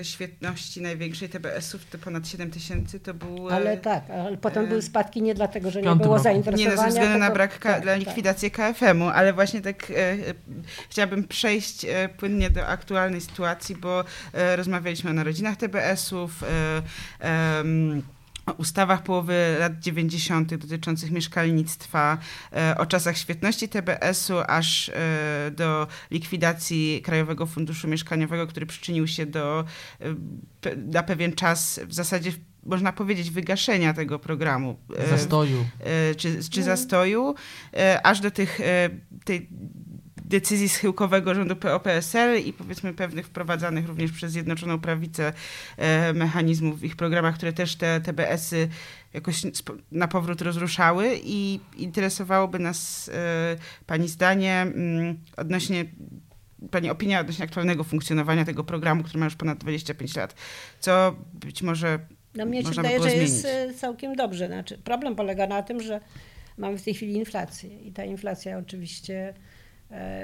e, 0.00 0.04
świetności 0.04 0.82
największej 0.82 1.28
TBS-ów, 1.28 1.86
to 1.86 1.98
ponad 1.98 2.28
7 2.28 2.50
tysięcy, 2.50 3.00
to 3.00 3.14
był... 3.14 3.48
Ale 3.48 3.76
tak, 3.76 4.10
ale 4.10 4.36
potem 4.36 4.66
były 4.66 4.82
spadki 4.82 5.22
nie 5.22 5.34
dlatego, 5.34 5.70
że 5.70 5.82
nie 5.82 5.96
było 5.96 5.96
roku. 5.98 6.04
Nie, 6.04 6.16
no, 6.16 6.18
zainteresowania. 6.18 6.76
ze 6.76 6.88
względu 6.88 7.18
na 7.18 7.30
brak 7.30 7.58
ka- 7.58 7.72
tak, 7.72 7.82
dla 7.82 7.92
tak. 7.92 8.00
likwidacji 8.00 8.50
KFM-u, 8.50 9.08
ale 9.08 9.32
właśnie 9.32 9.60
tak 9.60 9.92
chciałabym 10.90 11.28
przejść 11.28 11.86
płynnie 12.16 12.50
do 12.50 12.66
aktualnej 12.66 13.20
sytuacji, 13.20 13.76
bo 13.76 14.04
rozmawialiśmy 14.56 15.10
o 15.10 15.12
narodzinach 15.12 15.56
TBS-ów, 15.56 16.42
e, 17.20 17.62
o 18.46 18.52
ustawach 18.52 19.02
połowy 19.02 19.56
lat 19.58 19.78
90. 19.78 20.54
dotyczących 20.54 21.10
mieszkalnictwa, 21.10 22.18
e, 22.52 22.78
o 22.78 22.86
czasach 22.86 23.18
świetności 23.18 23.68
TBS-u, 23.68 24.34
aż 24.48 24.88
e, 24.88 24.92
do 25.56 25.86
likwidacji 26.10 27.02
Krajowego 27.04 27.46
Funduszu 27.46 27.88
Mieszkaniowego, 27.88 28.46
który 28.46 28.66
przyczynił 28.66 29.06
się 29.06 29.26
do 29.26 29.64
e, 30.00 30.74
na 30.76 31.02
pewien 31.02 31.32
czas 31.32 31.80
w 31.86 31.94
zasadzie 31.94 32.32
można 32.66 32.92
powiedzieć 32.92 33.30
wygaszenia 33.30 33.94
tego 33.94 34.18
programu. 34.18 34.78
Zastoju. 35.10 35.66
czy, 36.16 36.40
czy 36.50 36.62
zastoju, 36.62 37.34
e, 37.76 38.06
aż 38.06 38.20
do 38.20 38.30
tych, 38.30 38.60
tej 39.24 39.48
decyzji 40.32 40.68
schyłkowego 40.68 41.34
rządu 41.34 41.56
PO-PSL 41.56 42.40
i 42.44 42.52
powiedzmy 42.52 42.94
pewnych 42.94 43.26
wprowadzanych 43.26 43.86
również 43.86 44.12
przez 44.12 44.32
Zjednoczoną 44.32 44.80
Prawicę 44.80 45.32
e, 45.76 46.12
mechanizmów 46.12 46.80
w 46.80 46.84
ich 46.84 46.96
programach, 46.96 47.34
które 47.34 47.52
też 47.52 47.76
te 47.76 48.00
TBS-y 48.00 48.68
jakoś 49.12 49.42
na 49.92 50.08
powrót 50.08 50.42
rozruszały 50.42 51.20
i 51.24 51.60
interesowałoby 51.76 52.58
nas 52.58 53.10
e, 53.14 53.56
Pani 53.86 54.08
zdanie 54.08 54.60
mm, 54.60 55.18
odnośnie 55.36 55.84
Pani 56.70 56.90
opinia 56.90 57.20
odnośnie 57.20 57.44
aktualnego 57.44 57.84
funkcjonowania 57.84 58.44
tego 58.44 58.64
programu, 58.64 59.02
który 59.02 59.18
ma 59.18 59.24
już 59.24 59.36
ponad 59.36 59.58
25 59.58 60.16
lat. 60.16 60.34
Co 60.80 61.16
być 61.34 61.62
może 61.62 61.98
No 62.34 62.46
mnie 62.46 62.62
się 62.62 62.70
wydaje, 62.70 63.02
że 63.02 63.10
jest 63.10 63.44
e, 63.44 63.74
całkiem 63.74 64.16
dobrze. 64.16 64.46
Znaczy, 64.46 64.78
problem 64.78 65.14
polega 65.14 65.46
na 65.46 65.62
tym, 65.62 65.82
że 65.82 66.00
mamy 66.58 66.78
w 66.78 66.82
tej 66.82 66.94
chwili 66.94 67.14
inflację 67.14 67.80
i 67.80 67.92
ta 67.92 68.04
inflacja 68.04 68.58
oczywiście 68.58 69.34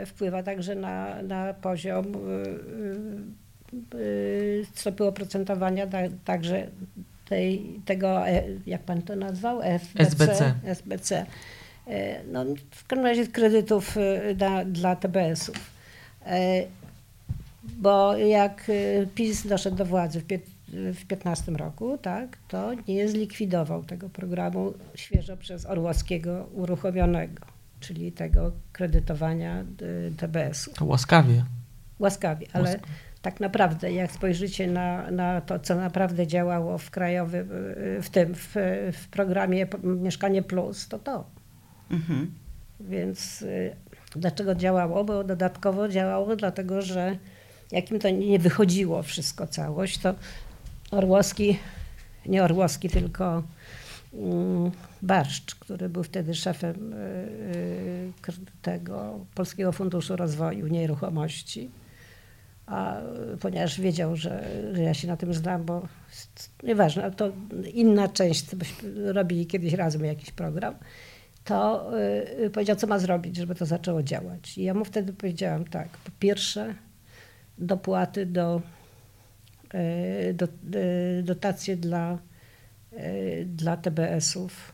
wpływa 0.07 0.43
także 0.43 0.75
na, 0.75 1.23
na 1.23 1.55
poziom 1.55 2.07
e, 2.07 2.19
e, 2.19 4.01
e, 4.63 4.65
stopy 4.75 5.05
oprocentowania, 5.05 5.87
także 6.25 6.67
tej, 7.29 7.81
tego, 7.85 8.29
e, 8.29 8.43
jak 8.67 8.83
pan 8.83 9.03
to 9.03 9.17
nazwał? 9.17 9.61
FBC, 9.63 10.01
SBC. 10.07 10.55
SBC. 10.65 11.27
E, 11.87 12.23
No, 12.33 12.45
w 12.71 12.87
każdym 12.87 13.07
razie 13.07 13.27
kredytów 13.27 13.97
e, 13.97 14.35
dla, 14.35 14.65
dla 14.65 14.97
TBS-ów. 14.97 15.57
E, 16.27 16.65
Bo 17.79 18.17
jak 18.17 18.71
e, 18.71 19.07
PiS 19.07 19.47
doszedł 19.47 19.77
do 19.77 19.85
władzy 19.85 20.21
w 20.21 20.27
pię- 20.27 20.39
w 20.73 21.07
15 21.07 21.53
roku, 21.53 21.99
tak, 22.03 22.39
to 22.49 22.71
nie 22.89 23.09
zlikwidował 23.09 23.85
tego 23.85 24.09
programu 24.09 24.75
świeżo 24.95 25.37
przez 25.37 25.67
Orłowskiego 25.67 26.47
uruchomionego, 26.55 27.47
czyli 27.81 28.13
tego 28.13 28.53
kredytowania 28.73 29.65
y, 29.83 30.13
TBS-u. 30.17 30.73
To 30.75 30.85
łaskawie. 30.85 31.45
Łaskawie, 31.99 32.47
ale 32.53 32.65
Łaskawie. 32.65 32.93
tak 33.23 33.41
naprawdę, 33.41 33.93
jak 33.93 34.13
spojrzycie 34.13 34.67
na, 34.67 35.11
na 35.11 35.41
to, 35.41 35.59
co 35.59 35.75
naprawdę 35.75 36.27
działało 36.27 36.79
w 36.79 36.91
krajowym, 36.91 37.51
y, 37.53 38.03
w 38.03 38.11
tym, 38.11 38.35
w, 38.35 38.55
w 38.93 39.09
programie 39.11 39.67
Mieszkanie 39.83 40.43
Plus, 40.43 40.89
to 40.89 40.99
to. 40.99 41.25
mhm. 41.91 42.35
Więc 42.81 43.43
y, 43.43 43.77
dlaczego 44.17 44.55
działało? 44.55 45.05
Bo 45.05 45.25
dodatkowo 45.25 45.89
działało 45.89 46.37
dlatego, 46.37 46.83
że 46.83 47.17
jak 47.73 47.91
im 47.91 47.99
to 47.99 48.11
nie 48.11 48.39
wychodziło 48.39 49.03
wszystko, 49.03 49.47
całość, 49.47 49.99
to 49.99 50.15
Orłowski, 50.91 51.59
nie 52.27 52.45
Orłowski, 52.45 52.89
tylko 52.89 53.43
Barszcz, 55.03 55.55
który 55.55 55.89
był 55.89 56.03
wtedy 56.03 56.35
szefem 56.35 56.93
y, 56.93 56.97
y, 56.97 58.13
tego 58.63 59.27
Polskiego 59.35 59.73
Funduszu 59.73 60.17
Rozwoju 60.17 60.67
Nieruchomości, 60.67 61.71
a 62.67 62.97
ponieważ 63.41 63.81
wiedział, 63.81 64.17
że, 64.17 64.45
że 64.73 64.83
ja 64.83 64.95
się 64.95 65.09
na 65.09 65.17
tym 65.17 65.35
znam, 65.35 65.65
bo 65.65 65.89
nieważne, 66.63 67.11
to 67.11 67.33
inna 67.73 68.09
część, 68.09 68.55
byśmy 68.55 69.13
robili 69.13 69.47
kiedyś 69.47 69.73
razem 69.73 70.05
jakiś 70.05 70.31
program, 70.31 70.75
to 71.45 71.91
y, 72.45 72.51
powiedział, 72.51 72.77
co 72.77 72.87
ma 72.87 72.99
zrobić, 72.99 73.37
żeby 73.37 73.55
to 73.55 73.67
zaczęło 73.67 74.03
działać. 74.03 74.59
I 74.59 74.63
ja 74.63 74.75
mu 74.75 74.85
wtedy 74.85 75.13
powiedziałam 75.13 75.65
tak, 75.65 75.89
po 75.89 76.11
pierwsze 76.19 76.75
dopłaty 77.59 78.27
do, 78.27 78.63
do 80.35 80.47
y, 80.79 81.23
dotacje 81.23 81.77
dla, 81.77 82.19
dla 83.47 83.77
TBS-ów 83.77 84.73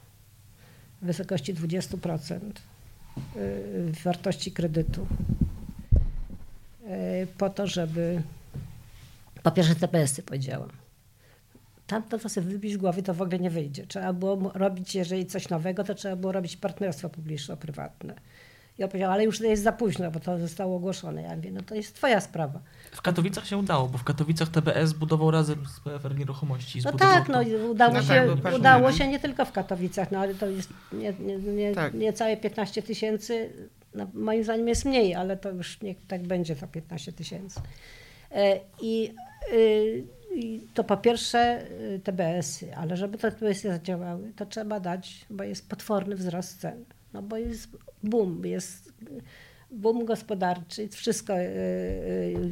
w 1.02 1.06
wysokości 1.06 1.54
20% 1.54 2.40
y, 3.36 3.92
wartości 4.04 4.52
kredytu 4.52 5.06
y, 7.22 7.26
po 7.38 7.50
to, 7.50 7.66
żeby 7.66 8.22
po 9.42 9.50
pierwsze 9.50 9.74
TBS-y 9.74 10.22
powiedziałam. 10.22 10.68
Tamto 11.86 12.18
to 12.18 12.28
sobie 12.28 12.46
wybić 12.46 12.76
głowy, 12.76 13.02
to 13.02 13.14
w 13.14 13.22
ogóle 13.22 13.38
nie 13.38 13.50
wyjdzie. 13.50 13.86
Trzeba 13.86 14.12
było 14.12 14.52
robić, 14.54 14.94
jeżeli 14.94 15.26
coś 15.26 15.48
nowego, 15.48 15.84
to 15.84 15.94
trzeba 15.94 16.16
było 16.16 16.32
robić 16.32 16.56
partnerstwo 16.56 17.08
publiczno-prywatne. 17.08 18.14
I 18.78 18.84
on 18.84 18.88
powiedział, 18.90 19.12
ale 19.12 19.24
już 19.24 19.38
to 19.38 19.44
jest 19.44 19.62
za 19.62 19.72
późno, 19.72 20.10
bo 20.10 20.20
to 20.20 20.38
zostało 20.38 20.76
ogłoszone. 20.76 21.22
Ja 21.22 21.36
mówię, 21.36 21.50
no 21.52 21.60
to 21.62 21.74
jest 21.74 21.94
twoja 21.94 22.20
sprawa. 22.20 22.60
W 22.92 23.02
Katowicach 23.02 23.46
się 23.46 23.56
udało, 23.56 23.88
bo 23.88 23.98
w 23.98 24.04
Katowicach 24.04 24.48
TBS 24.48 24.92
budował 24.92 25.30
razem 25.30 25.66
z 25.66 25.80
PFR 25.80 26.18
Nieruchomości. 26.18 26.80
No 26.84 26.92
tak, 26.92 27.28
no 27.28 27.40
udało, 27.70 27.94
No 27.94 28.02
się, 28.02 28.26
tak, 28.34 28.42
patrz, 28.42 28.56
udało 28.56 28.90
nie? 28.90 28.96
się 28.96 29.08
nie 29.08 29.20
tylko 29.20 29.44
w 29.44 29.52
Katowicach, 29.52 30.10
no 30.10 30.18
ale 30.18 30.34
to 30.34 30.46
jest 30.46 30.70
nie, 30.92 31.12
nie, 31.20 31.36
nie, 31.36 31.74
Tak. 31.74 31.94
niecałe 31.94 32.36
15 32.36 32.82
tysięcy, 32.82 33.52
no, 33.94 34.06
moim 34.14 34.44
zdaniem 34.44 34.68
jest 34.68 34.84
mniej, 34.84 35.14
ale 35.14 35.36
to 35.36 35.50
już 35.50 35.80
nie 35.80 35.94
tak 36.08 36.22
będzie 36.22 36.56
to 36.56 36.66
15 36.66 37.12
tysięcy. 37.12 37.60
E, 38.32 38.60
I 38.82 39.14
y, 39.52 40.04
i 40.36 40.66
to 40.74 40.84
po 40.84 40.96
pierwsze 40.96 41.62
y, 41.70 42.00
TBS-y, 42.04 42.76
ale 42.76 42.96
żeby 42.96 43.18
te 43.18 43.32
TBS-y 43.32 43.68
zadziałały, 43.68 44.32
to 44.36 44.46
trzeba 44.46 44.80
dać, 44.80 45.26
bo 45.30 45.44
jest 45.44 45.68
potworny 45.68 46.16
wzrost 46.16 46.60
cen. 46.60 46.84
No 47.14 47.22
bo 47.22 47.36
jest 47.36 47.68
boom, 48.02 48.46
jest 48.46 48.92
boom 49.70 50.04
gospodarczy, 50.04 50.88
wszystko, 50.88 51.40
y, 51.40 51.44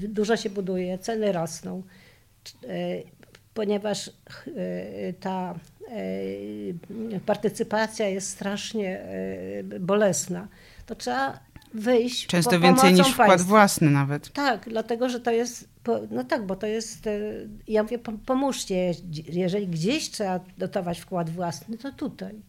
y, 0.05 0.09
dużo 0.09 0.37
się 0.37 0.51
buduje, 0.51 0.99
ceny 0.99 1.33
rosną, 1.33 1.83
y, 2.65 2.69
ponieważ 3.55 4.11
ta 5.21 5.55
partycypacja 7.27 8.09
jest 8.09 8.29
strasznie 8.29 9.07
bolesna, 9.81 10.49
to 10.87 10.95
trzeba 10.95 11.41
wyjść 11.75 12.27
Często 12.27 12.51
po 12.51 12.61
więcej 12.61 12.95
niż 12.95 13.09
wkład 13.09 13.41
własny 13.41 13.91
nawet. 13.91 14.33
Tak, 14.33 14.69
dlatego 14.69 15.09
że 15.09 15.21
to 15.21 15.31
jest. 15.31 15.69
No 16.11 16.25
tak, 16.25 16.47
bo 16.47 16.57
to 16.57 16.67
jest. 16.67 17.09
Ja 17.69 17.83
mówię, 17.83 17.99
pom- 17.99 18.19
pomóżcie. 18.27 18.93
Jeżeli 19.29 19.69
gdzieś 19.69 20.11
trzeba 20.11 20.41
dotować 20.59 21.01
wkład 21.01 21.31
własny, 21.31 21.79
to 21.79 21.93
tutaj. 21.93 22.43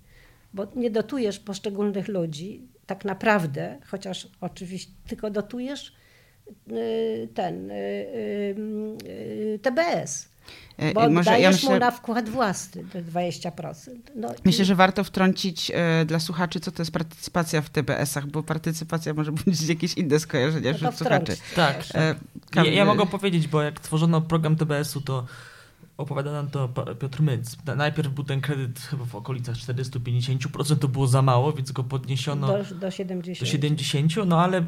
Bo 0.53 0.67
nie 0.75 0.91
dotujesz 0.91 1.39
poszczególnych 1.39 2.07
ludzi 2.07 2.67
tak 2.85 3.05
naprawdę, 3.05 3.77
chociaż 3.87 4.27
oczywiście 4.41 4.91
tylko 5.07 5.29
dotujesz 5.29 5.93
e, 6.69 6.73
ten 7.33 7.71
e, 7.71 7.75
e, 7.75 9.59
TBS. 9.61 10.33
E, 10.77 10.93
Bo 10.93 11.07
i 11.07 11.09
może 11.09 11.31
ja 11.31 11.37
dajesz 11.37 11.63
mu 11.63 11.69
myślę, 11.69 11.79
na 11.79 11.91
wkład 11.91 12.29
własny 12.29 12.83
te 12.93 13.03
20%. 13.03 13.73
No, 14.15 14.29
myślę, 14.45 14.65
że 14.65 14.75
warto 14.75 15.03
wtrącić 15.03 15.71
e, 15.75 16.05
dla 16.05 16.19
słuchaczy, 16.19 16.59
co 16.59 16.71
to 16.71 16.81
jest 16.81 16.91
partycypacja 16.91 17.61
w 17.61 17.69
TBS-ach, 17.69 18.27
bo 18.27 18.43
partycypacja 18.43 19.13
może 19.13 19.31
budzić 19.45 19.69
jakieś 19.69 19.93
inne 19.93 20.19
skojarzenia 20.19 20.71
no 20.71 20.77
wśród 20.77 20.95
słuchaczy. 20.95 21.37
Tak. 21.55 21.83
E, 21.95 22.15
Ja, 22.55 22.65
ja 22.65 22.85
mogę 22.85 23.05
powiedzieć, 23.05 23.47
bo 23.47 23.61
jak 23.61 23.79
tworzono 23.79 24.21
program 24.21 24.55
TBS-u, 24.55 25.01
to 25.01 25.25
opowiada 25.97 26.31
nam 26.31 26.49
to 26.49 26.69
Piotr 26.99 27.21
Myc. 27.21 27.57
Na- 27.65 27.75
Najpierw 27.75 28.09
był 28.13 28.23
ten 28.23 28.41
kredyt 28.41 28.79
chyba 28.79 29.05
w 29.05 29.15
okolicach 29.15 29.55
40-50%, 29.55 30.77
to 30.77 30.87
było 30.87 31.07
za 31.07 31.21
mało, 31.21 31.53
więc 31.53 31.71
go 31.71 31.83
podniesiono 31.83 32.47
do, 32.47 32.75
do 32.75 32.91
70. 32.91 33.39
do 33.39 33.45
70%, 33.45 34.27
no 34.27 34.41
ale 34.41 34.65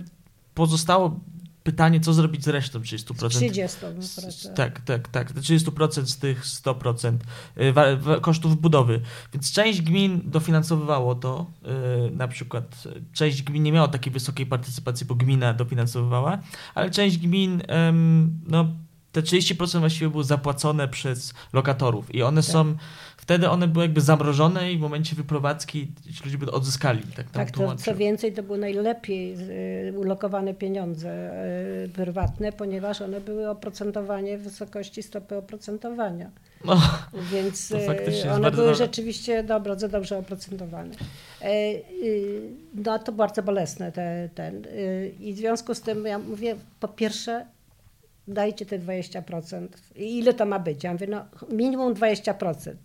pozostało 0.54 1.20
pytanie, 1.64 2.00
co 2.00 2.14
zrobić 2.14 2.44
z 2.44 2.48
resztą 2.48 2.80
30%. 2.80 3.30
30. 3.30 3.86
no, 3.96 4.02
Z-. 4.02 4.54
Tak, 4.56 4.82
tak, 4.82 5.08
tak. 5.08 5.34
30% 5.34 6.06
z 6.06 6.18
tych 6.18 6.46
100% 6.46 7.18
y, 7.62 7.74
wa- 7.74 7.96
wa- 7.96 8.20
kosztów 8.20 8.62
budowy. 8.62 9.02
Więc 9.34 9.52
część 9.52 9.82
gmin 9.82 10.22
dofinansowywało 10.26 11.16
to. 11.16 11.46
y, 12.08 12.16
Na 12.16 12.28
przykład 12.28 12.84
część 13.14 13.44
gmin 13.44 13.64
nie 13.64 13.72
miała 13.72 13.88
takiej 13.88 14.14
wysokiej 14.14 14.46
partycypacji, 14.46 15.06
bo 15.06 15.16
gmina 15.16 15.54
dofinansowywała, 15.54 16.38
ale 16.76 16.92
część 16.92 17.18
gmin, 17.18 17.62
em, 17.68 18.40
no 18.48 18.68
te 19.16 19.22
30% 19.22 19.80
właściwie 19.80 20.10
były 20.10 20.24
zapłacone 20.24 20.88
przez 20.88 21.34
lokatorów 21.54 22.16
i 22.16 22.24
one 22.24 22.42
Tak. 22.42 22.52
są, 22.52 22.76
wtedy 23.18 23.50
one 23.50 23.68
były 23.68 23.86
jakby 23.86 24.02
zamrożone 24.02 24.72
i 24.74 24.78
w 24.78 24.82
momencie 24.82 25.16
wyprowadzki 25.16 25.88
ci 26.14 26.24
ludzie 26.26 26.38
by 26.38 26.52
odzyskali. 26.52 27.04
Tak, 27.16 27.30
Tak, 27.30 27.52
to, 27.52 27.76
co 27.76 27.96
więcej, 27.96 28.34
to 28.34 28.44
były 28.44 28.58
najlepiej 28.58 29.36
y, 29.90 29.94
ulokowane 30.00 30.54
pieniądze 30.54 31.32
y, 31.86 31.90
prywatne, 31.90 32.52
ponieważ 32.52 33.02
one 33.02 33.22
były 33.22 33.50
oprocentowanie 33.50 34.38
w 34.38 34.42
wysokości 34.42 35.04
stopy 35.04 35.38
oprocentowania. 35.38 36.32
No, 36.66 36.82
Więc 37.32 37.70
jest 37.70 37.90
one 38.26 38.52
były 38.52 38.52
dobre. 38.52 38.76
rzeczywiście 38.76 39.44
bardzo 39.44 39.90
dobrze 39.90 40.18
oprocentowane. 40.18 40.96
E, 41.42 41.48
No 42.74 43.00
to 43.00 43.12
bardzo 43.12 43.44
bolesne 43.44 43.92
te, 43.92 44.30
ten. 44.36 44.64
I 45.20 45.34
w 45.34 45.38
związku 45.38 45.76
z 45.76 45.82
tym 45.82 46.06
ja 46.06 46.20
mówię, 46.20 46.56
po 46.80 46.88
pierwsze 46.88 47.46
dajcie 48.28 48.66
te 48.66 48.80
20%. 48.80 49.68
I 49.96 50.18
ile 50.18 50.34
to 50.34 50.46
ma 50.46 50.60
być? 50.60 50.84
Ja 50.84 50.94
mówię, 50.94 51.08
no 51.08 51.26
minimum 51.52 51.94
20%. 51.94 52.76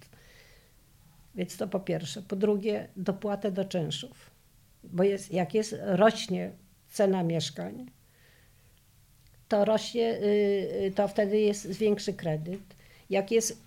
Więc 1.35 1.57
to 1.57 1.69
po 1.69 1.81
pierwsze. 1.81 2.23
Po 2.23 2.37
drugie, 2.37 2.89
dopłatę 2.97 3.53
do 3.53 3.65
czynszów. 3.65 4.31
Bo 4.85 5.03
jest, 5.03 5.33
jak 5.33 5.55
jest, 5.55 5.77
rośnie 5.81 6.53
cena 6.89 7.23
mieszkań, 7.23 7.87
to 9.49 9.65
rośnie, 9.65 10.15
y, 10.15 10.25
y, 10.87 10.93
to 10.95 11.09
wtedy 11.09 11.41
jest 11.41 11.73
większy 11.73 12.13
kredyt. 12.13 12.77
Jak 13.11 13.31
jest 13.31 13.63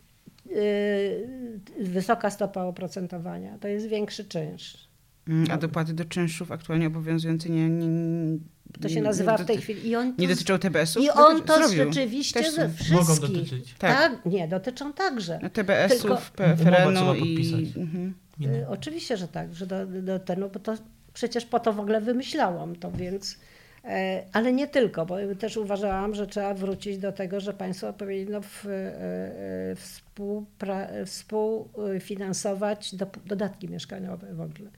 y, 0.52 1.60
wysoka 1.80 2.30
stopa 2.30 2.64
oprocentowania, 2.64 3.58
to 3.58 3.68
jest 3.68 3.88
większy 3.88 4.26
czynsz. 4.26 4.93
Mm, 5.28 5.52
A 5.52 5.58
dopłaty 5.58 5.94
do 5.94 6.06
czynszów 6.06 6.52
aktualnie 6.52 6.88
obowiązujące 6.88 7.50
nie, 7.50 7.70
nie, 7.70 8.38
To 8.82 8.90
się 8.90 8.96
nie- 8.96 9.02
nazywa 9.02 9.32
nie 9.38 9.44
w 9.44 9.48
tej 9.48 9.58
chwili. 9.58 9.90
I 9.90 9.96
on 9.96 10.14
Nie 10.18 10.28
dotyczą 10.28 10.60
TBS-ów? 10.60 11.04
i 11.04 11.10
on 11.10 11.42
to 11.42 11.56
zrobił. 11.58 11.78
rzeczywiście 11.94 12.40
Też 12.40 12.52
ze 12.54 12.70
są. 12.70 12.94
mogą 12.94 13.06
wszystkich. 13.06 13.32
dotyczyć. 13.38 13.74
Tak. 13.80 13.98
Tak, 13.98 14.26
nie, 14.26 14.48
dotyczą 14.48 14.94
także. 14.94 15.40
No, 15.44 15.50
TBS-ów, 15.50 16.32
PFRN-u 16.32 17.16
i... 17.16 17.74
Mhm. 17.78 18.14
Y, 18.42 18.66
Oczywiście, 18.70 19.18
że 19.18 19.28
tak, 19.28 19.56
że 19.56 19.68
do, 19.68 19.86
do 19.86 20.20
tego, 20.20 20.50
bo 20.50 20.60
to 20.60 20.76
przecież 21.14 21.46
po 21.46 21.60
to 21.60 21.74
w 21.74 21.80
ogóle 21.80 22.02
wymyślałam 22.02 22.76
to, 22.76 22.92
więc. 22.92 23.38
e, 23.86 24.24
Ale 24.34 24.54
nie 24.54 24.68
tylko, 24.68 25.06
bo 25.06 25.16
też 25.40 25.58
uważałam, 25.58 26.16
że 26.16 26.28
trzeba 26.28 26.54
wrócić 26.54 26.98
do 26.98 27.12
tego, 27.12 27.40
że 27.40 27.54
państwo 27.54 27.94
powinno 27.94 28.42
w, 28.42 28.66
współpra, 29.76 30.88
współfinansować 31.06 32.96
dop- 32.96 33.20
dodatki 33.26 33.70
mieszkaniowe 33.70 34.34
w 34.34 34.42
ogóle. 34.42 34.70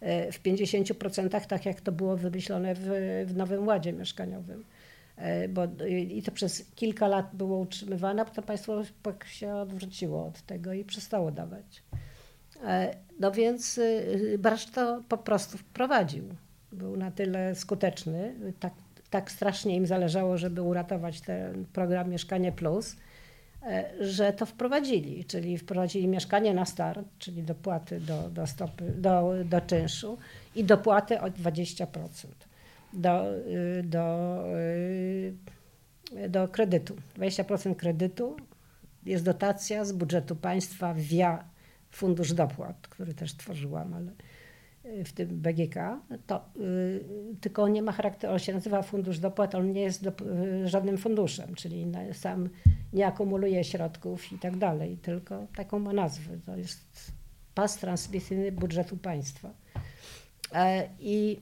E, 0.00 0.32
W 0.32 0.42
50% 0.42 1.46
tak 1.46 1.66
jak 1.66 1.80
to 1.80 1.92
było 1.92 2.16
wymyślone 2.16 2.74
w, 2.74 2.80
w 3.26 3.36
Nowym 3.36 3.66
Ładzie 3.66 3.92
Mieszkaniowym. 3.92 4.64
E, 5.16 5.48
Bo, 5.48 5.64
I 6.08 6.22
to 6.22 6.32
przez 6.32 6.64
kilka 6.74 7.08
lat 7.08 7.30
było 7.32 7.58
utrzymywane, 7.58 8.22
a 8.22 8.24
potem 8.24 8.44
państwo 8.44 8.82
się 9.26 9.54
odwróciło 9.54 10.26
od 10.26 10.42
tego 10.42 10.72
i 10.72 10.84
przestało 10.84 11.30
dawać. 11.30 11.82
E, 12.64 13.04
No 13.20 13.32
więc 13.32 13.78
y, 13.78 14.36
Brasz 14.38 14.66
to 14.66 15.02
po 15.08 15.18
prostu 15.18 15.58
wprowadził. 15.58 16.24
Był 16.72 16.96
na 16.96 17.10
tyle 17.10 17.54
skuteczny, 17.54 18.34
tak, 18.60 18.72
tak 19.10 19.30
strasznie 19.30 19.76
im 19.76 19.86
zależało, 19.86 20.38
żeby 20.38 20.62
uratować 20.62 21.20
ten 21.20 21.64
program 21.72 22.10
Mieszkanie 22.10 22.52
Plus, 22.52 22.96
że 24.00 24.32
to 24.32 24.46
wprowadzili, 24.46 25.24
czyli 25.24 25.58
wprowadzili 25.58 26.08
mieszkanie 26.08 26.54
na 26.54 26.64
start, 26.64 27.06
czyli 27.18 27.42
dopłaty 27.42 28.00
do, 28.00 28.30
do, 28.30 28.46
stopy, 28.46 28.92
do, 28.96 29.32
do 29.44 29.60
czynszu 29.60 30.18
i 30.54 30.64
dopłaty 30.64 31.20
o 31.20 31.26
20% 31.26 31.86
do, 32.92 33.36
y, 33.36 33.82
do, 33.82 34.38
y, 36.12 36.28
do 36.28 36.48
kredytu. 36.48 36.96
20% 37.18 37.76
kredytu 37.76 38.36
jest 39.06 39.24
dotacja 39.24 39.84
z 39.84 39.92
budżetu 39.92 40.36
państwa 40.36 40.94
via 40.94 41.44
Fundusz 41.90 42.32
Dopłat, 42.32 42.88
który 42.88 43.14
też 43.14 43.36
tworzyłam, 43.36 43.94
ale 43.94 44.12
w 45.04 45.12
tym 45.12 45.28
BGK, 45.28 45.74
to 46.26 46.44
y, 46.56 47.04
tylko 47.40 47.62
on 47.62 47.72
nie 47.72 47.82
ma 47.82 47.92
charakteru, 47.92 48.32
on 48.32 48.38
się 48.38 48.52
nazywa 48.52 48.82
Fundusz 48.82 49.18
Dopłat, 49.18 49.54
on 49.54 49.72
nie 49.72 49.82
jest 49.82 50.04
dop, 50.04 50.20
y, 50.20 50.68
żadnym 50.68 50.98
funduszem, 50.98 51.54
czyli 51.54 51.86
na, 51.86 52.14
sam 52.14 52.48
nie 52.92 53.06
akumuluje 53.06 53.64
środków 53.64 54.32
i 54.32 54.38
tak 54.38 54.56
dalej, 54.56 54.96
tylko 54.96 55.46
taką 55.56 55.78
ma 55.78 55.92
nazwę. 55.92 56.38
To 56.46 56.56
jest 56.56 57.12
pas 57.54 57.78
transmisyjny 57.78 58.52
budżetu 58.52 58.96
państwa. 58.96 59.50
E, 60.52 60.88
I 61.00 61.40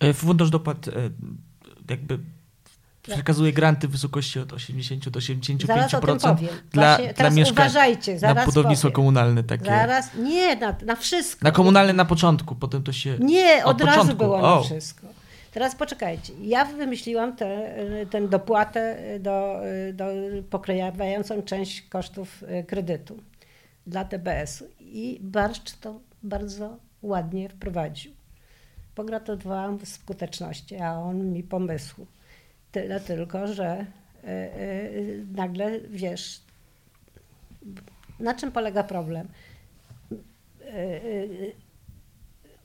E, 0.00 0.12
Fundusz 0.12 0.50
dopłat 0.50 0.88
e, 0.88 0.92
jakby 1.90 2.18
przekazuje 3.02 3.52
granty 3.52 3.88
w 3.88 3.90
wysokości 3.90 4.38
od 4.38 4.52
80 4.52 5.08
do 5.08 5.20
85% 5.20 5.66
Zaraz 5.66 5.94
o 5.94 6.00
tym 6.00 6.18
powiem. 6.18 6.48
dla, 6.72 6.96
Właśnie, 6.96 7.14
dla 7.14 7.30
mieszkań 7.30 7.52
uważajcie, 7.52 8.12
na 8.12 8.18
zaraz 8.18 8.46
budownictwo 8.46 8.88
powiem. 8.88 8.94
komunalne 8.96 9.44
takie. 9.44 9.64
Zaraz, 9.64 10.14
nie, 10.14 10.56
na, 10.56 10.76
na 10.86 10.96
wszystko. 10.96 11.44
Na 11.44 11.50
komunalne 11.52 11.92
na 11.92 12.04
początku, 12.04 12.54
potem 12.54 12.82
to 12.82 12.92
się... 12.92 13.16
Nie, 13.18 13.64
od, 13.64 13.74
Od 13.76 13.80
razu 13.80 13.98
początku. 14.00 14.24
było 14.24 14.40
na 14.42 14.54
O. 14.54 14.62
wszystko. 14.64 15.06
Teraz 15.52 15.74
poczekajcie. 15.74 16.32
Ja 16.42 16.64
wymyśliłam 16.64 17.36
tę 17.36 17.74
ten 18.10 18.28
dopłatę 18.28 18.96
do, 19.20 19.56
do 19.92 20.04
pokrywającą 20.50 21.42
część 21.42 21.82
kosztów 21.82 22.44
e, 22.46 22.62
kredytu 22.62 23.18
dla 23.86 24.04
TBS-u. 24.04 24.64
I 24.80 25.18
Barszcz 25.22 25.72
to 25.80 26.00
bardzo 26.22 26.76
ładnie 27.02 27.48
wprowadził. 27.48 28.12
Pogratulowałam 28.94 29.78
skuteczności, 29.86 30.76
a 30.76 30.92
on 30.98 31.32
mi 31.32 31.42
pomysłu. 31.42 32.06
Tyle 32.72 33.00
tylko, 33.00 33.46
że 33.46 33.66
e, 33.66 34.26
e, 34.26 34.90
nagle 35.34 35.80
wiesz, 35.80 36.40
na 38.20 38.34
czym 38.34 38.52
polega 38.52 38.84
problem? 38.84 39.28
E, 40.64 41.00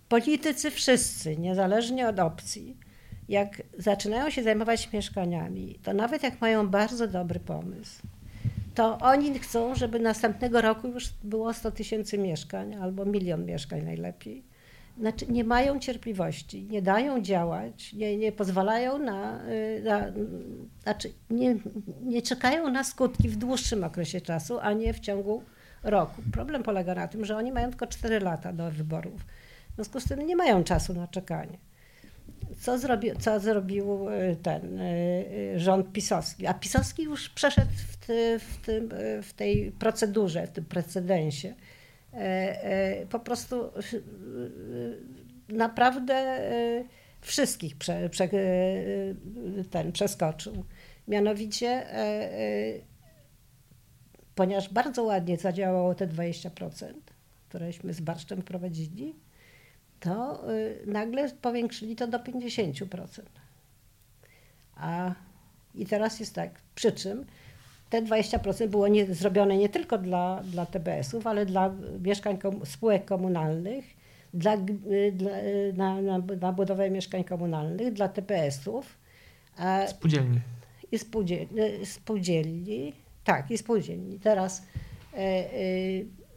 politycy 0.09 0.71
wszyscy, 0.71 1.37
niezależnie 1.37 2.07
od 2.07 2.19
opcji, 2.19 2.77
jak 3.29 3.61
zaczynają 3.77 4.29
się 4.29 4.43
zajmować 4.43 4.93
mieszkaniami, 4.93 5.79
to 5.83 5.93
nawet 5.93 6.23
jak 6.23 6.41
mają 6.41 6.67
bardzo 6.67 7.07
dobry 7.07 7.39
pomysł, 7.39 8.01
to 8.75 8.97
oni 8.97 9.39
chcą, 9.39 9.75
żeby 9.75 9.99
następnego 9.99 10.61
roku 10.61 10.87
już 10.87 11.09
było 11.23 11.53
100 11.53 11.71
tysięcy 11.71 12.17
mieszkań 12.17 12.75
albo 12.75 13.05
milion 13.05 13.45
mieszkań 13.45 13.81
najlepiej. 13.81 14.43
Znaczy 14.99 15.25
nie 15.27 15.43
mają 15.43 15.79
cierpliwości, 15.79 16.63
nie 16.63 16.81
dają 16.81 17.21
działać, 17.21 17.93
nie, 17.93 18.17
nie 18.17 18.31
pozwalają 18.31 18.99
na, 18.99 19.45
y, 19.49 19.81
na 19.83 20.01
znaczy 20.83 21.13
nie, 21.29 21.55
nie 22.01 22.21
czekają 22.21 22.71
na 22.71 22.83
skutki 22.83 23.29
w 23.29 23.35
dłuższym 23.37 23.83
okresie 23.83 24.21
czasu, 24.21 24.59
a 24.59 24.73
nie 24.73 24.93
w 24.93 24.99
ciągu 24.99 25.43
roku. 25.83 26.21
Problem 26.31 26.63
polega 26.63 26.95
na 26.95 27.07
tym, 27.07 27.25
że 27.25 27.37
oni 27.37 27.51
mają 27.51 27.69
tylko 27.69 27.87
4 27.87 28.19
lata 28.19 28.53
do 28.53 28.71
wyborów. 28.71 29.21
W 29.71 29.75
związku 29.75 29.99
z 29.99 30.03
tym 30.03 30.27
nie 30.27 30.35
mają 30.35 30.63
czasu 30.63 30.93
na 30.93 31.07
czekanie. 31.07 31.57
Co, 32.61 32.77
zrobi, 32.77 33.11
co 33.19 33.39
zrobił 33.39 34.09
y, 34.09 34.35
ten 34.43 34.79
y, 34.79 35.53
rząd 35.55 35.91
pisowski? 35.91 36.47
A 36.47 36.53
pisowski 36.53 37.03
już 37.03 37.29
przeszedł 37.29 37.71
w, 37.87 37.97
ty, 37.97 38.39
w, 38.39 38.57
tym, 38.65 38.89
w 39.21 39.33
tej 39.33 39.71
procedurze, 39.71 40.47
w 40.47 40.51
tym 40.51 40.65
precedensie. 40.65 41.53
E, 42.15 42.63
e, 42.63 43.05
Po 43.05 43.19
prostu 43.19 43.71
y, 43.93 44.03
naprawdę 45.49 46.39
wszystkich 47.21 47.77
prze, 47.77 48.09
prze, 48.09 48.29
ten 49.71 49.91
przeskoczył. 49.91 50.65
Mianowicie, 51.07 51.67
e, 51.67 51.95
e, 51.95 52.79
ponieważ 54.35 54.69
bardzo 54.69 55.03
ładnie 55.03 55.37
zadziałało 55.37 55.95
te 55.95 56.07
20%, 56.07 56.93
któreśmy 57.49 57.93
z 57.93 58.01
Barszczem 58.01 58.41
prowadzili, 58.41 59.15
to 59.99 60.43
nagle 60.85 61.29
powiększyli 61.29 61.95
to 61.95 62.07
do 62.07 62.19
50%. 62.19 63.21
A 64.75 65.15
i 65.75 65.85
teraz 65.85 66.19
jest 66.19 66.35
tak, 66.35 66.61
przy 66.75 66.91
czym 66.91 67.25
te 67.89 68.01
20% 68.01 68.67
było 68.67 68.87
nie, 68.87 69.05
zrobione 69.05 69.57
nie 69.57 69.69
tylko 69.69 69.97
dla, 69.97 70.43
dla 70.43 70.65
TBS-ów, 70.65 71.27
ale 71.27 71.45
dla 71.45 71.73
mieszkań 72.03 72.37
spółek 72.65 73.05
komunalnych, 73.05 73.85
dla, 74.33 74.55
y, 74.55 75.11
dla, 75.11 75.39
y, 75.39 75.73
na, 75.77 76.01
na, 76.01 76.17
na 76.41 76.51
budowę 76.51 76.89
mieszkań 76.89 77.23
komunalnych, 77.23 77.93
dla 77.93 78.07
TBS-ów 78.07 78.97
a, 79.57 79.87
Spółdzielni. 79.87 80.39
i 80.91 80.99
spółdzielni, 80.99 81.85
spółdzielni. 81.85 82.93
Tak, 83.23 83.51
i 83.51 83.57
spółdzielni. 83.57 84.19
Teraz 84.19 84.63
e, 85.17 85.43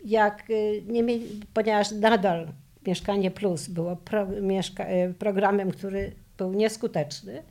jak 0.04 0.48
nie 0.86 1.02
mieli, 1.02 1.40
ponieważ 1.54 1.92
nadal 1.92 2.48
Mieszkanie 2.86 3.30
Plus 3.30 3.68
było 3.68 3.96
pro, 3.96 4.26
mieszka, 4.26 4.86
programem, 5.18 5.70
który 5.70 6.12
był 6.38 6.52
nieskuteczny, 6.52 7.42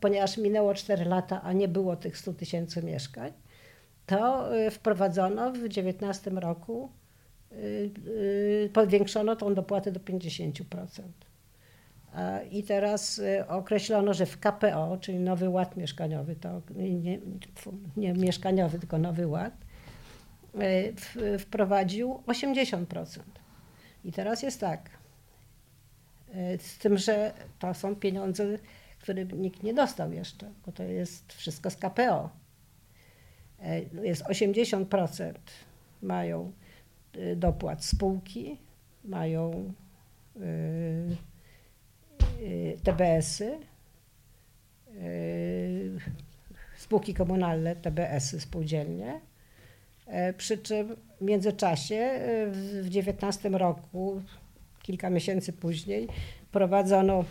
ponieważ 0.00 0.38
minęło 0.38 0.74
4 0.74 1.04
lata, 1.04 1.42
a 1.42 1.52
nie 1.52 1.68
było 1.68 1.96
tych 1.96 2.18
100 2.18 2.32
tysięcy 2.32 2.82
mieszkań, 2.82 3.32
to 4.06 4.56
e, 4.56 4.70
wprowadzono 4.70 5.50
w 5.50 5.58
2019 5.58 6.30
roku, 6.30 6.90
e, 7.52 7.56
e, 7.56 8.68
powiększono 8.68 9.36
tą 9.36 9.54
dopłatę 9.54 9.92
do 9.92 10.00
50%. 10.00 11.24
A- 12.14 12.40
I 12.40 12.62
teraz 12.62 13.18
y, 13.18 13.46
określono, 13.48 14.14
że 14.14 14.26
w 14.26 14.38
KPO, 14.40 14.98
czyli 15.00 15.18
Nowy 15.18 15.48
Ład 15.48 15.76
Mieszkaniowy, 15.76 16.36
to 16.36 16.62
nie, 16.76 17.18
nie 17.96 18.12
mieszkaniowy, 18.12 18.78
tylko 18.78 18.98
Nowy 18.98 19.26
Ład, 19.26 19.52
y, 21.16 21.38
wprowadził 21.38 22.22
80%. 22.26 23.20
I 24.04 24.12
teraz 24.12 24.42
jest 24.42 24.60
tak, 24.60 24.90
y, 26.28 26.58
z 26.58 26.78
tym, 26.78 26.98
że 26.98 27.32
to 27.58 27.74
są 27.74 27.96
pieniądze, 27.96 28.58
które 29.04 29.24
nikt 29.24 29.62
nie 29.62 29.74
dostał 29.74 30.12
jeszcze, 30.12 30.50
bo 30.66 30.72
to 30.72 30.82
jest 30.82 31.32
wszystko 31.32 31.70
z 31.70 31.76
KPO. 31.76 32.30
Y, 33.60 34.06
Jest 34.06 34.22
80% 34.22 35.34
mają 36.02 36.52
y, 37.16 37.36
dopłat 37.36 37.84
spółki, 37.84 38.58
mają 39.04 39.72
y, 40.36 40.40
y, 42.40 42.78
TBS-y, 42.82 43.58
spółki 46.76 47.14
komunalne, 47.14 47.76
TBS-y, 47.76 48.40
spółdzielnie. 48.40 49.20
E, 50.06 50.32
Przy 50.32 50.58
czym 50.58 50.96
w 51.20 51.24
międzyczasie, 51.24 52.20
w 52.46 52.56
2019 52.56 53.48
roku, 53.48 54.22
kilka 54.82 55.10
miesięcy 55.10 55.52
później, 55.52 56.08
prowadzono 56.52 57.24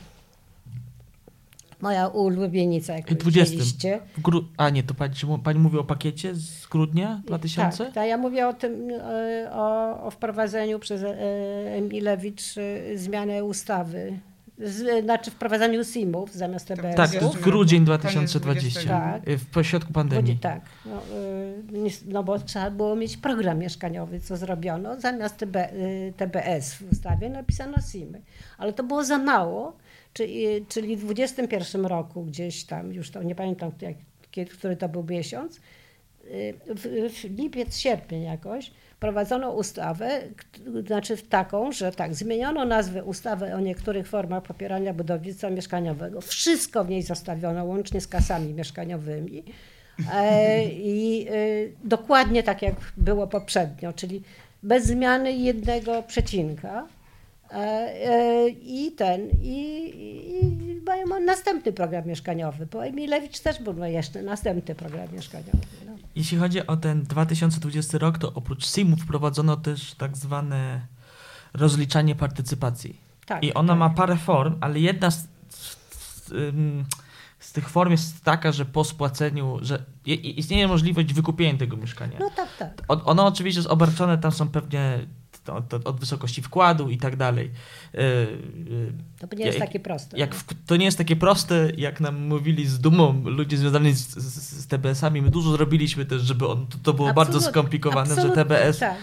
moja 1.83 2.07
ulubienica, 2.07 2.93
jak 2.93 3.11
W 3.11 3.15
20. 3.15 3.51
widzieliście. 3.51 3.99
W 4.17 4.21
gru... 4.21 4.43
A 4.57 4.69
nie, 4.69 4.83
to 4.83 4.93
pani, 4.93 5.13
pani 5.43 5.59
mówi 5.59 5.77
o 5.77 5.83
pakiecie 5.83 6.35
z 6.35 6.67
grudnia 6.67 7.21
2000? 7.25 7.85
Tak, 7.85 7.93
tak, 7.93 8.07
ja 8.07 8.17
mówię 8.17 8.47
o 8.47 8.53
tym, 8.53 8.89
e, 8.89 9.49
o, 9.51 10.03
o 10.03 10.11
wprowadzeniu 10.11 10.79
przez 10.79 11.03
e, 11.03 11.15
Emilewicz 11.75 12.57
e, 12.57 12.97
zmiany 12.97 13.43
ustawy. 13.43 14.19
Z, 14.57 15.03
znaczy 15.03 15.31
wprowadzaniu 15.31 15.83
SIM-ów 15.83 16.33
zamiast 16.33 16.67
TBS-ów. 16.67 16.95
Tak, 16.95 17.11
to 17.11 17.25
jest 17.25 17.39
grudzień 17.39 17.85
Koniec 17.85 17.99
2020. 17.99 18.81
20. 18.81 18.89
Tak. 18.89 19.39
W 19.39 19.45
pośrodku 19.45 19.93
pandemii. 19.93 20.37
Tak, 20.37 20.61
no, 20.85 21.01
no 22.05 22.23
bo 22.23 22.39
trzeba 22.39 22.71
było 22.71 22.95
mieć 22.95 23.17
program 23.17 23.59
mieszkaniowy, 23.59 24.19
co 24.19 24.37
zrobiono. 24.37 24.99
Zamiast 24.99 25.37
TB, 25.37 25.57
TBS 26.17 26.73
w 26.73 26.91
ustawie 26.91 27.29
napisano 27.29 27.77
SIM-y. 27.91 28.21
Ale 28.57 28.73
to 28.73 28.83
było 28.83 29.03
za 29.03 29.17
mało, 29.17 29.77
czyli, 30.13 30.65
czyli 30.69 30.97
w 30.97 31.05
2021 31.05 31.85
roku 31.85 32.23
gdzieś 32.23 32.63
tam, 32.63 32.93
już 32.93 33.11
to 33.11 33.23
nie 33.23 33.35
pamiętam, 33.35 33.71
jak, 33.81 33.95
kiedy, 34.31 34.51
który 34.51 34.75
to 34.75 34.89
był 34.89 35.03
miesiąc, 35.03 35.55
y, 36.25 36.53
w, 36.67 37.13
w 37.13 37.37
lipiec, 37.37 37.77
sierpień 37.77 38.23
jakoś, 38.23 38.71
prowadzono 38.99 39.51
ustawę, 39.51 40.21
znaczy 40.87 41.17
taką, 41.17 41.71
że 41.71 41.91
tak, 41.91 42.15
zmieniono 42.15 42.65
nazwę 42.65 43.03
ustawy 43.03 43.53
o 43.53 43.59
niektórych 43.59 44.07
formach 44.07 44.43
popierania 44.43 44.93
budownictwa 44.93 45.49
mieszkaniowego. 45.49 46.21
Wszystko 46.21 46.83
w 46.83 46.89
niej 46.89 47.01
zostawiono, 47.01 47.65
łącznie 47.65 48.01
z 48.01 48.07
kasami 48.07 48.53
mieszkaniowymi. 48.53 49.43
E, 50.13 50.65
I 50.65 51.27
e, 51.27 51.33
dokładnie 51.83 52.43
tak 52.43 52.61
jak 52.61 52.75
było 52.97 53.27
poprzednio, 53.27 53.93
czyli 53.93 54.21
bez 54.63 54.85
zmiany 54.85 55.33
jednego 55.33 56.03
przecinka. 56.03 56.87
E, 57.53 57.57
e, 57.57 58.49
I 58.49 58.91
ten, 58.91 59.29
i, 59.41 59.89
i 60.41 60.81
mają 60.85 61.25
następny 61.25 61.73
program 61.73 62.07
mieszkaniowy, 62.07 62.65
bo 62.65 62.85
Emilewicz 62.85 63.39
też 63.39 63.61
był 63.61 63.73
no 63.73 63.87
jeszcze 63.87 64.21
następny 64.21 64.75
program 64.75 65.07
mieszkaniowy. 65.13 65.57
No. 65.85 65.91
Jeśli 66.15 66.37
chodzi 66.37 66.67
o 66.67 66.77
ten 66.77 67.03
2020 67.03 67.97
rok, 67.97 68.17
to 68.17 68.33
oprócz 68.33 68.65
SIM-ów 68.65 68.99
wprowadzono 68.99 69.57
też 69.57 69.93
tak 69.93 70.17
zwane 70.17 70.81
rozliczanie 71.53 72.15
partycypacji. 72.15 72.95
Tak, 73.25 73.43
I 73.43 73.53
ona 73.53 73.73
tak. 73.73 73.79
ma 73.79 73.89
parę 73.89 74.15
form, 74.15 74.55
ale 74.61 74.79
jedna 74.79 75.11
z, 75.11 75.27
z, 75.49 76.31
z 77.39 77.51
tych 77.51 77.69
form 77.69 77.91
jest 77.91 78.23
taka, 78.23 78.51
że 78.51 78.65
po 78.65 78.83
spłaceniu, 78.83 79.59
że 79.61 79.83
istnieje 80.05 80.67
możliwość 80.67 81.13
wykupienia 81.13 81.59
tego 81.59 81.77
mieszkania. 81.77 82.17
No 82.19 82.29
tak, 82.35 82.57
tak. 82.57 82.83
Ono 82.87 83.25
oczywiście 83.25 83.59
jest 83.59 83.69
obarczone, 83.69 84.17
tam 84.17 84.31
są 84.31 84.49
pewnie 84.49 84.99
to, 85.43 85.61
to, 85.61 85.79
od 85.83 85.99
wysokości 85.99 86.41
wkładu 86.41 86.89
i 86.89 86.97
tak 86.97 87.15
dalej. 87.15 87.51
Yy, 87.93 88.01
yy, 88.69 88.93
To 89.29 89.35
nie 89.35 89.45
jest 89.45 89.57
jak- 89.59 89.67
takie 89.67 89.79
proste. 89.79 90.17
jak 90.17 90.35
w, 90.35 90.45
to 90.65 90.75
nie 90.75 90.85
jest 90.85 90.97
takie 90.97 91.15
proste, 91.15 91.71
jak 91.77 91.99
nam 91.99 92.27
mówili 92.27 92.67
z 92.67 92.79
dumą 92.79 93.21
ludzie 93.25 93.57
związani 93.57 93.91
z, 93.93 94.07
z, 94.15 94.61
z 94.63 94.67
TBS-ami. 94.67 95.21
My 95.21 95.29
dużo 95.29 95.51
zrobiliśmy 95.51 96.05
też, 96.05 96.21
żeby 96.21 96.47
on, 96.47 96.67
to, 96.67 96.77
to 96.83 96.93
było 96.93 97.13
bardzo 97.13 97.41
skomplikowane, 97.41 98.15
że 98.15 98.29
TBS 98.29 98.79
Tak. 98.79 98.95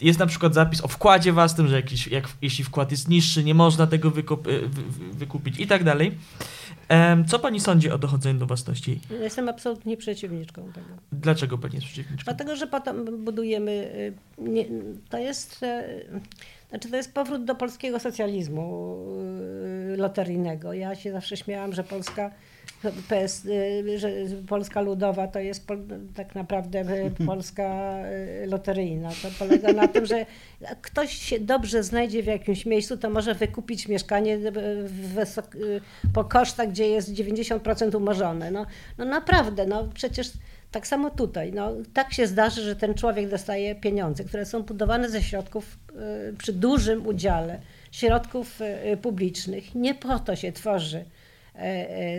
jest 0.00 0.18
na 0.18 0.26
przykład 0.26 0.54
zapis 0.54 0.80
o 0.80 0.88
wkładzie 0.88 1.32
własnym, 1.32 1.68
że 1.68 1.76
jakiś, 1.76 2.06
jak, 2.06 2.28
jeśli 2.42 2.64
wkład 2.64 2.90
jest 2.90 3.08
niższy, 3.08 3.44
nie 3.44 3.54
można 3.54 3.86
tego 3.86 4.10
wykup, 4.10 4.44
wy, 4.44 4.68
wy- 4.68 5.12
wykupić 5.14 5.58
i 5.60 5.66
tak 5.66 5.84
dalej. 5.84 6.18
Co 7.26 7.38
pani 7.38 7.60
sądzi 7.60 7.90
o 7.90 7.98
dochodzeniu 7.98 8.38
do 8.38 8.46
własności? 8.46 9.00
Jestem 9.20 9.48
absolutnie 9.48 9.96
przeciwniczką 9.96 10.62
tego. 10.72 10.86
Dlaczego 11.12 11.58
pani 11.58 11.74
jest 11.74 11.86
przeciwniczką? 11.86 12.24
Dlatego, 12.24 12.56
że 12.56 12.66
potem 12.66 13.24
budujemy. 13.24 13.70
y, 13.72 14.14
Nie, 14.38 14.64
to 15.08 15.18
jest. 15.18 15.62
e, 15.62 15.84
Znaczy, 16.70 16.90
to 16.90 16.96
jest 16.96 17.14
powrót 17.14 17.44
do 17.44 17.54
polskiego 17.54 17.98
socjalizmu 18.00 18.96
y, 19.94 19.96
loteryjnego. 19.96 20.72
Ja 20.72 20.94
się 20.94 21.12
zawsze 21.12 21.36
śmiałam, 21.36 21.72
że 21.72 21.84
Polska. 21.84 22.30
PS, 23.08 23.44
y, 23.44 23.98
że 23.98 24.10
Polska 24.48 24.80
Ludowa 24.80 25.28
to 25.28 25.38
jest 25.38 25.66
pol, 25.66 25.78
tak 26.14 26.34
naprawdę 26.34 26.80
y, 26.80 27.10
Polska 27.26 27.96
y, 28.42 28.46
loteryjna. 28.46 29.10
To 29.22 29.28
polega 29.38 29.72
na 29.72 29.88
tym, 29.88 30.06
że 30.06 30.26
ktoś 30.82 31.12
się 31.12 31.40
dobrze 31.40 31.82
znajdzie 31.82 32.22
w 32.22 32.26
jakimś 32.26 32.66
miejscu, 32.66 32.96
to 32.96 33.10
może 33.10 33.34
wykupić 33.34 33.88
mieszkanie 33.88 34.38
wysok, 35.14 35.56
po 36.14 36.24
kosztach, 36.24 36.68
gdzie 36.68 36.88
jest 36.88 37.12
90% 37.14 37.96
umorzone. 37.96 38.50
No, 38.50 38.66
no 38.98 39.04
naprawdę, 39.04 39.66
no 39.66 39.88
przecież 39.94 40.32
tak 40.70 40.86
samo 40.86 41.10
tutaj. 41.10 41.52
No, 41.52 41.72
tak 41.94 42.12
się 42.12 42.26
zdarzy, 42.26 42.62
że 42.62 42.76
ten 42.76 42.94
człowiek 42.94 43.28
dostaje 43.28 43.74
pieniądze, 43.74 44.24
które 44.24 44.46
są 44.46 44.62
budowane 44.62 45.10
ze 45.10 45.22
środków 45.22 45.78
przy 46.38 46.52
dużym 46.52 47.06
udziale 47.06 47.60
środków 47.92 48.60
publicznych. 49.02 49.74
Nie 49.74 49.94
po 49.94 50.18
to 50.18 50.36
się 50.36 50.52
tworzy 50.52 51.04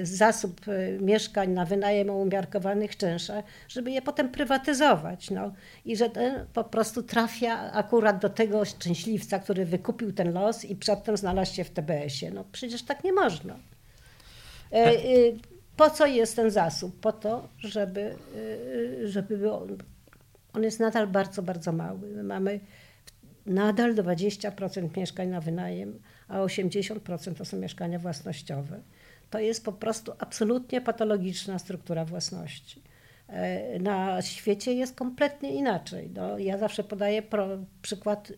zasób 0.03 0.61
e, 0.67 0.91
mieszkań 0.91 1.49
na 1.49 1.65
wynajem 1.65 2.09
o 2.09 2.13
umiarkowanych 2.13 2.97
czynszach, 2.97 3.45
żeby 3.67 3.91
je 3.91 4.01
potem 4.01 4.29
prywatyzować. 4.29 5.29
No. 5.29 5.53
I 5.85 5.97
że 5.97 6.09
ten 6.09 6.45
po 6.53 6.63
prostu 6.63 7.03
trafia 7.03 7.71
akurat 7.71 8.21
do 8.21 8.29
tego 8.29 8.65
szczęśliwca, 8.65 9.39
który 9.39 9.65
wykupił 9.65 10.13
ten 10.13 10.33
los 10.33 10.65
i 10.65 10.75
przedtem 10.75 11.17
znalazł 11.17 11.55
się 11.55 11.63
w 11.63 11.69
TBS-ie. 11.69 12.31
No 12.31 12.45
przecież 12.51 12.83
tak 12.83 13.03
nie 13.03 13.13
można. 13.13 13.59
E, 14.71 14.75
e, 14.75 14.97
Po 15.77 15.89
co 15.89 16.05
jest 16.05 16.35
ten 16.35 16.51
zasób? 16.51 16.99
Po 16.99 17.11
to, 17.11 17.47
żeby, 17.57 18.15
e, 19.01 19.07
żeby 19.07 19.37
było, 19.37 19.67
on 20.53 20.63
jest 20.63 20.79
nadal 20.79 21.07
bardzo, 21.07 21.41
bardzo 21.41 21.71
mały. 21.71 22.07
My 22.07 22.23
mamy 22.23 22.59
nadal 23.45 23.95
20% 23.95 24.97
mieszkań 24.97 25.27
na 25.27 25.41
wynajem, 25.41 25.99
a 26.27 26.39
80% 26.39 27.33
to 27.37 27.45
są 27.45 27.57
mieszkania 27.57 27.99
własnościowe. 27.99 28.81
To 29.31 29.39
jest 29.39 29.65
po 29.65 29.71
prostu 29.71 30.11
absolutnie 30.19 30.81
patologiczna 30.81 31.59
struktura 31.59 32.05
własności. 32.05 32.81
E, 33.27 33.79
Na 33.79 34.21
świecie 34.21 34.73
jest 34.73 34.95
kompletnie 34.95 35.55
inaczej. 35.55 36.09
No, 36.15 36.37
ja 36.37 36.57
zawsze 36.57 36.83
podaję 36.83 37.21
pro, 37.21 37.47
przykład 37.81 38.31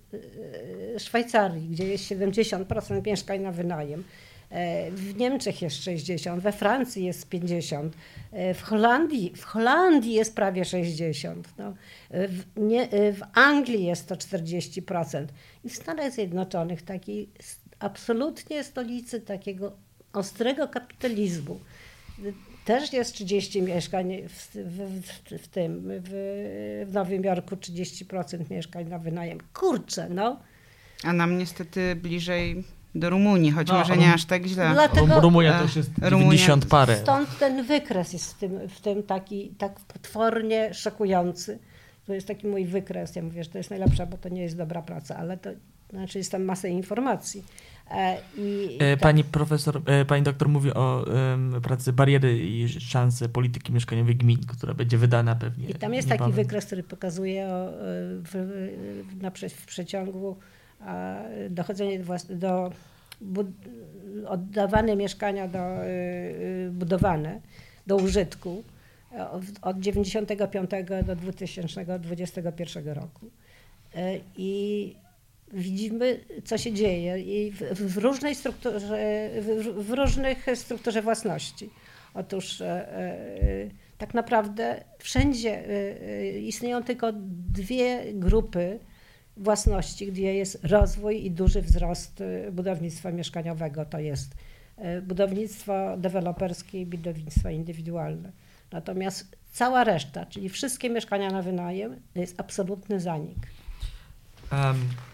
e, 0.96 1.00
Szwajcarii, 1.00 1.70
gdzie 1.70 1.88
jest 1.88 2.04
70% 2.04 3.06
mieszkań 3.06 3.42
na 3.42 3.52
wynajem. 3.52 4.04
E, 4.50 4.92
W 4.92 5.16
Niemczech 5.18 5.62
jest 5.62 5.84
60, 5.84 6.44
we 6.44 6.52
Francji 6.52 7.06
jest 7.06 7.30
50, 7.30 7.96
e, 8.32 8.54
w 8.54 8.62
Holandii, 8.62 9.34
w 9.36 9.44
Holandii 9.44 10.14
jest 10.14 10.36
prawie 10.36 10.66
60, 10.66 11.48
no. 11.58 11.74
E, 12.10 12.28
w, 12.28 12.44
nie, 12.58 12.90
e, 12.92 13.14
w 13.14 13.22
Anglii 13.34 13.86
jest 13.86 14.08
to 14.08 14.16
40% 14.16 15.26
i 15.64 15.70
w 15.70 15.76
Stanach 15.76 16.12
Zjednoczonych, 16.12 16.82
takiej 16.82 17.30
absolutnie 17.80 18.64
stolicy 18.64 19.22
takiego 19.22 19.72
ostrego 20.14 20.68
kapitalizmu, 20.68 21.60
też 22.66 22.94
jest 22.94 23.14
30 23.14 23.62
mieszkań 23.62 24.14
w, 24.30 24.56
w, 24.56 25.02
w, 25.02 25.44
w 25.44 25.48
tym, 25.48 25.82
w, 25.86 26.10
w 26.90 26.94
Nowym 26.94 27.24
Jorku 27.24 27.56
30% 27.56 28.52
mieszkań 28.52 28.86
na 28.90 29.00
wynajem. 29.00 29.38
Kurczę, 29.54 30.08
no. 30.10 30.40
A 31.04 31.14
nam 31.14 31.38
niestety 31.38 31.96
bliżej 31.96 32.64
do 32.96 33.10
Rumunii, 33.10 33.52
choć 33.52 33.68
No, 33.68 33.74
może 33.74 33.98
nie 33.98 34.14
aż 34.14 34.26
tak 34.26 34.46
źle. 34.46 34.70
Dlatego- 34.74 35.08
Rum- 35.08 35.22
Rumunia 35.22 35.60
e, 35.60 35.64
też 35.64 35.76
jest 35.76 35.90
Rumunia- 36.02 36.10
90 36.38 36.66
parę. 36.66 36.98
Stąd 36.98 37.38
ten 37.40 37.64
wykres 37.64 38.14
jest 38.14 38.34
w 38.34 38.38
tym, 38.38 38.70
w 38.70 38.82
tym 38.82 39.04
taki 39.04 39.50
tak 39.58 39.80
potwornie 39.80 40.74
szokujący. 40.74 41.60
To 42.06 42.14
jest 42.14 42.28
taki 42.28 42.48
mój 42.48 42.66
wykres. 42.66 43.16
Ja 43.16 43.22
mówię, 43.22 43.44
że 43.44 43.50
to 43.50 43.58
jest 43.58 43.70
najlepsza, 43.70 44.06
bo 44.06 44.18
to 44.18 44.30
nie 44.30 44.42
jest 44.42 44.58
dobra 44.58 44.82
praca, 44.82 45.16
ale 45.18 45.38
to 45.38 45.50
znaczy 45.90 46.18
jest 46.18 46.32
tam 46.32 46.44
masę 46.44 46.70
informacji. 46.70 47.44
E, 47.92 48.18
i, 48.38 48.78
E, 48.80 48.98
tak. 48.98 49.00
Pani 49.00 49.24
profesor, 49.24 49.82
e, 49.86 50.06
pani 50.06 50.24
doktor 50.24 50.50
mówi 50.50 50.74
o 50.74 51.06
em, 51.34 51.62
pracy 51.62 51.94
bariery 51.94 52.40
i 52.40 52.70
szanse 52.70 53.30
polityki 53.30 53.74
mieszkaniowej 53.74 54.16
gmin, 54.16 54.38
która 54.48 54.74
będzie 54.74 54.98
wydana 54.98 55.36
pewnie. 55.36 55.70
I 55.70 55.74
tam 55.74 55.94
jest 55.94 56.08
taki 56.08 56.22
niebawem. 56.22 56.36
wykres, 56.36 56.66
który 56.66 56.84
pokazuje 56.84 57.48
o, 57.48 57.72
w, 58.24 58.66
na, 59.22 59.32
w 59.50 59.66
przeciągu 59.66 60.38
a, 60.80 61.16
dochodzenie 61.50 62.00
do, 62.00 62.14
do 62.30 62.72
bud, 63.22 63.48
oddawane 64.28 64.96
mieszkania 64.96 65.48
do, 65.48 65.60
e, 65.60 65.90
budowane 66.72 67.42
do 67.88 67.96
użytku 67.96 68.64
od, 69.32 69.44
od 69.62 69.80
95 69.80 70.70
do 71.06 71.16
2021 71.16 72.90
roku. 72.90 73.30
I 74.38 74.96
widzimy, 75.54 76.20
co 76.46 76.58
się 76.58 76.74
dzieje 76.74 77.20
i 77.20 77.52
w, 77.52 77.60
w 77.94 77.98
różnej 77.98 78.36
strukturze, 78.36 79.30
w, 79.42 79.86
w 79.88 79.92
różnych 79.92 80.46
strukturze 80.56 81.02
własności. 81.02 81.70
Otóż 82.14 82.62
e, 82.62 82.68
e, 82.68 83.70
tak 83.98 84.14
naprawdę 84.14 84.84
wszędzie 85.00 85.70
e, 85.70 86.40
istnieją 86.40 86.84
tylko 86.84 87.12
dwie 87.54 88.14
grupy 88.14 88.80
własności, 89.38 90.08
gdzie 90.12 90.34
jest 90.34 90.66
rozwój 90.66 91.26
i 91.26 91.32
duży 91.32 91.62
wzrost 91.62 92.24
budownictwa 92.52 93.12
mieszkaniowego. 93.12 93.86
To 93.86 94.00
jest 94.00 94.36
budownictwo 95.02 95.98
deweloperskie 95.98 96.82
i 96.82 96.86
budownictwo 96.86 97.50
indywidualne. 97.50 98.32
Natomiast 98.72 99.38
cała 99.52 99.84
reszta, 99.84 100.26
czyli 100.26 100.50
wszystkie 100.50 100.90
mieszkania 100.90 101.32
na 101.32 101.42
wynajem, 101.42 101.96
to 102.14 102.20
jest 102.20 102.40
absolutny 102.40 103.00
zanik. 103.00 103.38
Mm. 104.52 105.13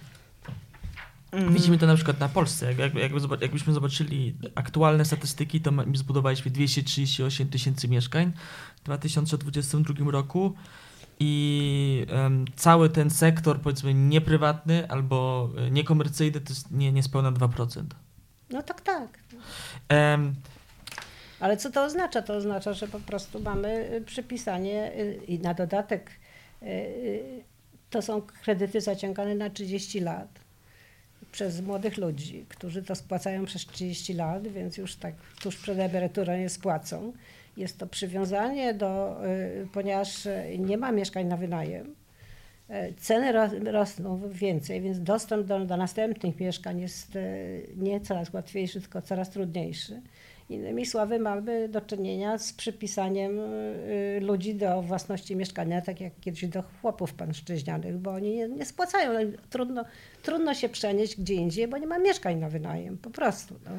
Widzimy 1.34 1.78
to 1.78 1.88
na 1.88 1.96
przykład 1.96 2.20
na 2.20 2.30
Polsce. 2.30 2.74
Jak, 2.74 3.14
zobac- 3.14 3.42
jakbyśmy 3.42 3.74
zobaczyli 3.74 4.36
aktualne 4.56 5.06
statystyki, 5.06 5.62
to 5.62 5.72
my 5.72 5.86
zbudowaliśmy 5.98 6.52
238 6.52 7.48
tysięcy 7.50 7.88
mieszkań 7.88 8.32
w 8.76 8.84
2022 8.84 10.12
roku 10.12 10.54
i 11.20 12.06
em, 12.10 12.46
cały 12.56 12.90
ten 12.90 13.10
sektor, 13.10 13.60
powiedzmy, 13.62 13.94
nieprywatny 13.94 14.90
albo 14.90 15.50
e, 15.58 15.72
niekomercyjny, 15.72 16.42
to 16.42 16.50
jest 16.54 16.72
nie, 16.72 16.92
niespełna 16.92 17.32
2%. 17.32 17.84
No 18.50 18.64
tak, 18.64 18.82
tak. 18.82 19.20
Em, 19.90 20.36
Ale 21.40 21.58
co 21.58 21.72
to 21.72 21.84
oznacza? 21.84 22.22
To 22.22 22.36
oznacza, 22.36 22.74
że 22.74 22.88
po 22.88 23.00
prostu 23.00 23.40
mamy 23.40 23.90
y, 23.94 24.02
przypisanie 24.02 24.92
y, 25.00 25.20
i 25.28 25.40
na 25.40 25.54
dodatek 25.54 26.12
y, 26.64 27.44
to 27.90 28.02
są 28.02 28.22
kredyty 28.22 28.82
zaciągane 28.82 29.36
na 29.36 29.50
30 29.50 30.00
lat 30.00 30.40
przez 31.32 31.62
młodych 31.62 31.98
ludzi, 31.98 32.46
którzy 32.50 32.84
to 32.84 32.96
spłacają 32.96 33.46
przez 33.46 33.66
30 33.66 34.14
lat, 34.14 34.48
więc 34.48 34.78
już 34.78 34.96
tak 34.96 35.14
tuż 35.42 35.58
przed 35.58 35.80
emeryturą 35.80 36.34
je 36.34 36.50
spłacą. 36.50 37.14
Jest 37.58 37.78
to 37.78 37.88
przywiązanie 37.88 38.74
do, 38.74 39.22
y, 39.26 39.68
ponieważ 39.74 40.26
y, 40.26 40.58
nie 40.60 40.78
ma 40.78 40.92
mieszkań 40.92 41.26
na 41.26 41.38
wynajem, 41.38 41.96
y, 42.70 42.94
ceny 42.98 43.32
ros- 43.34 43.72
rosną 43.72 44.30
więcej, 44.30 44.82
więc 44.82 45.00
dostęp 45.00 45.48
do, 45.48 45.66
do 45.66 45.78
następnych 45.78 46.40
mieszkań 46.40 46.82
jest 46.82 47.18
nie 47.76 48.02
coraz 48.02 48.34
łatwiejszy, 48.34 48.82
tylko 48.82 49.02
coraz 49.02 49.30
trudniejszy. 49.30 50.02
Innymi 50.50 50.86
słowy, 50.86 51.20
mamy 51.20 51.70
do 51.70 51.82
czynienia 51.82 52.38
z 52.38 52.54
przypisaniem 52.54 53.39
y, 53.39 54.20
ludzi 54.22 54.56
do 54.56 54.82
własności 54.82 55.36
mieszkania, 55.36 55.82
tak 55.82 56.02
jak 56.02 56.20
kiedyś 56.22 56.45
do 56.47 56.64
chłopów 56.82 57.14
pańszczyźnianych, 57.14 57.97
bo 57.97 58.12
oni 58.12 58.36
nie, 58.36 58.50
nie 58.50 58.66
spłacają. 58.66 59.14
No, 59.14 59.20
Trudno, 59.50 59.86
trudno 60.24 60.54
się 60.54 60.70
przenieść 60.70 61.20
gdzie 61.22 61.34
indziej, 61.34 61.68
bo 61.68 61.78
nie 61.78 61.88
ma 61.88 62.00
mieszkań 62.00 62.38
na 62.39 62.50
wynajem, 62.50 62.97
po 62.97 63.10
prostu. 63.10 63.56
No. 63.66 63.72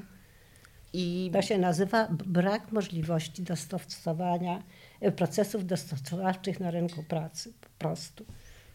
I 0.92 1.30
To 1.32 1.42
się 1.42 1.58
nazywa 1.58 2.08
brak 2.26 2.72
możliwości 2.72 3.42
dostosowania 3.42 4.62
y, 5.06 5.12
procesów 5.12 5.66
dostosowawczych 5.66 6.60
na 6.60 6.70
rynku 6.70 7.02
pracy, 7.02 7.52
po 7.60 7.68
prostu. 7.78 8.24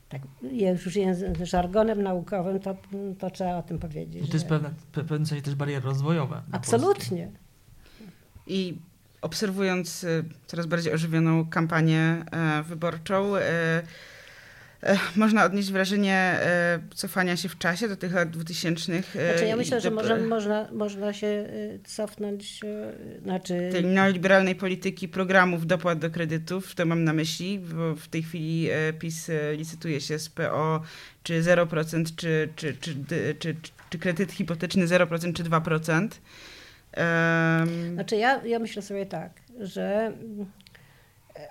Tak, 0.10 0.22
już 0.52 0.90
żargonem 1.44 2.02
naukowym 2.04 2.60
to, 2.60 2.76
to 3.20 3.30
trzeba 3.30 3.58
o 3.58 3.64
tym 3.64 3.80
powiedzieć. 3.80 4.28
to 4.28 4.34
jest 4.34 4.46
że- 4.46 4.50
pewna, 4.50 4.70
pe- 4.70 5.04
w 5.04 5.08
pewnym 5.08 5.26
sensie 5.26 5.42
też 5.44 5.56
bariera 5.56 5.86
rozwojowa. 5.86 6.44
dla 6.50 6.60
Polski. 6.60 7.45
I 8.48 8.78
obserwując 9.22 10.04
y, 10.04 10.24
coraz 10.48 10.66
bardziej 10.66 10.94
ożywioną 10.94 11.46
kampanię 11.50 12.26
e, 12.32 12.64
wyborczą, 12.64 13.36
e, 13.36 13.42
e, 14.84 14.98
można 15.16 15.46
odnieść 15.46 15.72
wrażenie 15.72 16.40
cofania 16.96 17.38
się 17.38 17.50
w 17.50 17.58
czasie 17.58 17.88
do 17.88 17.96
tych 17.98 18.14
lat 18.14 18.30
2000. 18.30 18.94
e, 18.94 19.02
Znaczy 19.32 19.46
ja 19.46 19.56
myślę, 19.56 19.82
że 19.82 19.90
do- 19.90 19.96
może, 19.96 20.18
można, 20.18 20.68
można 20.72 21.14
się 21.14 21.28
y, 21.28 21.80
cofnąć, 21.84 22.60
y, 22.64 23.22
znaczy 23.24 23.70
tej 23.72 23.86
neoliberalnej 23.86 24.56
polityki 24.56 25.08
programów 25.08 25.68
dopłat 25.68 26.00
do 26.00 26.10
kredytów, 26.10 26.76
to 26.76 26.86
mam 26.86 27.04
na 27.04 27.14
myśli, 27.14 27.60
bo 27.60 27.96
w 27.96 28.08
tej 28.08 28.24
chwili 28.24 28.70
PiS 29.00 29.32
licytuje 29.58 30.02
się 30.02 30.20
z 30.20 30.30
PO 30.30 30.82
czy 31.24 31.42
0%, 31.44 32.04
czy, 32.16 32.50
czy, 32.56 32.74
czy, 32.82 32.96
czy, 33.10 33.36
czy, 33.40 33.56
czy 33.90 34.00
kredyt 34.00 34.32
hipoteczny 34.32 34.86
0% 34.88 35.34
czy 35.34 35.44
2%. 35.44 36.08
Znaczy 37.94 38.16
ja, 38.16 38.46
ja 38.46 38.60
myślę 38.60 38.82
sobie 38.82 39.06
tak, 39.06 39.42
że, 39.60 40.14
e, 41.36 41.48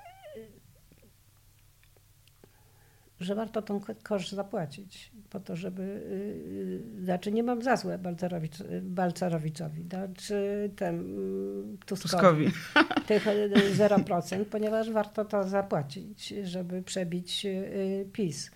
że 3.20 3.34
warto 3.34 3.62
tą 3.62 3.80
ko- 3.80 3.95
koszt 4.03 4.32
zapłacić 4.32 5.12
po 5.30 5.40
to, 5.40 5.57
żeby, 5.57 5.82
y, 5.82 7.01
y, 7.01 7.05
znaczy 7.05 7.32
nie 7.32 7.42
mam 7.42 7.62
za 7.62 7.76
złe 7.76 7.99
Balcerowicz, 7.99 8.57
Balcerowiczowi, 8.82 9.84
czy 10.16 10.70
ten 10.76 10.95
mm, 11.01 11.78
Tuskowi, 11.86 12.45
Tuskowi. 12.47 12.51
tych 13.09 13.26
y, 13.26 13.51
0%, 13.76 14.45
ponieważ 14.45 14.90
warto 14.90 15.24
to 15.24 15.49
zapłacić, 15.49 16.28
żeby 16.42 16.82
przebić 16.82 17.47
y, 17.47 18.09
PiS. 18.12 18.51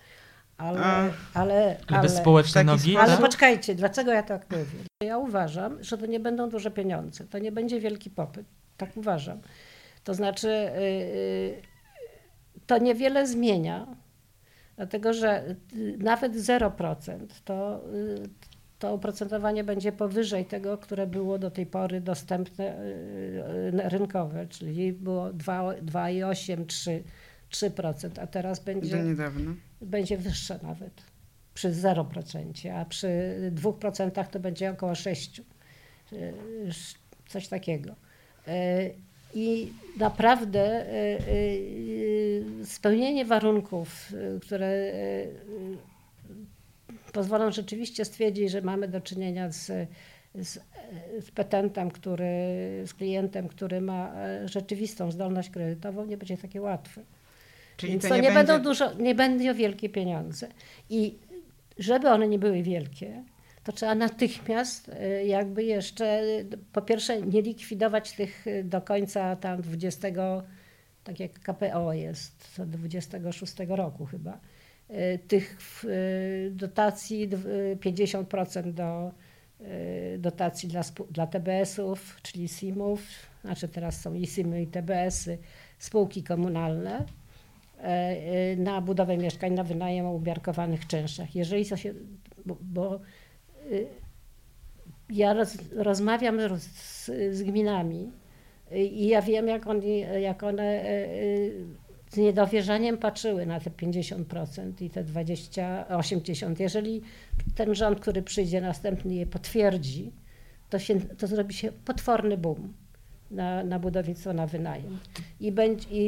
Ale, 0.59 1.13
ale, 1.33 1.77
Ale 1.87 2.01
bez 2.01 2.11
ale, 2.11 2.21
społecznej 2.21 2.65
taki 2.65 2.77
nogi? 2.77 2.97
ale 2.97 3.17
poczekajcie, 3.17 3.75
dlaczego 3.75 4.11
ja 4.11 4.23
tak 4.23 4.51
mówię? 4.51 4.83
Ja 5.03 5.17
uważam, 5.17 5.83
że 5.83 5.97
to 5.97 6.05
nie 6.05 6.19
będą 6.19 6.49
duże 6.49 6.71
pieniądze, 6.71 7.23
to 7.27 7.39
nie 7.39 7.51
będzie 7.51 7.79
wielki 7.79 8.09
popyt. 8.09 8.45
Tak 8.77 8.97
uważam. 8.97 9.39
To 10.03 10.13
znaczy, 10.13 10.47
yy, 10.47 11.61
to 12.67 12.77
niewiele 12.77 13.27
zmienia, 13.27 13.87
dlatego 14.75 15.13
że 15.13 15.55
y, 15.73 15.97
nawet 15.99 16.35
0% 16.35 17.41
to, 17.45 17.81
y, 17.93 18.29
to 18.79 18.93
oprocentowanie 18.93 19.63
będzie 19.63 19.91
powyżej 19.91 20.45
tego, 20.45 20.77
które 20.77 21.07
było 21.07 21.39
do 21.39 21.51
tej 21.51 21.65
pory 21.65 22.01
dostępne 22.01 22.81
y, 22.81 23.89
rynkowe, 23.89 24.47
czyli 24.47 24.93
było 24.93 25.33
2 25.33 25.63
2,8, 25.63 26.65
3, 26.65 27.03
3%, 27.51 28.09
a 28.21 28.27
teraz 28.27 28.59
będzie 28.59 28.97
Do 28.97 29.03
niedawno. 29.03 29.51
Będzie 29.81 30.17
wyższa 30.17 30.59
nawet 30.63 30.91
przy 31.53 31.71
0%, 31.71 32.69
a 32.69 32.85
przy 32.85 33.07
2% 33.55 34.27
to 34.27 34.39
będzie 34.39 34.71
około 34.71 34.91
6%. 34.91 35.41
Yy, 36.11 36.33
Coś 37.27 37.47
takiego. 37.47 37.95
Yy, 38.47 38.53
I 39.33 39.73
naprawdę 39.97 40.85
yy, 41.27 42.65
spełnienie 42.65 43.25
warunków, 43.25 44.13
które 44.41 44.93
pozwolą 47.13 47.51
rzeczywiście 47.51 48.05
stwierdzić, 48.05 48.51
że 48.51 48.61
mamy 48.61 48.87
do 48.87 49.01
czynienia 49.01 49.51
z, 49.51 49.65
z, 50.35 50.59
z 51.19 51.31
petentem, 51.31 51.91
który, 51.91 52.25
z 52.85 52.93
klientem, 52.93 53.47
który 53.47 53.81
ma 53.81 54.13
rzeczywistą 54.45 55.11
zdolność 55.11 55.49
kredytową, 55.49 56.05
nie 56.05 56.17
będzie 56.17 56.37
takie 56.37 56.61
łatwe. 56.61 57.01
Czyli 57.79 57.91
Więc 57.91 58.07
to 58.07 58.15
nie, 58.15 58.21
nie 58.21 58.31
będą 58.31 58.53
będzie- 58.53 58.63
dużo, 58.69 58.93
nie 58.93 59.15
będą 59.15 59.53
wielkie 59.53 59.89
pieniądze. 59.89 60.47
I 60.89 61.17
żeby 61.77 62.09
one 62.09 62.27
nie 62.27 62.39
były 62.39 62.63
wielkie, 62.63 63.23
to 63.63 63.71
trzeba 63.71 63.95
natychmiast 63.95 64.89
y, 64.89 65.25
jakby 65.25 65.63
jeszcze 65.63 66.21
po 66.73 66.81
pierwsze 66.81 67.21
nie 67.21 67.41
likwidować 67.41 68.11
tych 68.11 68.47
y, 68.47 68.63
do 68.63 68.81
końca 68.81 69.35
tam 69.35 69.61
20, 69.61 70.07
tak 71.03 71.19
jak 71.19 71.31
KPO 71.39 71.93
jest, 71.93 72.55
to 72.55 72.65
26 72.65 73.53
roku 73.67 74.05
chyba, 74.05 74.39
y, 74.89 75.19
tych 75.27 75.57
dotacji 76.51 77.27
dw- 77.29 77.45
y, 77.45 77.77
50% 77.79 78.71
do 78.73 79.11
dotacji 80.19 80.69
dla, 80.69 80.81
dla 81.11 81.27
TBS-ów, 81.27 82.19
czyli 82.21 82.47
SIM-ów, 82.47 83.01
znaczy 83.41 83.67
teraz 83.67 84.01
są 84.01 84.13
i 84.13 84.27
SIM-y 84.27 84.61
i 84.61 84.67
TBS-y, 84.67 85.37
spółki 85.79 86.23
komunalne 86.23 86.91
e, 86.91 86.99
e, 86.99 87.05
na 88.57 88.81
budowę 88.81 89.17
mieszkań 89.17 89.53
na 89.53 89.63
wynajem 89.63 90.05
o 90.05 90.11
umiarkowanych 90.11 90.87
czynszach. 90.87 91.35
Jeżeli 91.35 91.65
to 91.65 91.77
się, 91.77 91.93
bo, 92.45 92.57
bo 92.61 92.99
y, 93.71 93.87
ja 95.09 95.33
roz, 95.33 95.57
rozmawiam 95.75 96.39
roz, 96.39 96.61
z, 96.61 97.05
z 97.35 97.43
gminami 97.43 98.11
y, 98.71 98.77
i 98.77 99.07
ja 99.07 99.21
wiem, 99.21 99.47
jak, 99.47 99.67
oni, 99.67 99.99
jak 100.21 100.43
one 100.43 100.63
e, 100.63 101.07
z 102.09 102.17
niedowierzaniem 102.17 102.97
patrzyły 102.97 103.45
na 103.45 103.59
te 103.59 103.69
50% 103.69 104.81
i 104.81 104.89
te 104.89 105.03
20, 105.03 105.87
80. 105.87 106.59
Jeżeli 106.59 107.01
ten 107.55 107.75
rząd, 107.75 107.99
który 107.99 108.21
przyjdzie 108.21 108.61
następny 108.61 109.15
je 109.15 109.25
potwierdzi, 109.25 110.11
to, 110.69 110.79
się, 110.79 111.01
to 111.01 111.27
zrobi 111.27 111.53
się 111.53 111.71
potworny 111.71 112.37
boom 112.37 112.73
na, 113.31 113.63
na 113.63 113.79
budownictwo 113.79 114.33
na 114.33 114.47
wynajem. 114.47 114.99
I, 115.39 115.51
będzie, 115.51 115.89
i, 115.89 116.07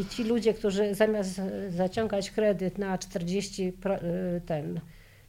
I 0.00 0.06
ci 0.06 0.24
ludzie, 0.24 0.54
którzy 0.54 0.94
zamiast 0.94 1.40
zaciągać 1.68 2.30
kredyt 2.30 2.78
na 2.78 2.98
40 2.98 3.72
pro, 3.72 3.96
y, 3.96 4.40
ten, 4.46 4.80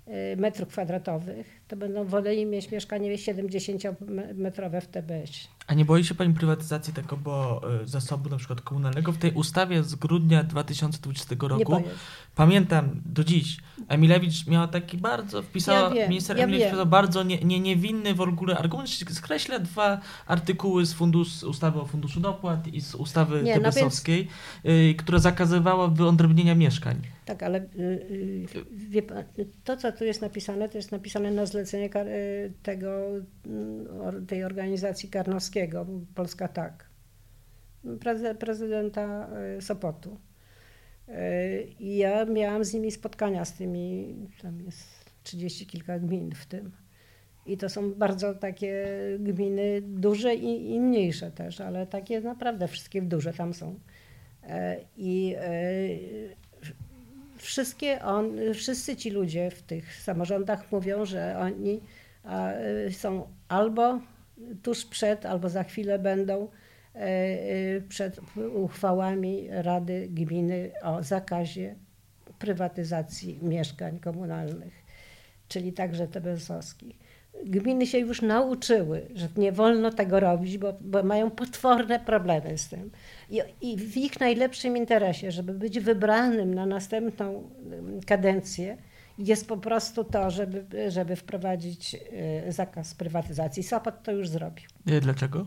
y, 0.07 0.37
metrów 0.37 0.69
kwadratowych, 0.69 1.62
to 1.67 1.77
będą 1.77 2.05
woleli 2.05 2.45
mieć 2.45 2.71
mieszkanie 2.71 3.17
70-metrowe 3.17 4.81
w 4.81 4.87
TBS. 4.87 5.31
A 5.67 5.73
nie 5.73 5.85
boi 5.85 6.03
się 6.03 6.15
Pani 6.15 6.33
prywatyzacji 6.33 6.93
tego 6.93 7.17
bo, 7.17 7.61
y, 7.83 7.87
zasobu 7.87 8.29
na 8.29 8.37
przykład 8.37 8.61
komunalnego? 8.61 9.11
W 9.11 9.17
tej 9.17 9.31
ustawie 9.31 9.83
z 9.83 9.95
grudnia 9.95 10.43
2020 10.43 11.35
Nie 11.41 11.47
roku, 11.47 11.83
pamiętam 12.35 13.01
do 13.05 13.23
dziś, 13.23 13.57
Emilewicz 13.87 14.47
miała 14.47 14.67
taki 14.67 14.97
bardzo, 14.97 15.41
wpisała, 15.41 15.79
Ja 15.79 15.89
wiem, 15.89 16.09
minister 16.09 16.37
ja 16.37 16.43
Emilewicz 16.43 16.67
wpisał 16.67 16.85
bardzo 16.85 17.23
nie, 17.23 17.37
nie, 17.39 17.59
niewinny 17.59 18.13
w 18.13 18.21
ogóle 18.21 18.57
argument, 18.57 18.89
skreśla 18.89 19.59
dwa 19.59 20.01
artykuły 20.27 20.85
z 20.85 20.93
fundus, 20.93 21.43
ustawy 21.43 21.79
o 21.79 21.85
Funduszu 21.85 22.19
Dopłat 22.19 22.67
i 22.67 22.81
z 22.81 22.95
ustawy 22.95 23.43
Nie, 23.43 23.59
no 23.59 23.71
więc- 23.71 24.03
y, 24.65 24.95
która 24.97 25.19
zakazywała 25.19 25.87
wyodrębnienia 25.87 26.55
mieszkań. 26.55 27.01
Tak, 27.25 27.43
ale 27.43 27.59
y, 27.59 28.47
wie 28.71 29.01
pan, 29.01 29.23
to, 29.63 29.77
co 29.77 29.91
tu 29.91 30.05
jest 30.05 30.21
napisane, 30.21 30.69
to 30.69 30.77
jest 30.77 30.91
napisane 30.91 31.31
na 31.31 31.45
zlecenie 31.53 31.89
y, 31.95 32.53
tego, 32.63 33.09
mm, 33.45 34.25
tej 34.27 34.43
organizacji 34.43 35.09
Karnowskiego, 35.09 35.85
Polska 36.15 36.47
Tak, 36.47 36.89
prezydenta 38.39 39.29
y, 39.57 39.61
Sopotu. 39.61 40.17
Y, 41.09 41.13
I 41.79 41.97
ja 41.97 42.25
miałam 42.25 42.65
z 42.65 42.73
nimi 42.73 42.91
spotkania, 42.91 43.45
z 43.45 43.53
tymi, 43.53 44.15
tam 44.41 44.61
jest 44.61 45.11
trzydzieści 45.23 45.65
kilka 45.65 45.99
gmin 45.99 46.35
w 46.35 46.45
tym. 46.45 46.71
I 47.45 47.57
to 47.57 47.69
są 47.69 47.93
bardzo 47.93 48.35
takie 48.35 48.85
gminy 49.19 49.81
duże 49.81 50.35
i, 50.35 50.73
i 50.73 50.79
mniejsze 50.79 51.31
też, 51.31 51.61
ale 51.61 51.87
takie 51.87 52.21
naprawdę 52.21 52.67
wszystkie 52.67 53.01
duże 53.01 53.33
tam 53.33 53.53
są. 53.53 53.79
I 54.97 55.35
wszystkie 57.43 58.01
on, 58.01 58.37
wszyscy 58.53 58.95
ci 58.95 59.09
ludzie 59.09 59.51
w 59.51 59.61
tych 59.61 59.95
samorządach 60.01 60.71
mówią, 60.71 61.05
że 61.05 61.37
oni 61.39 61.81
e, 62.25 62.91
są 62.91 63.27
albo 63.47 63.99
tuż 64.63 64.85
przed, 64.85 65.25
albo 65.25 65.49
za 65.49 65.63
chwilę 65.63 65.99
będą 65.99 66.47
e, 66.95 66.99
e, 66.99 67.81
przed 67.81 68.19
uchwałami 68.53 69.47
Rady 69.49 70.07
Gminy 70.11 70.71
o 70.83 71.03
zakazie 71.03 71.75
prywatyzacji 72.39 73.39
mieszkań 73.41 73.99
komunalnych, 73.99 74.73
czyli 75.47 75.73
także 75.73 76.07
TBS-owskich. 76.07 77.02
Gminy 77.45 77.87
się 77.87 77.97
już 77.97 78.21
nauczyły, 78.21 79.07
że 79.15 79.27
nie 79.37 79.51
wolno 79.51 79.91
tego 79.91 80.19
robić, 80.19 80.57
bo, 80.57 80.73
bo 80.81 81.03
mają 81.03 81.31
potworne 81.31 81.99
problemy 81.99 82.57
z 82.57 82.69
tym. 82.69 82.91
I, 83.29 83.41
I 83.61 83.77
w 83.77 83.97
ich 83.97 84.19
najlepszym 84.19 84.77
interesie, 84.77 85.31
żeby 85.31 85.53
być 85.53 85.79
wybranym 85.79 86.53
na 86.53 86.65
następną 86.65 87.49
em, 87.71 87.99
kadencję, 88.05 88.77
jest 89.17 89.47
po 89.47 89.57
prostu 89.57 90.03
to, 90.03 90.31
żeby, 90.31 90.91
żeby 90.91 91.15
wprowadzić 91.15 91.95
e, 91.95 92.51
zakaz 92.51 92.95
prywatyzacji. 92.95 93.63
Sopot 93.63 94.03
to 94.03 94.11
już 94.11 94.29
zrobił. 94.29 94.65
Y, 94.89 95.01
Dlaczego? 95.01 95.45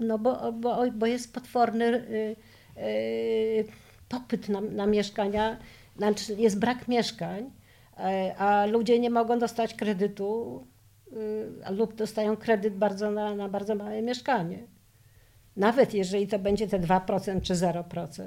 No 0.00 0.18
bo, 0.18 0.52
bo, 0.52 0.90
bo 0.92 1.06
jest 1.06 1.34
potworny 1.34 1.84
y, 1.84 2.36
y, 2.82 3.64
popyt 4.08 4.48
na, 4.48 4.60
na 4.60 4.86
mieszkania, 4.86 5.56
znaczy 5.96 6.34
jest 6.38 6.58
brak 6.58 6.88
mieszkań, 6.88 7.50
a 8.38 8.66
ludzie 8.66 8.98
nie 8.98 9.10
mogą 9.10 9.38
dostać 9.38 9.74
kredytu 9.74 10.66
y, 11.12 11.70
lub 11.70 11.94
dostają 11.94 12.36
kredyt 12.36 12.76
bardzo 12.76 13.10
na, 13.10 13.34
na 13.34 13.48
bardzo 13.48 13.74
małe 13.74 14.02
mieszkanie. 14.02 14.66
Nawet 15.56 15.94
jeżeli 15.94 16.26
to 16.26 16.38
będzie 16.38 16.68
te 16.68 16.78
2% 16.78 17.40
czy 17.42 17.54
0%, 17.54 18.26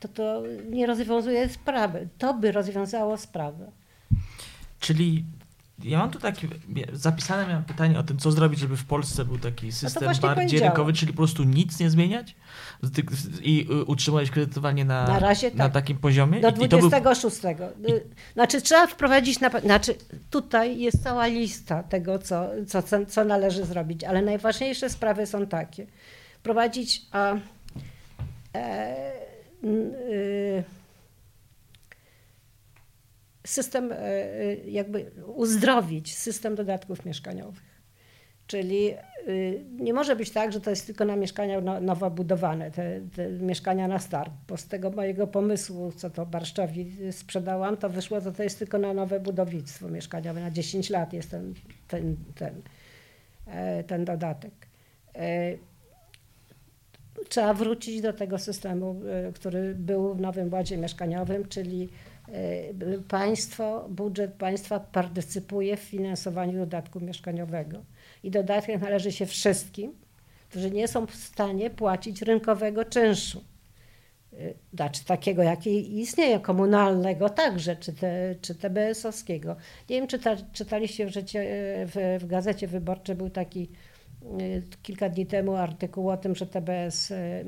to 0.00 0.08
to 0.08 0.42
nie 0.70 0.86
rozwiązuje 0.86 1.48
sprawy. 1.48 2.08
To 2.18 2.34
by 2.34 2.52
rozwiązało 2.52 3.16
sprawę. 3.16 3.72
Czyli 4.80 5.24
ja 5.84 5.98
mam 5.98 6.10
tu 6.10 6.18
takie, 6.18 6.48
zapisane 6.92 7.46
miałem 7.46 7.64
pytanie 7.64 7.98
o 7.98 8.02
tym, 8.02 8.18
co 8.18 8.32
zrobić, 8.32 8.60
żeby 8.60 8.76
w 8.76 8.84
Polsce 8.84 9.24
był 9.24 9.38
taki 9.38 9.72
system 9.72 10.12
bardziej 10.22 10.60
rynkowy, 10.60 10.92
czyli 10.92 11.12
po 11.12 11.16
prostu 11.16 11.44
nic 11.44 11.80
nie 11.80 11.90
zmieniać 11.90 12.36
i 13.42 13.66
y, 13.70 13.84
utrzymać 13.84 14.30
kredytowanie 14.30 14.84
na, 14.84 15.06
Na 15.06 15.18
razie 15.18 15.50
na 15.50 15.64
tak. 15.64 15.72
takim 15.72 15.98
poziomie? 15.98 16.40
Do 16.40 16.50
I, 16.50 16.64
i 16.64 16.68
to 16.68 16.78
był 16.78 16.88
26. 16.88 17.36
Y, 17.44 18.04
Znaczy 18.32 18.62
trzeba 18.62 18.86
wprowadzić, 18.86 19.40
na, 19.40 19.50
znaczy 19.60 19.94
tutaj 20.30 20.78
jest 20.78 21.02
cała 21.02 21.26
lista 21.26 21.82
tego, 21.82 22.18
co, 22.18 22.48
co, 22.66 22.82
co, 23.06 23.24
należy 23.24 23.64
zrobić, 23.64 24.04
ale 24.04 24.22
najważniejsze 24.22 24.90
sprawy 24.90 25.26
są 25.26 25.46
takie. 25.46 25.86
Wprowadzić 26.38 27.02
a, 27.12 27.34
e, 28.56 29.12
y, 29.64 30.64
system, 33.44 33.92
e, 33.92 33.96
y, 33.96 34.62
jakby 34.66 35.10
uzdrowić 35.26 36.16
system 36.16 36.54
dodatków 36.54 37.04
mieszkaniowych. 37.04 37.72
Czyli 38.46 38.90
y, 39.28 39.64
nie 39.78 39.94
może 39.94 40.16
być 40.16 40.30
tak, 40.30 40.52
że 40.52 40.60
to 40.60 40.70
jest 40.70 40.86
tylko 40.86 41.04
na 41.04 41.16
mieszkania 41.16 41.60
no, 41.60 41.80
nowo 41.80 42.10
budowane, 42.10 42.70
te, 42.70 43.00
te 43.16 43.28
mieszkania 43.28 43.88
na 43.88 43.98
start, 43.98 44.32
bo 44.48 44.56
z 44.56 44.66
tego 44.66 44.90
mojego 44.90 45.26
pomysłu, 45.26 45.92
co 45.92 46.10
to 46.10 46.26
Barszczowi 46.26 46.96
sprzedałam, 47.10 47.76
to 47.76 47.88
wyszło, 47.88 48.20
że 48.20 48.32
to 48.32 48.42
jest 48.42 48.58
tylko 48.58 48.78
na 48.78 48.94
nowe 48.94 49.20
budownictwo 49.20 49.88
mieszkaniowe, 49.88 50.40
na 50.40 50.50
10 50.50 50.90
lat 50.90 51.12
jest 51.12 51.30
ten, 51.30 51.54
ten, 51.88 52.16
ten, 52.34 52.62
e, 53.46 53.84
ten 53.84 54.04
dodatek. 54.04 54.52
E, 55.14 55.56
trzeba 57.28 57.54
wrócić 57.54 58.00
do 58.00 58.12
tego 58.12 58.38
systemu, 58.38 59.00
e, 59.28 59.32
który 59.32 59.74
był 59.74 60.14
w 60.14 60.20
Nowym 60.20 60.52
Ładzie 60.52 60.76
Mieszkaniowym, 60.76 61.48
czyli 61.48 61.88
państwo, 63.08 63.86
budżet 63.88 64.34
państwa 64.34 64.80
partycypuje 64.80 65.76
w 65.76 65.80
finansowaniu 65.80 66.58
dodatku 66.58 67.00
mieszkaniowego 67.00 67.84
i 68.22 68.30
dodatek 68.30 68.80
należy 68.80 69.12
się 69.12 69.26
wszystkim, 69.26 69.92
którzy 70.48 70.70
nie 70.70 70.88
są 70.88 71.06
w 71.06 71.14
stanie 71.14 71.70
płacić 71.70 72.22
rynkowego 72.22 72.84
czynszu. 72.84 73.44
Y, 74.32 74.54
znaczy 74.74 75.04
takiego, 75.04 75.42
jaki 75.42 76.00
istnieje, 76.00 76.40
komunalnego 76.40 77.28
także, 77.28 77.76
czy, 77.76 77.92
te, 77.92 78.34
czy 78.40 78.54
TBS-owskiego. 78.54 79.56
Nie 79.90 79.96
wiem, 79.96 80.06
czy 80.06 80.18
czyta, 80.18 80.36
czytaliście 80.52 81.06
w, 81.06 81.08
życie, 81.08 81.44
w, 81.86 82.18
w 82.20 82.26
Gazecie 82.26 82.68
Wyborczej, 82.68 83.16
był 83.16 83.30
taki 83.30 83.68
y, 84.40 84.62
kilka 84.82 85.08
dni 85.08 85.26
temu 85.26 85.56
artykuł 85.56 86.10
o 86.10 86.16
tym, 86.16 86.34
że 86.34 86.46
TBS 86.46 87.10
y, 87.10 87.44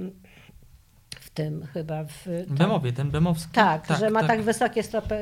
tym 1.35 1.67
chyba. 1.73 2.05
W, 2.05 2.25
tam, 2.49 2.57
Bemowie, 2.57 2.93
ten 2.93 3.11
Bemowski. 3.11 3.53
Tak, 3.53 3.87
tak 3.87 3.99
że 3.99 4.11
ma 4.11 4.21
tak, 4.21 4.29
tak 4.29 4.43
wysokie 4.43 4.83
stopy 4.83 5.15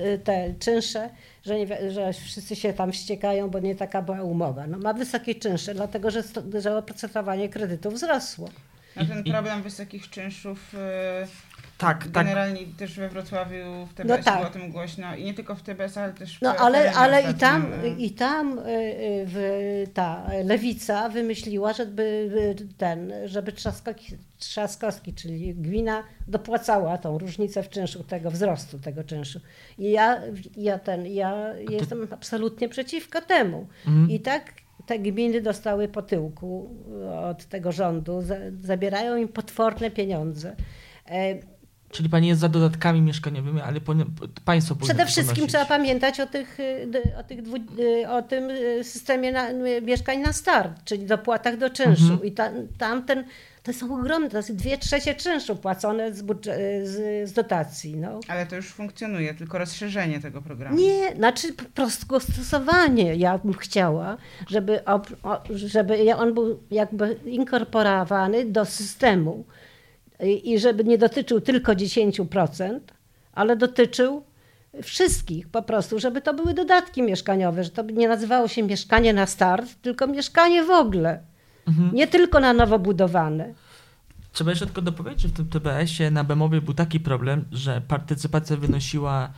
y, 0.00 0.20
te 0.24 0.54
czynsze, 0.58 1.10
że, 1.46 1.58
nie, 1.58 1.90
że 1.90 2.12
wszyscy 2.12 2.56
się 2.56 2.72
tam 2.72 2.92
wściekają, 2.92 3.50
bo 3.50 3.58
nie 3.58 3.74
taka 3.74 4.02
była 4.02 4.22
umowa. 4.22 4.66
No, 4.66 4.78
ma 4.78 4.92
wysokie 4.92 5.34
czynsze, 5.34 5.74
dlatego 5.74 6.10
że, 6.10 6.22
że 6.58 6.78
oprocentowanie 6.78 7.48
kredytów 7.48 7.94
wzrosło. 7.94 8.48
No 8.96 9.04
ten 9.04 9.24
problem 9.24 9.62
wysokich 9.62 10.10
czynszów 10.10 10.74
y, 10.74 11.51
tak, 11.78 12.04
tak, 12.04 12.12
Generalnie 12.12 12.66
tak. 12.66 12.76
też 12.76 12.94
we 12.94 13.08
Wrocławiu 13.08 13.86
w 13.86 13.94
TBS 13.94 14.18
no 14.18 14.24
tak. 14.24 14.36
było 14.36 14.48
o 14.48 14.52
tym 14.52 14.72
głośno 14.72 15.16
i 15.16 15.24
nie 15.24 15.34
tylko 15.34 15.54
w 15.54 15.62
TBS, 15.62 15.98
ale 15.98 16.12
też 16.12 16.38
w 16.38 16.42
No 16.42 16.56
ale, 16.56 16.92
ale 16.92 17.30
i 17.30 17.34
tam, 17.34 17.72
i 17.98 18.10
tam 18.10 18.58
y, 18.58 18.62
y, 18.62 19.24
w, 19.26 19.84
ta 19.94 20.26
lewica 20.44 21.08
wymyśliła, 21.08 21.72
żeby 21.72 22.30
ten, 22.78 23.12
żeby 23.24 23.52
Trzaskowski, 23.52 24.16
Trzaskowski, 24.38 25.14
czyli 25.14 25.54
gmina 25.54 26.02
dopłacała 26.28 26.98
tą 26.98 27.18
różnicę 27.18 27.62
w 27.62 27.68
czynszu, 27.68 28.04
tego 28.04 28.30
wzrostu 28.30 28.78
tego 28.78 29.04
czynszu. 29.04 29.40
I 29.78 29.90
ja, 29.90 30.20
ja 30.56 30.78
ten, 30.78 31.06
ja 31.06 31.54
jestem 31.70 32.08
absolutnie 32.10 32.68
przeciwko 32.68 33.20
temu. 33.20 33.66
Mhm. 33.86 34.10
I 34.10 34.20
tak 34.20 34.52
te 34.86 34.98
gminy 34.98 35.40
dostały 35.40 35.88
po 35.88 36.02
tyłku 36.02 36.70
od 37.22 37.44
tego 37.44 37.72
rządu, 37.72 38.22
zabierają 38.62 39.16
im 39.16 39.28
potworne 39.28 39.90
pieniądze. 39.90 40.56
Czyli 41.92 42.08
pani 42.08 42.28
jest 42.28 42.40
za 42.40 42.48
dodatkami 42.48 43.00
mieszkaniowymi, 43.00 43.60
ale 43.60 43.80
po, 43.80 43.94
państwo 44.44 44.76
Przede 44.76 45.06
wszystkim 45.06 45.34
ponosić. 45.34 45.50
trzeba 45.50 45.64
pamiętać 45.64 46.20
o, 46.20 46.26
tych, 46.26 46.60
y, 46.60 46.88
o, 47.18 47.22
tych 47.22 47.42
dwu, 47.42 47.56
y, 47.56 48.08
o 48.08 48.22
tym 48.22 48.50
y, 48.50 48.84
systemie 48.84 49.32
na, 49.32 49.52
mieszkań 49.82 50.18
na 50.18 50.32
start, 50.32 50.84
czyli 50.84 51.06
dopłatach 51.06 51.56
do 51.56 51.70
czynszu. 51.70 52.02
Mhm. 52.02 52.24
I 52.24 52.32
ta, 52.32 52.50
tamten, 52.78 53.24
to 53.62 53.72
są 53.72 54.00
ogromne, 54.00 54.30
to 54.30 54.36
jest 54.36 54.56
dwie 54.56 54.78
trzecie 54.78 55.14
czynszu 55.14 55.56
płacone 55.56 56.14
z, 56.14 56.24
z, 56.84 57.28
z, 57.28 57.32
dotacji. 57.32 57.96
No. 57.96 58.20
Ale 58.28 58.46
to 58.46 58.56
już 58.56 58.66
funkcjonuje, 58.66 59.34
tylko 59.34 59.58
rozszerzenie 59.58 60.20
tego 60.20 60.42
programu. 60.42 60.76
Nie, 60.76 61.16
znaczy 61.16 61.52
po 61.52 61.64
prostu 61.64 62.20
stosowanie. 62.20 63.14
Ja 63.14 63.38
bym 63.38 63.54
chciała, 63.54 64.16
żeby, 64.48 64.80
żeby 65.50 66.14
on 66.16 66.34
był 66.34 66.60
jakby 66.70 67.16
inkorporowany 67.24 68.44
do 68.44 68.64
systemu 68.64 69.44
i 70.44 70.58
żeby 70.58 70.84
nie 70.84 70.98
dotyczył 70.98 71.40
tylko 71.40 71.72
10%, 71.72 72.80
ale 73.32 73.56
dotyczył 73.56 74.22
wszystkich 74.82 75.48
po 75.48 75.62
prostu, 75.62 75.98
żeby 75.98 76.20
to 76.22 76.34
były 76.34 76.54
dodatki 76.54 77.02
mieszkaniowe, 77.02 77.64
że 77.64 77.70
to 77.70 77.82
nie 77.82 78.08
nazywało 78.08 78.48
się 78.48 78.62
mieszkanie 78.62 79.12
na 79.12 79.26
start, 79.26 79.74
tylko 79.82 80.06
mieszkanie 80.06 80.64
w 80.64 80.70
ogóle. 80.70 81.20
Mhm. 81.68 81.94
Nie 81.94 82.06
tylko 82.06 82.40
na 82.40 82.52
nowo 82.52 82.78
budowane. 82.78 83.54
Trzeba 84.32 84.50
jeszcze 84.50 84.66
tylko 84.66 84.82
dopowiedzieć, 84.82 85.22
że 85.22 85.28
w 85.28 85.32
tym 85.32 85.48
TBS-ie 85.48 86.10
na 86.10 86.24
Bemowie 86.24 86.60
był 86.60 86.74
taki 86.74 87.00
problem, 87.00 87.44
że 87.52 87.80
partycypacja 87.88 88.56
wynosiła 88.56 89.32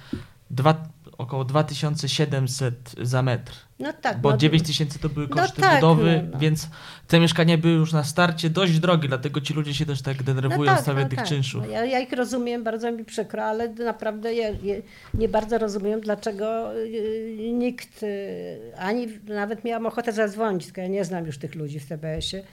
dwa, 0.51 0.89
około 1.19 1.45
2700 1.45 2.95
za 3.03 3.23
metr. 3.23 3.53
No 3.79 3.93
tak. 3.93 4.21
Bo 4.21 4.31
no, 4.31 4.37
9000 4.37 4.99
to 4.99 5.09
były 5.09 5.27
no 5.31 5.37
koszty 5.37 5.61
no 5.61 5.67
tak, 5.67 5.81
budowy, 5.81 6.23
no, 6.23 6.29
no. 6.33 6.39
więc 6.39 6.69
te 7.09 7.21
mieszkania 7.21 7.59
były 7.59 7.75
już 7.75 7.93
na 7.93 8.05
starcie 8.05 8.51
dość 8.51 8.79
drogie, 8.79 9.09
dlatego 9.09 9.41
ci 9.41 9.55
ludzie 9.55 9.75
się 9.75 9.87
też 9.87 10.03
tak 10.03 10.23
denerwują 10.23 10.71
no 10.71 10.73
tak, 10.73 10.79
w 10.79 10.83
sprawie 10.83 11.03
no 11.03 11.09
tych 11.09 11.19
tak. 11.19 11.29
czynszów. 11.29 11.71
Ja, 11.71 11.85
ja, 11.85 12.01
ich 12.01 12.13
rozumiem, 12.13 12.65
bardzo 12.65 12.93
mi 12.93 13.05
przykro, 13.05 13.43
ale 13.43 13.69
naprawdę 13.69 14.35
ja, 14.35 14.49
ja 14.49 14.75
nie 15.15 15.29
bardzo 15.29 15.59
rozumiem, 15.59 16.01
dlaczego 16.01 16.77
y, 16.77 17.53
nikt, 17.53 18.03
y, 18.03 18.73
ani 18.79 19.07
nawet 19.25 19.65
miałam 19.65 19.87
ochotę 19.87 20.13
zadzwonić, 20.13 20.65
tylko 20.65 20.81
ja 20.81 20.89
nie 20.89 21.05
znam 21.05 21.27
już 21.27 21.39
tych 21.39 21.55
ludzi 21.55 21.81
w 21.81 21.87
TBS-ie, 21.87 22.45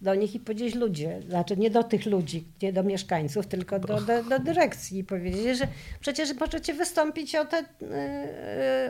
do 0.00 0.14
nich 0.14 0.34
i 0.34 0.40
powiedzieć 0.40 0.74
ludzie, 0.74 1.20
znaczy 1.28 1.56
nie 1.56 1.70
do 1.70 1.82
tych 1.82 2.06
ludzi, 2.06 2.44
nie 2.62 2.72
do 2.72 2.82
mieszkańców, 2.82 3.46
tylko 3.46 3.78
do, 3.78 4.00
do, 4.00 4.22
do 4.22 4.38
dyrekcji 4.38 4.98
i 4.98 5.04
powiedzieć, 5.04 5.58
że 5.58 5.68
przecież 6.00 6.34
możecie 6.34 6.74
wystąpić 6.74 7.34
o, 7.34 7.44
te, 7.44 7.58
y, 7.58 7.64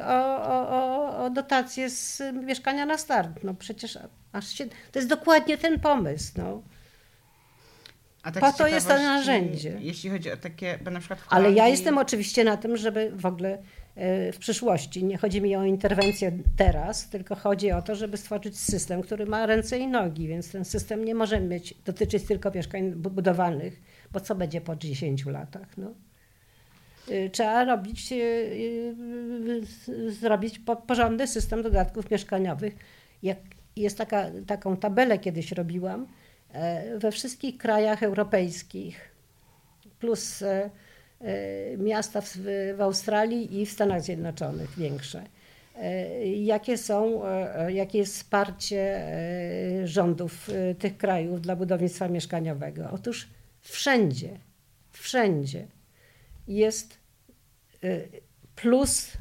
o, 0.04 0.42
o, 0.44 1.24
o 1.24 1.30
dotację 1.30 1.90
z 1.90 2.22
mieszkania 2.44 2.86
na 2.86 2.98
start. 2.98 3.30
No 3.44 3.54
przecież 3.54 3.98
aż 4.32 4.48
się, 4.48 4.66
to 4.66 4.98
jest 4.98 5.08
dokładnie 5.08 5.58
ten 5.58 5.80
pomysł. 5.80 6.32
No. 6.36 6.62
A 8.22 8.32
tak 8.32 8.42
po 8.42 8.52
to 8.52 8.66
jest 8.66 8.88
to 8.88 8.94
narzędzie. 8.94 9.76
Jeśli 9.80 10.10
chodzi 10.10 10.32
o 10.32 10.36
takie, 10.36 10.78
bo 10.84 10.90
na 10.90 10.98
przykład 10.98 11.20
Ale 11.28 11.52
ja 11.52 11.68
jestem 11.68 11.98
oczywiście 11.98 12.44
na 12.44 12.56
tym, 12.56 12.76
żeby 12.76 13.12
w 13.14 13.26
ogóle 13.26 13.58
w 14.32 14.36
przyszłości. 14.38 15.04
Nie 15.04 15.18
chodzi 15.18 15.42
mi 15.42 15.56
o 15.56 15.64
interwencję 15.64 16.32
teraz, 16.56 17.08
tylko 17.08 17.34
chodzi 17.34 17.72
o 17.72 17.82
to, 17.82 17.94
żeby 17.94 18.16
stworzyć 18.16 18.58
system, 18.58 19.02
który 19.02 19.26
ma 19.26 19.46
ręce 19.46 19.78
i 19.78 19.86
nogi, 19.86 20.28
więc 20.28 20.52
ten 20.52 20.64
system 20.64 21.04
nie 21.04 21.14
może 21.14 21.40
mieć, 21.40 21.74
dotyczyć 21.84 22.26
tylko 22.26 22.50
mieszkań 22.50 22.92
budowanych, 22.92 23.80
bo 24.12 24.20
co 24.20 24.34
będzie 24.34 24.60
po 24.60 24.76
10 24.76 25.26
latach? 25.26 25.76
No? 25.76 25.94
Y, 27.10 27.30
trzeba 27.32 27.64
robić, 27.64 28.12
y, 28.12 28.16
y, 29.88 30.12
zrobić 30.12 30.60
porządny 30.86 31.26
system 31.26 31.62
dodatków 31.62 32.10
mieszkaniowych. 32.10 32.76
Jak 33.22 33.38
jest 33.76 33.98
taka, 33.98 34.26
taką 34.46 34.76
tabelę 34.76 35.18
kiedyś 35.18 35.52
robiłam, 35.52 36.06
e, 36.52 36.98
we 36.98 37.12
wszystkich 37.12 37.58
krajach 37.58 38.02
europejskich 38.02 39.14
plus 39.98 40.42
e, 40.42 40.70
miasta 41.78 42.20
w, 42.20 42.36
w 42.76 42.80
Australii 42.80 43.60
i 43.60 43.66
w 43.66 43.70
Stanach 43.70 44.02
Zjednoczonych 44.02 44.78
większe. 44.78 45.22
E, 45.76 46.26
jakie 46.26 46.78
są, 46.78 47.26
e, 47.26 47.72
jakie 47.72 47.98
jest 47.98 48.14
wsparcie 48.14 49.06
rządów 49.84 50.50
tych 50.78 50.96
krajów 50.96 51.40
dla 51.40 51.56
budownictwa 51.56 52.08
mieszkaniowego? 52.08 52.88
Otóż 52.92 53.28
wszędzie, 53.60 54.38
wszędzie 54.92 55.66
jest 56.48 56.98
plus, 58.56 59.12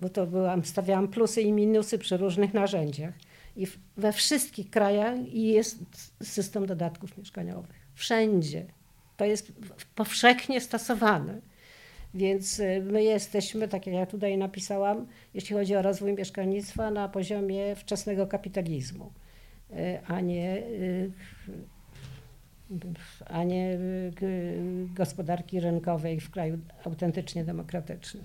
bo 0.00 0.08
to 0.08 0.26
byłam, 0.26 0.64
stawiałam 0.64 1.08
plusy 1.08 1.42
i 1.42 1.52
minusy 1.52 1.98
przy 1.98 2.16
różnych 2.16 2.54
narzędziach. 2.54 3.14
I 3.56 3.66
we 3.96 4.12
wszystkich 4.12 4.70
krajach 4.70 5.34
jest 5.34 5.78
system 6.22 6.66
dodatków 6.66 7.18
mieszkaniowych. 7.18 7.88
Wszędzie 7.94 8.66
to 9.22 9.26
jest 9.26 9.52
powszechnie 9.94 10.60
stosowane. 10.60 11.40
Więc 12.14 12.60
y, 12.60 12.82
my 12.84 13.02
jesteśmy, 13.02 13.68
tak 13.68 13.86
jak 13.86 13.96
ja 13.96 14.06
tutaj 14.06 14.38
napisałam, 14.38 15.06
jeśli 15.34 15.56
chodzi 15.56 15.76
o 15.76 15.82
rozwój 15.82 16.12
mieszkalnictwa, 16.12 16.90
na 16.90 17.08
poziomie 17.08 17.76
wczesnego 17.76 18.26
kapitalizmu, 18.26 19.12
y, 19.70 20.00
a 20.06 20.20
nie, 20.20 20.56
y, 20.56 21.10
a 23.26 23.44
nie 23.44 23.78
gospodarki 24.94 25.60
rynkowej 25.60 26.20
w 26.20 26.30
kraju 26.30 26.58
autentycznie 26.84 27.44
demokratycznym. 27.44 28.24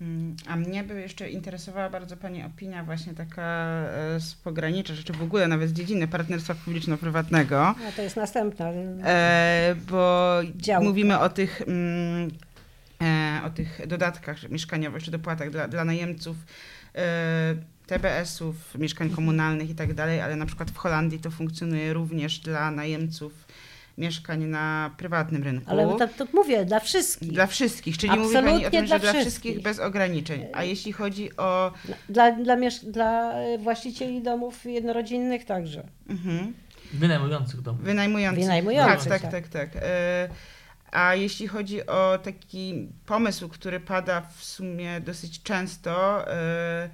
Mm, 0.00 0.36
a 0.46 0.56
mnie 0.56 0.84
by 0.84 1.00
jeszcze 1.00 1.30
interesowała 1.30 1.90
bardzo 1.90 2.16
Pani 2.16 2.42
opinia 2.44 2.84
właśnie 2.84 3.14
taka 3.14 3.42
e, 3.42 4.20
z 4.20 4.34
pogranicza, 4.34 4.94
czy 5.04 5.12
w 5.12 5.22
ogóle 5.22 5.48
nawet 5.48 5.70
z 5.70 5.72
dziedziny 5.72 6.08
partnerstwa 6.08 6.54
publiczno-prywatnego. 6.54 7.74
No 7.84 7.92
to 7.96 8.02
jest 8.02 8.16
następna. 8.16 8.70
E, 9.04 9.74
bo 9.90 10.36
działka. 10.56 10.88
mówimy 10.88 11.18
o 11.18 11.28
tych, 11.28 11.62
mm, 11.62 12.30
e, 13.02 13.40
o 13.44 13.50
tych 13.50 13.86
dodatkach 13.86 14.50
mieszkaniowych, 14.50 15.02
czy 15.02 15.10
dopłatach 15.10 15.50
dla, 15.50 15.68
dla 15.68 15.84
najemców 15.84 16.36
e, 16.94 17.54
TBS-ów, 17.86 18.74
mieszkań 18.74 19.10
komunalnych 19.10 19.70
i 19.70 19.74
tak 19.74 19.94
dalej, 19.94 20.20
ale 20.20 20.36
na 20.36 20.46
przykład 20.46 20.70
w 20.70 20.76
Holandii 20.76 21.18
to 21.18 21.30
funkcjonuje 21.30 21.92
również 21.92 22.38
dla 22.38 22.70
najemców 22.70 23.32
mieszkań 23.98 24.44
na 24.44 24.90
prywatnym 24.96 25.42
rynku. 25.42 25.70
Ale 25.70 25.86
to, 25.86 26.08
to 26.08 26.26
mówię, 26.34 26.64
dla 26.64 26.80
wszystkich. 26.80 27.32
Dla 27.32 27.46
wszystkich, 27.46 27.98
czyli 27.98 28.18
mówi 28.18 28.34
Pani 28.34 28.46
o 28.46 28.50
Absolutnie 28.50 28.70
tym, 28.78 28.86
dla 28.86 28.96
że 28.96 29.02
dla 29.02 29.12
wszystkich. 29.12 29.32
wszystkich 29.52 29.62
bez 29.62 29.78
ograniczeń. 29.80 30.46
A 30.52 30.64
jeśli 30.64 30.92
chodzi 30.92 31.36
o... 31.36 31.72
Dla, 32.08 32.32
dla, 32.32 32.56
miesz- 32.56 32.84
dla 32.90 33.32
e, 33.32 33.58
właścicieli 33.58 34.22
domów 34.22 34.64
jednorodzinnych 34.64 35.44
także. 35.44 35.82
Mhm. 36.08 36.54
Wynajmujących 36.92 37.60
dom. 37.62 37.76
Wynajmujących. 37.76 38.44
Wynajmujących, 38.44 39.08
Tak, 39.12 39.22
tak, 39.22 39.30
tak. 39.32 39.48
tak. 39.48 39.72
tak. 39.72 39.82
E, 39.82 40.28
A 40.92 41.14
jeśli 41.14 41.48
chodzi 41.48 41.86
o 41.86 42.18
taki 42.22 42.88
pomysł, 43.06 43.48
który 43.48 43.80
pada 43.80 44.20
w 44.20 44.44
sumie 44.44 45.00
dosyć 45.00 45.42
często, 45.42 46.24
e, 46.32 46.88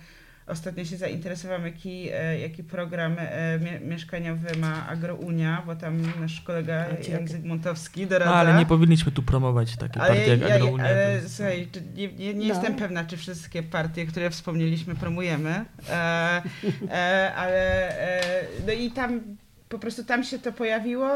ostatnio 0.46 0.84
się 0.84 0.96
zainteresowałam, 0.96 1.66
jaki, 1.66 2.08
e, 2.12 2.38
jaki 2.40 2.64
program 2.64 3.16
e, 3.18 3.58
mie- 3.58 3.80
mieszkaniowy 3.80 4.56
ma 4.58 4.88
Agrounia, 4.88 5.62
bo 5.66 5.76
tam 5.76 6.02
nasz 6.20 6.40
kolega 6.40 6.86
Jan 7.08 7.28
Zygmuntowski 7.28 8.06
doradza. 8.06 8.30
No, 8.30 8.36
ale 8.36 8.54
nie 8.58 8.66
powinniśmy 8.66 9.12
tu 9.12 9.22
promować 9.22 9.76
takiej 9.76 10.02
Ale, 10.02 10.14
partii 10.14 10.30
jak 10.30 10.40
ja, 10.40 10.54
Agrounia. 10.54 10.84
ale 10.84 11.20
to- 11.22 11.28
słuchaj, 11.28 11.68
czy 11.72 11.82
nie, 11.94 12.08
nie, 12.12 12.34
nie 12.34 12.48
No. 12.48 12.54
jestem 12.54 12.76
pewna, 12.76 13.04
czy 13.04 13.16
wszystkie 13.16 13.62
partie, 13.62 14.06
które 14.06 14.30
wspomnieliśmy, 14.30 14.94
promujemy, 14.94 15.64
e, 15.90 16.42
e, 16.90 17.32
ale 17.34 17.88
e, 18.00 18.44
no 18.66 18.72
i 18.72 18.90
tam 18.90 19.20
po 19.68 19.78
prostu 19.78 20.04
tam 20.04 20.24
się 20.24 20.38
to 20.38 20.52
pojawiło 20.52 21.10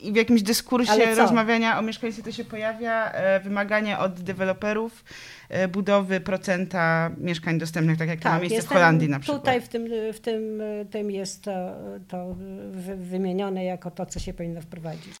i 0.00 0.12
w 0.12 0.16
jakimś 0.16 0.42
dyskursie 0.42 1.14
rozmawiania 1.14 1.78
o 1.78 1.82
mieszkańcach 1.82 2.24
to 2.24 2.32
się 2.32 2.44
pojawia 2.44 3.12
e, 3.12 3.40
wymaganie 3.40 3.98
od 3.98 4.20
deweloperów 4.20 5.04
e, 5.48 5.68
budowy 5.68 6.20
procenta 6.20 7.10
mieszkań 7.18 7.58
dostępnych, 7.58 7.98
tak 7.98 8.08
jak 8.08 8.20
to 8.20 8.28
ma 8.28 8.38
miejsce 8.38 8.62
w 8.62 8.66
Holandii 8.68 9.08
na 9.08 9.20
przykład. 9.20 9.40
Tutaj 9.40 9.60
w 9.60 9.68
tym, 9.68 9.88
w 10.12 10.20
tym, 10.20 10.62
tym 10.90 11.10
jest 11.10 11.42
to, 11.44 11.76
to 12.08 12.34
wy- 12.70 12.96
wymienione 12.96 13.64
jako 13.64 13.90
to, 13.90 14.06
co 14.06 14.20
się 14.20 14.34
powinno 14.34 14.60
wprowadzić. 14.60 15.14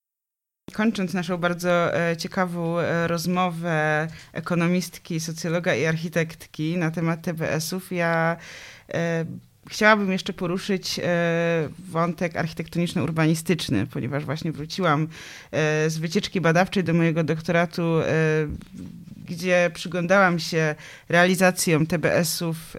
Kończąc 0.72 1.14
naszą 1.14 1.36
bardzo 1.36 2.00
e, 2.10 2.16
ciekawą 2.16 2.76
rozmowę 3.06 4.08
ekonomistki, 4.32 5.20
socjologa 5.20 5.74
i 5.74 5.86
architektki 5.86 6.76
na 6.76 6.90
temat 6.90 7.22
TBS-ów, 7.22 7.92
ja 7.92 8.36
chciałabym 9.68 10.12
jeszcze 10.12 10.32
poruszyć 10.32 10.98
e, 10.98 11.68
wątek 11.90 12.36
architektoniczno-urbanistyczny, 12.36 13.86
ponieważ 13.86 14.24
właśnie 14.24 14.52
wróciłam 14.52 15.02
e, 15.50 15.90
z 15.90 15.98
wycieczki 15.98 16.40
badawczej 16.40 16.84
do 16.84 16.94
mojego 16.94 17.24
doktoratu, 17.24 17.82
e, 17.82 18.04
gdzie 19.28 19.70
przyglądałam 19.74 20.38
się 20.38 20.74
realizacjom 21.08 21.86
TBS-ów. 21.86 22.76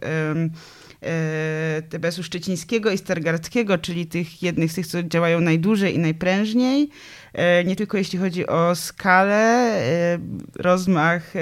E, 1.01 1.81
TBS-u 1.89 2.23
szczecińskiego 2.23 2.91
i 2.91 2.97
stargardzkiego, 2.97 3.77
czyli 3.77 4.05
tych 4.05 4.43
jednych 4.43 4.71
z 4.71 4.75
tych, 4.75 4.87
co 4.87 5.03
działają 5.03 5.41
najdłużej 5.41 5.95
i 5.95 5.99
najprężniej. 5.99 6.89
E, 7.33 7.63
Nie 7.63 7.75
tylko 7.75 7.97
jeśli 7.97 8.19
chodzi 8.19 8.47
o 8.47 8.75
skalę, 8.75 9.71
e, 9.81 10.19
rozmach 10.55 11.33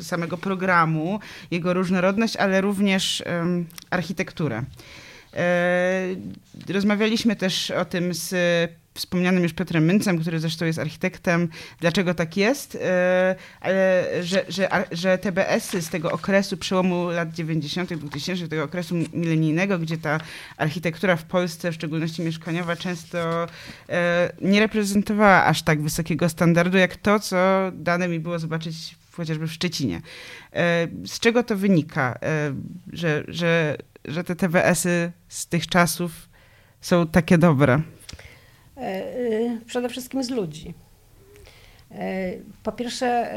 samego 0.00 0.38
programu, 0.38 1.20
jego 1.50 1.74
różnorodność, 1.74 2.36
ale 2.36 2.60
również 2.60 3.22
architekturę. 3.90 4.62
Rozmawialiśmy 6.68 7.36
też 7.36 7.70
o 7.70 7.84
tym 7.84 8.14
z 8.14 8.34
wspomnianym 8.96 9.42
już 9.42 9.52
Piotrem 9.52 9.84
Myncem, 9.84 10.18
który 10.18 10.40
zresztą 10.40 10.64
jest 10.64 10.78
architektem, 10.78 11.48
dlaczego 11.80 12.14
tak 12.14 12.36
jest, 12.36 12.74
e, 12.74 13.34
ale 13.60 14.04
że, 14.22 14.44
że, 14.48 14.68
ar- 14.72 14.86
że 14.92 15.18
TBS-y 15.18 15.82
z 15.82 15.88
tego 15.88 16.12
okresu 16.12 16.56
przełomu 16.56 17.10
lat 17.10 17.32
90., 17.34 17.94
2000, 17.94 18.48
tego 18.48 18.62
okresu 18.64 18.94
milenijnego, 19.12 19.78
gdzie 19.78 19.98
ta 19.98 20.20
architektura 20.56 21.16
w 21.16 21.24
Polsce, 21.24 21.70
w 21.72 21.74
szczególności 21.74 22.22
mieszkaniowa, 22.22 22.76
często 22.76 23.46
e, 23.88 24.32
nie 24.42 24.60
reprezentowała 24.60 25.44
aż 25.44 25.62
tak 25.62 25.82
wysokiego 25.82 26.28
standardu, 26.28 26.78
jak 26.78 26.96
to, 26.96 27.20
co 27.20 27.36
dane 27.74 28.08
mi 28.08 28.20
było 28.20 28.38
zobaczyć 28.38 28.96
chociażby 29.12 29.46
w 29.46 29.52
Szczecinie. 29.52 30.00
E, 30.52 30.88
Z 31.06 31.20
czego 31.20 31.42
to 31.42 31.56
wynika, 31.56 32.18
e, 32.22 32.54
że, 32.92 33.24
że, 33.28 33.76
że 34.04 34.24
te 34.24 34.36
TBS-y 34.36 35.12
z 35.28 35.46
tych 35.46 35.66
czasów 35.66 36.28
są 36.80 37.06
takie 37.06 37.38
dobre? 37.38 37.80
E, 38.76 38.80
e, 38.80 39.58
Przede 39.66 39.88
wszystkim 39.88 40.24
z 40.24 40.30
ludzi. 40.30 40.74
E, 41.90 42.32
Po 42.62 42.72
pierwsze, 42.72 43.34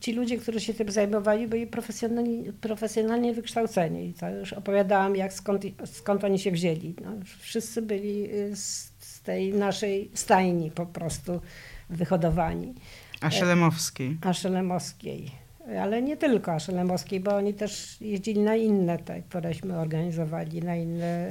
ci 0.00 0.12
ludzie, 0.12 0.38
którzy 0.38 0.60
się 0.60 0.74
tym 0.74 0.90
zajmowali, 0.90 1.48
byli 1.48 1.66
profesjonalnie, 1.66 2.52
profesjonalnie 2.52 3.34
wykształceni. 3.34 4.14
To 4.20 4.30
już 4.30 4.52
opowiadałam, 4.52 5.16
jak 5.16 5.32
skąd, 5.32 5.62
skąd 5.84 6.24
oni 6.24 6.38
się 6.38 6.50
wzięli. 6.50 6.94
No, 7.04 7.10
wszyscy 7.38 7.82
byli 7.82 8.28
z, 8.54 8.92
z 8.98 9.20
tej 9.22 9.54
naszej 9.54 10.10
stajni 10.14 10.70
po 10.70 10.86
prostu 10.86 11.40
wyhodowani. 11.90 12.74
A 13.20 13.30
Szelemowskiej. 13.30 14.18
Aszelemowskiej. 14.20 15.30
Ale 15.80 16.02
nie 16.02 16.16
tylko 16.16 16.52
Aszelemowskiej, 16.52 17.20
bo 17.20 17.36
oni 17.36 17.54
też 17.54 18.00
jeździli 18.00 18.40
na 18.40 18.56
inne 18.56 18.98
te, 18.98 19.22
któreśmy 19.22 19.78
organizowali, 19.78 20.62
na 20.62 20.76
inne 20.76 21.30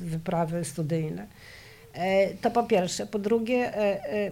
wyprawy 0.00 0.64
studyjne. 0.64 1.26
E, 1.92 2.34
To 2.34 2.50
po 2.50 2.62
pierwsze. 2.62 3.06
Po 3.06 3.18
drugie, 3.18 3.76
e, 3.76 4.04
e, 4.12 4.30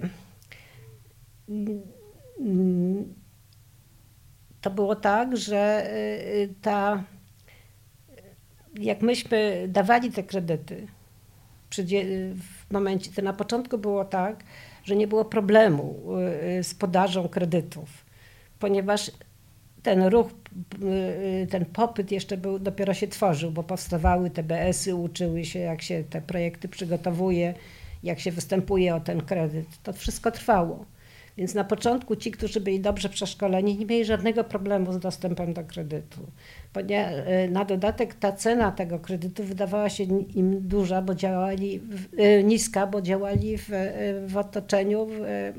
to 4.60 4.70
było 4.70 4.96
tak, 4.96 5.36
że 5.36 5.90
ta, 6.62 7.04
jak 8.74 9.02
myśmy 9.02 9.66
dawali 9.68 10.12
te 10.12 10.22
kredyty, 10.22 10.86
w 12.68 12.72
momencie, 12.72 13.10
to 13.12 13.22
na 13.22 13.32
początku 13.32 13.78
było 13.78 14.04
tak, 14.04 14.44
że 14.84 14.96
nie 14.96 15.06
było 15.06 15.24
problemu 15.24 16.02
z 16.62 16.74
podażą 16.74 17.28
kredytów, 17.28 17.88
ponieważ 18.58 19.10
ten 19.88 20.02
ruch, 20.02 20.30
y, 21.42 21.46
ten 21.50 21.64
popyt 21.64 22.12
jeszcze 22.12 22.36
był, 22.36 22.58
dopiero 22.58 22.94
się 22.94 23.08
tworzył, 23.08 23.50
bo 23.50 23.62
powstawały 23.62 24.30
TBS-y, 24.30 24.94
uczyły 24.94 25.44
się, 25.44 25.58
jak 25.58 25.82
się 25.82 26.04
te 26.10 26.20
projekty 26.20 26.68
przygotowuje, 26.68 27.54
jak 28.02 28.20
się 28.20 28.32
występuje 28.32 28.94
o 28.94 29.00
ten 29.00 29.20
kredyt. 29.20 29.66
To 29.82 29.92
wszystko 29.92 30.30
trwało. 30.30 30.84
Więc 31.36 31.54
na 31.54 31.64
początku 31.64 32.16
ci, 32.16 32.30
którzy 32.30 32.60
byli 32.60 32.80
dobrze 32.80 33.08
przeszkoleni, 33.08 33.78
nie 33.78 33.86
mieli 33.86 34.04
żadnego 34.04 34.44
problemu 34.44 34.92
z 34.92 34.98
dostępem 34.98 35.52
do 35.52 35.64
kredytu. 35.64 36.20
Y, 36.76 37.50
na 37.50 37.64
dodatek 37.64 38.14
ta 38.14 38.32
cena 38.32 38.72
tego 38.72 38.98
kredytu 38.98 39.44
wydawała 39.44 39.88
się 39.88 40.04
im 40.34 40.68
duża, 40.68 41.02
bo 41.02 41.14
działali 41.14 41.80
y, 42.18 42.44
niska, 42.44 42.86
bo 42.86 43.02
działali 43.02 43.58
w, 43.58 43.72
y, 43.72 44.26
w 44.26 44.36
otoczeniu, 44.36 45.06
w, 45.06 45.12
y, 45.12 45.52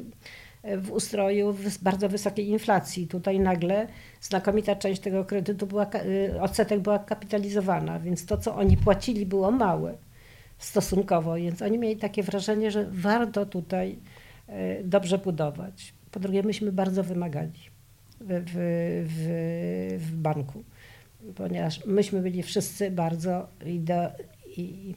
w 0.64 0.92
ustroju 0.92 1.56
bardzo 1.82 2.10
wysokiej 2.10 2.48
inflacji. 2.48 3.08
Tutaj 3.08 3.40
nagle 3.40 3.88
znakomita 4.22 4.76
część 4.76 5.02
tego 5.02 5.26
kredytu 5.26 5.68
była, 5.68 5.88
y, 6.06 6.42
odsetek 6.42 6.80
była 6.80 7.00
kapitalizowana, 7.00 8.00
więc 8.00 8.26
to, 8.26 8.38
co 8.38 8.56
oni 8.56 8.78
płacili, 8.78 9.26
było 9.26 9.52
małe 9.52 9.98
stosunkowo, 10.58 11.36
więc 11.36 11.62
oni 11.62 11.78
mieli 11.78 11.98
takie 11.98 12.24
wrażenie, 12.24 12.72
że 12.72 12.86
warto 12.92 13.46
tutaj 13.46 14.00
e, 14.48 14.84
dobrze 14.84 15.18
budować. 15.18 15.94
Po 16.12 16.20
drugie, 16.20 16.44
myśmy 16.44 16.72
bardzo 16.72 17.04
wymagali 17.04 17.60
w, 18.22 18.44
w, 19.08 19.98
w, 20.00 20.16
banku, 20.16 20.64
ponieważ 21.36 21.86
myśmy 21.86 22.22
byli 22.22 22.44
wszyscy 22.44 22.92
bardzo 22.92 23.48
ide, 23.66 24.12
i, 24.58 24.94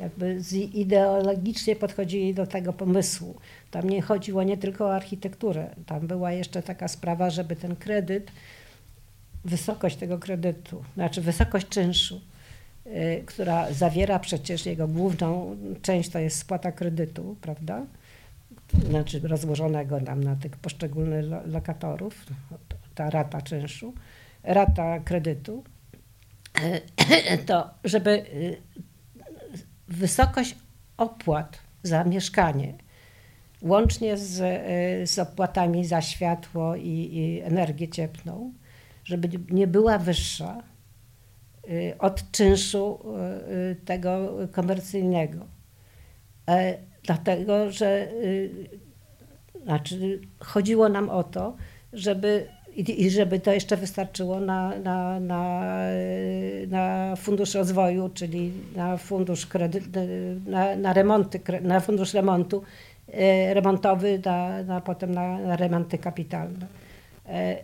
jakby 0.00 0.40
ideologicznie 0.74 1.76
podchodzili 1.76 2.34
do 2.34 2.46
tego 2.46 2.72
pomysłu. 2.72 3.34
Tam 3.76 3.90
nie 3.90 4.02
chodziło 4.02 4.42
nie 4.42 4.56
tylko 4.56 4.84
o 4.86 4.94
architekturę, 4.94 5.74
tam 5.86 6.06
była 6.06 6.32
jeszcze 6.32 6.62
taka 6.62 6.88
sprawa, 6.88 7.30
żeby 7.30 7.56
ten 7.56 7.76
kredyt, 7.76 8.32
wysokość 9.44 9.96
tego 9.96 10.18
kredytu, 10.18 10.84
znaczy 10.94 11.22
wysokość 11.22 11.68
czynszu, 11.68 12.20
y, 12.86 13.22
która 13.26 13.72
zawiera 13.72 14.18
przecież 14.18 14.66
jego 14.66 14.88
główną 14.88 15.56
część 15.82 16.10
to 16.10 16.18
jest 16.18 16.38
spłata 16.38 16.72
kredytu, 16.72 17.36
prawda? 17.40 17.86
Znaczy 18.88 19.20
rozłożonego 19.20 20.00
nam 20.00 20.24
na 20.24 20.36
tych 20.36 20.56
poszczególnych 20.56 21.24
lo- 21.30 21.46
lokatorów, 21.46 22.26
ta 22.94 23.10
rata 23.10 23.42
czynszu, 23.42 23.94
rata 24.42 25.00
kredytu, 25.00 25.64
y, 27.34 27.38
to 27.46 27.70
żeby 27.84 28.10
y, 28.10 28.56
wysokość 29.88 30.56
opłat 30.96 31.58
za 31.82 32.04
mieszkanie, 32.04 32.85
łącznie 33.62 34.16
z, 34.16 34.40
y, 34.40 35.06
z 35.06 35.18
opłatami 35.18 35.84
za 35.84 36.00
światło 36.00 36.76
i, 36.76 37.08
i 37.12 37.40
energię 37.40 37.88
cieplną, 37.88 38.52
żeby 39.04 39.28
nie 39.50 39.66
była 39.66 39.98
wyższa 39.98 40.62
y, 41.68 41.94
od 41.98 42.30
czynszu 42.30 42.98
y, 43.72 43.76
tego 43.84 44.38
komercyjnego. 44.52 45.46
E, 46.48 46.78
Dlatego, 47.06 47.72
że 47.72 48.08
znaczy, 49.62 50.20
chodziło 50.38 50.88
nam 50.88 51.10
o 51.10 51.24
to, 51.24 51.56
żeby 51.92 52.46
i, 52.76 53.10
żeby 53.10 53.40
to 53.40 53.52
jeszcze 53.52 53.76
wystarczyło 53.76 54.40
na, 54.40 54.78
na, 54.78 55.20
na, 55.20 55.62
na 56.68 57.16
fundusz 57.16 57.54
rozwoju, 57.54 58.08
czyli 58.08 58.52
na 58.76 58.96
fundusz 58.96 59.46
kredyt, 59.46 59.84
na, 60.46 60.76
na 60.76 60.92
remonty, 60.92 61.40
na 61.62 61.80
fundusz 61.80 62.14
remontu, 62.14 62.62
e, 62.62 62.95
remontowy, 63.54 64.20
na, 64.24 64.62
na 64.62 64.80
potem 64.80 65.14
na, 65.14 65.38
na 65.38 65.56
remonty 65.56 65.98
kapitalne. 65.98 66.66
E, 67.26 67.56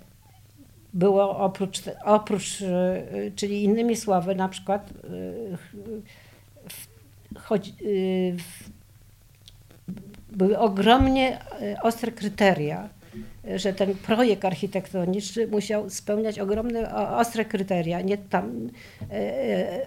było 0.94 1.38
oprócz, 1.38 1.80
oprócz, 2.04 2.62
e, 2.62 3.02
czyli 3.36 3.64
innymi 3.64 3.96
słowy, 3.96 4.34
na 4.34 4.48
przykład 4.48 4.92
choć, 7.38 7.72
były 10.32 10.58
ogromnie 10.58 11.38
ostre 11.82 12.12
kryteria 12.12 12.88
że 13.56 13.72
ten 13.72 13.94
projekt 13.94 14.44
architektoniczny 14.44 15.46
musiał 15.46 15.90
spełniać 15.90 16.38
ogromne, 16.38 16.94
ostre 16.94 17.44
kryteria, 17.44 18.00
nie 18.00 18.18
tam 18.18 18.70
e, 19.10 19.14
e, 19.14 19.86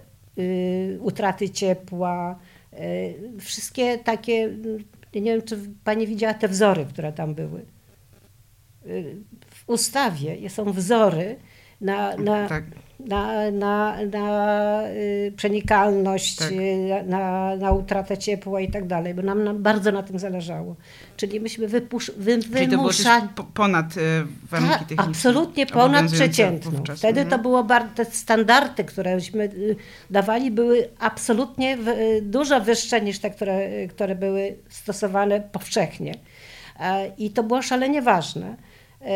utraty 1.00 1.50
ciepła, 1.50 2.38
e, 2.72 2.78
wszystkie 3.40 3.98
takie, 3.98 4.50
nie 5.22 5.32
wiem, 5.32 5.42
czy 5.42 5.58
pani 5.84 6.06
widziała 6.06 6.34
te 6.34 6.48
wzory, 6.48 6.86
które 6.86 7.12
tam 7.12 7.34
były. 7.34 7.66
W 9.50 9.68
ustawie 9.68 10.50
są 10.50 10.72
wzory 10.72 11.36
na, 11.80 12.16
na, 12.16 12.48
tak 12.48 12.64
na, 13.06 13.50
na, 13.50 13.96
na 14.12 14.82
y, 14.88 15.32
przenikalność, 15.36 16.36
tak. 16.36 16.52
Y, 16.52 17.04
na, 17.06 17.56
na 17.56 17.72
utratę 17.72 18.18
ciepła 18.18 18.60
i 18.60 18.70
tak 18.70 18.86
dalej, 18.86 19.14
bo 19.14 19.22
nam, 19.22 19.44
nam 19.44 19.62
bardzo 19.62 19.92
na 19.92 20.02
tym 20.02 20.18
zależało. 20.18 20.76
Czyli 21.16 21.40
myśmy 21.40 21.68
wypusz, 21.68 22.12
wy, 22.16 22.38
Czyli 22.38 22.68
to 22.68 22.76
było 22.76 22.90
ponad 23.54 23.96
y, 23.96 24.00
warunki 24.50 24.78
techniczne. 24.78 25.04
Absolutnie 25.04 25.66
ponad 25.66 26.12
przeciętną. 26.12 26.82
Wtedy 26.96 27.20
mhm. 27.20 27.28
to 27.28 27.38
było 27.38 27.64
bardzo, 27.64 27.94
te 27.94 28.04
standardy, 28.04 28.84
któreśmy 28.84 29.50
dawali, 30.10 30.50
były 30.50 30.88
absolutnie 30.98 31.78
dużo 32.22 32.60
wyższe 32.60 33.00
niż 33.00 33.18
te, 33.18 33.30
które, 33.30 33.86
które 33.86 34.14
były 34.14 34.56
stosowane 34.68 35.40
powszechnie. 35.40 36.14
E, 36.80 37.12
I 37.18 37.30
to 37.30 37.42
było 37.42 37.62
szalenie 37.62 38.02
ważne 38.02 38.56
e, 39.00 39.06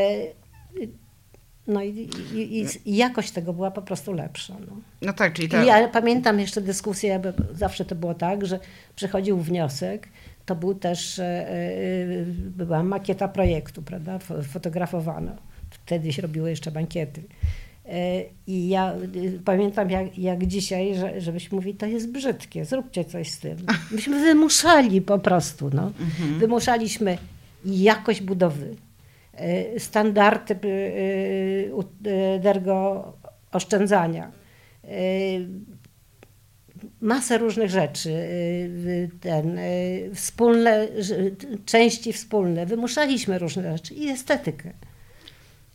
no 1.66 1.82
i, 1.82 2.08
i, 2.34 2.66
i, 2.84 2.96
jakość 2.96 3.30
tego 3.30 3.52
była 3.52 3.70
po 3.70 3.82
prostu 3.82 4.12
lepsza. 4.12 4.56
No, 4.60 4.76
no 5.02 5.12
tak, 5.12 5.32
czyli 5.32 5.48
tak. 5.48 5.66
Ja 5.66 5.88
pamiętam 5.88 6.40
jeszcze 6.40 6.60
dyskusję, 6.60 7.20
zawsze 7.52 7.84
to 7.84 7.94
było 7.94 8.14
tak, 8.14 8.46
że 8.46 8.60
przychodził 8.96 9.38
wniosek, 9.38 10.08
to 10.46 10.54
był 10.54 10.74
też, 10.74 11.18
e, 11.18 11.24
e, 11.24 11.54
była 12.56 12.82
makieta 12.82 13.28
projektu, 13.28 13.82
prawda, 13.82 14.18
fotografowana. 14.52 15.36
Wtedy 15.70 16.12
się 16.12 16.22
robiło 16.22 16.48
jeszcze 16.48 16.70
bankiety. 16.70 17.22
E, 17.86 18.22
I 18.46 18.68
ja 18.68 18.94
pamiętam 19.44 19.90
jak, 19.90 20.18
jak 20.18 20.46
dzisiaj, 20.46 20.94
że, 20.94 21.20
żebyśmy 21.20 21.56
mówili, 21.56 21.74
to 21.74 21.86
jest 21.86 22.12
brzydkie, 22.12 22.64
zróbcie 22.64 23.04
coś 23.04 23.30
z 23.30 23.38
tym. 23.38 23.56
Myśmy 23.90 24.20
wymuszali 24.20 25.02
po 25.02 25.18
prostu. 25.18 25.70
No. 25.74 25.82
Mhm. 25.82 26.38
Wymuszaliśmy 26.38 27.18
jakość 27.64 28.20
budowy, 28.20 28.76
standardy 29.78 30.54
energo 32.34 33.08
e, 33.24 33.56
oszczędzania, 33.56 34.32
e, 34.84 34.88
masę 37.00 37.38
różnych 37.38 37.70
rzeczy, 37.70 38.28
ten, 39.20 39.58
wspólne, 40.14 40.88
części 41.64 42.12
wspólne, 42.12 42.66
wymuszaliśmy 42.66 43.38
różne 43.38 43.72
rzeczy 43.76 43.94
i 43.94 44.08
estetykę. 44.08 44.72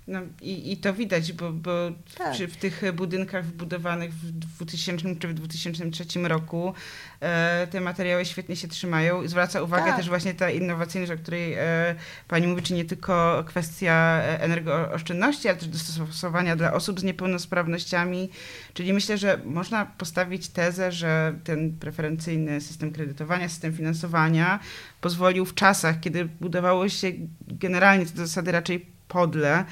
No 0.08 0.20
i, 0.42 0.72
i 0.72 0.78
to 0.78 0.94
widać, 0.94 1.34
bo, 1.34 1.52
bo 1.52 1.72
tak. 2.18 2.36
w, 2.36 2.58
tych 2.58 2.82
budynkach 2.94 3.46
wbudowanych 3.46 4.14
w 4.14 4.32
2000 4.32 5.16
czy 5.16 5.28
w 5.28 5.34
2003 5.34 6.06
roku 6.24 6.74
e, 7.20 7.68
te 7.72 7.82
materiały 7.82 8.26
świetnie 8.26 8.56
się 8.56 8.68
trzymają. 8.68 9.28
Zwraca 9.28 9.62
uwagę 9.62 9.86
tak. 9.86 9.98
też 9.98 10.10
właśnie 10.10 10.34
ta 10.34 10.50
innowacyjność, 10.50 11.12
o 11.12 11.18
której 11.18 11.54
e, 11.54 11.96
pani 12.28 12.48
mówi, 12.48 12.62
czy 12.62 12.74
nie 12.74 12.86
tylko 12.86 13.44
kwestia 13.48 14.22
energooszczędności, 14.22 15.48
ale 15.48 15.58
też 15.58 15.68
dostosowania 15.68 16.56
dla 16.56 16.74
osób 16.74 17.00
z 17.00 17.04
niepełnosprawnościami. 17.04 18.30
Czyli 18.74 18.94
myślę, 18.94 19.18
że 19.18 19.40
można 19.46 19.86
postawić 19.86 20.50
tezę, 20.50 20.92
że 20.92 21.36
ten 21.44 21.78
preferencyjny 21.78 22.62
system 22.62 22.92
kredytowania, 22.92 23.50
system 23.50 23.74
finansowania 23.74 24.60
pozwolił 25.02 25.46
w 25.46 25.54
czasach, 25.54 26.00
kiedy 26.00 26.26
budowało 26.26 26.90
się 26.90 27.12
generalnie 27.48 28.06
to 28.06 28.12
do 28.12 28.28
zasady 28.28 28.52
raczej 28.52 28.95
podle 29.08 29.66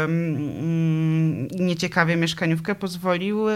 um, 0.00 1.48
nieciekawie 1.48 2.16
mieszkaniówkę 2.16 2.74
pozwolił 2.74 3.46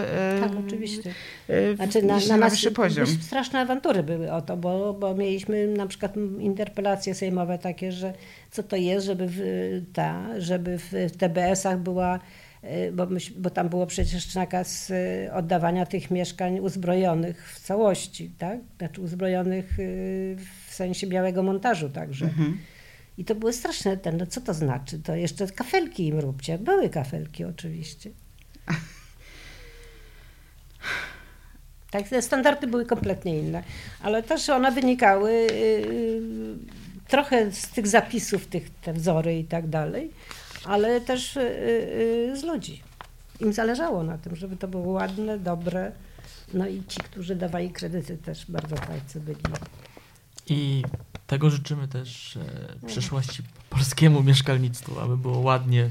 tak, 0.41 0.51
oczywiście. 0.65 1.13
E, 1.47 1.75
znaczy, 1.75 2.01
na, 2.01 2.19
na, 2.27 2.37
na 2.37 2.49
wyższy 2.49 2.71
poziom. 2.71 3.07
Straszne 3.07 3.59
awantury 3.59 4.03
były 4.03 4.31
o 4.31 4.41
to, 4.41 4.57
bo, 4.57 4.93
bo 4.93 5.15
mieliśmy 5.15 5.67
na 5.67 5.87
przykład 5.87 6.13
interpelacje 6.39 7.15
sejmowe 7.15 7.57
takie, 7.57 7.91
że 7.91 8.13
co 8.51 8.63
to 8.63 8.75
jest, 8.75 9.05
żeby 9.05 9.27
w, 9.29 9.39
ta, 9.93 10.39
żeby 10.41 10.77
w 10.77 10.91
TBS-ach 11.17 11.79
była 11.79 12.19
e, 12.61 12.91
bo, 12.91 13.05
myś, 13.05 13.31
bo 13.31 13.49
tam 13.49 13.69
było 13.69 13.87
przecież 13.87 14.35
nakaz 14.35 14.91
e, 14.91 15.33
oddawania 15.33 15.85
tych 15.85 16.11
mieszkań 16.11 16.59
uzbrojonych 16.59 17.51
w 17.53 17.59
całości, 17.59 18.31
tak? 18.37 18.59
Znaczy 18.77 19.01
uzbrojonych 19.01 19.77
w 20.67 20.73
sensie 20.73 21.07
białego 21.07 21.43
montażu 21.43 21.89
także. 21.89 22.25
Mhm. 22.25 22.57
I 23.19 23.25
to 23.25 23.35
były 23.35 23.53
straszne, 23.53 23.97
ten, 23.97 24.17
no 24.17 24.25
co 24.25 24.41
to 24.41 24.53
znaczy? 24.53 24.99
To 24.99 25.15
jeszcze 25.15 25.47
kafelki 25.47 26.07
im 26.07 26.19
róbcie. 26.19 26.57
Były 26.57 26.89
kafelki 26.89 27.45
oczywiście. 27.45 28.09
Tak, 31.91 32.09
te 32.09 32.21
standardy 32.21 32.67
były 32.67 32.85
kompletnie 32.85 33.39
inne, 33.39 33.63
ale 34.01 34.23
też 34.23 34.49
one 34.49 34.71
wynikały 34.71 35.31
yy, 35.31 36.21
trochę 37.07 37.51
z 37.51 37.67
tych 37.67 37.87
zapisów, 37.87 38.47
tych, 38.47 38.69
te 38.69 38.93
wzory 38.93 39.39
i 39.39 39.43
tak 39.43 39.67
dalej, 39.67 40.11
ale 40.65 41.01
też 41.01 41.35
yy, 41.35 41.43
yy, 42.27 42.37
z 42.37 42.43
ludzi. 42.43 42.83
Im 43.39 43.53
zależało 43.53 44.03
na 44.03 44.17
tym, 44.17 44.35
żeby 44.35 44.57
to 44.57 44.67
było 44.67 44.93
ładne, 44.93 45.39
dobre. 45.39 45.91
No 46.53 46.67
i 46.67 46.83
ci, 46.87 46.99
którzy 46.99 47.35
dawali 47.35 47.69
kredyty 47.69 48.17
też 48.17 48.51
bardzo 48.51 48.75
fajcy 48.75 49.19
byli. 49.19 49.39
I 50.47 50.83
tego 51.29 51.49
życzymy 51.49 51.87
też 51.87 52.37
e, 52.37 52.87
przyszłości 52.87 53.43
polskiemu 53.69 54.23
mieszkalnictwu, 54.23 54.99
aby 54.99 55.17
było 55.17 55.39
ładnie, 55.39 55.89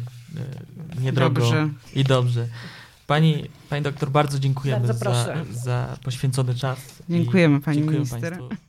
e, 0.97 1.01
niedrogo 1.02 1.40
dobrze. 1.40 1.69
i 1.94 2.05
dobrze. 2.05 2.48
Pani, 3.06 3.44
pani 3.70 3.82
doktor, 3.82 4.10
bardzo 4.10 4.39
dziękujemy 4.39 4.86
bardzo 4.86 5.10
za, 5.10 5.35
za 5.52 5.97
poświęcony 6.05 6.55
czas. 6.55 6.78
Dziękujemy 7.09 7.60
pani 7.60 7.81
minister. 7.81 8.39
Państwu. 8.39 8.68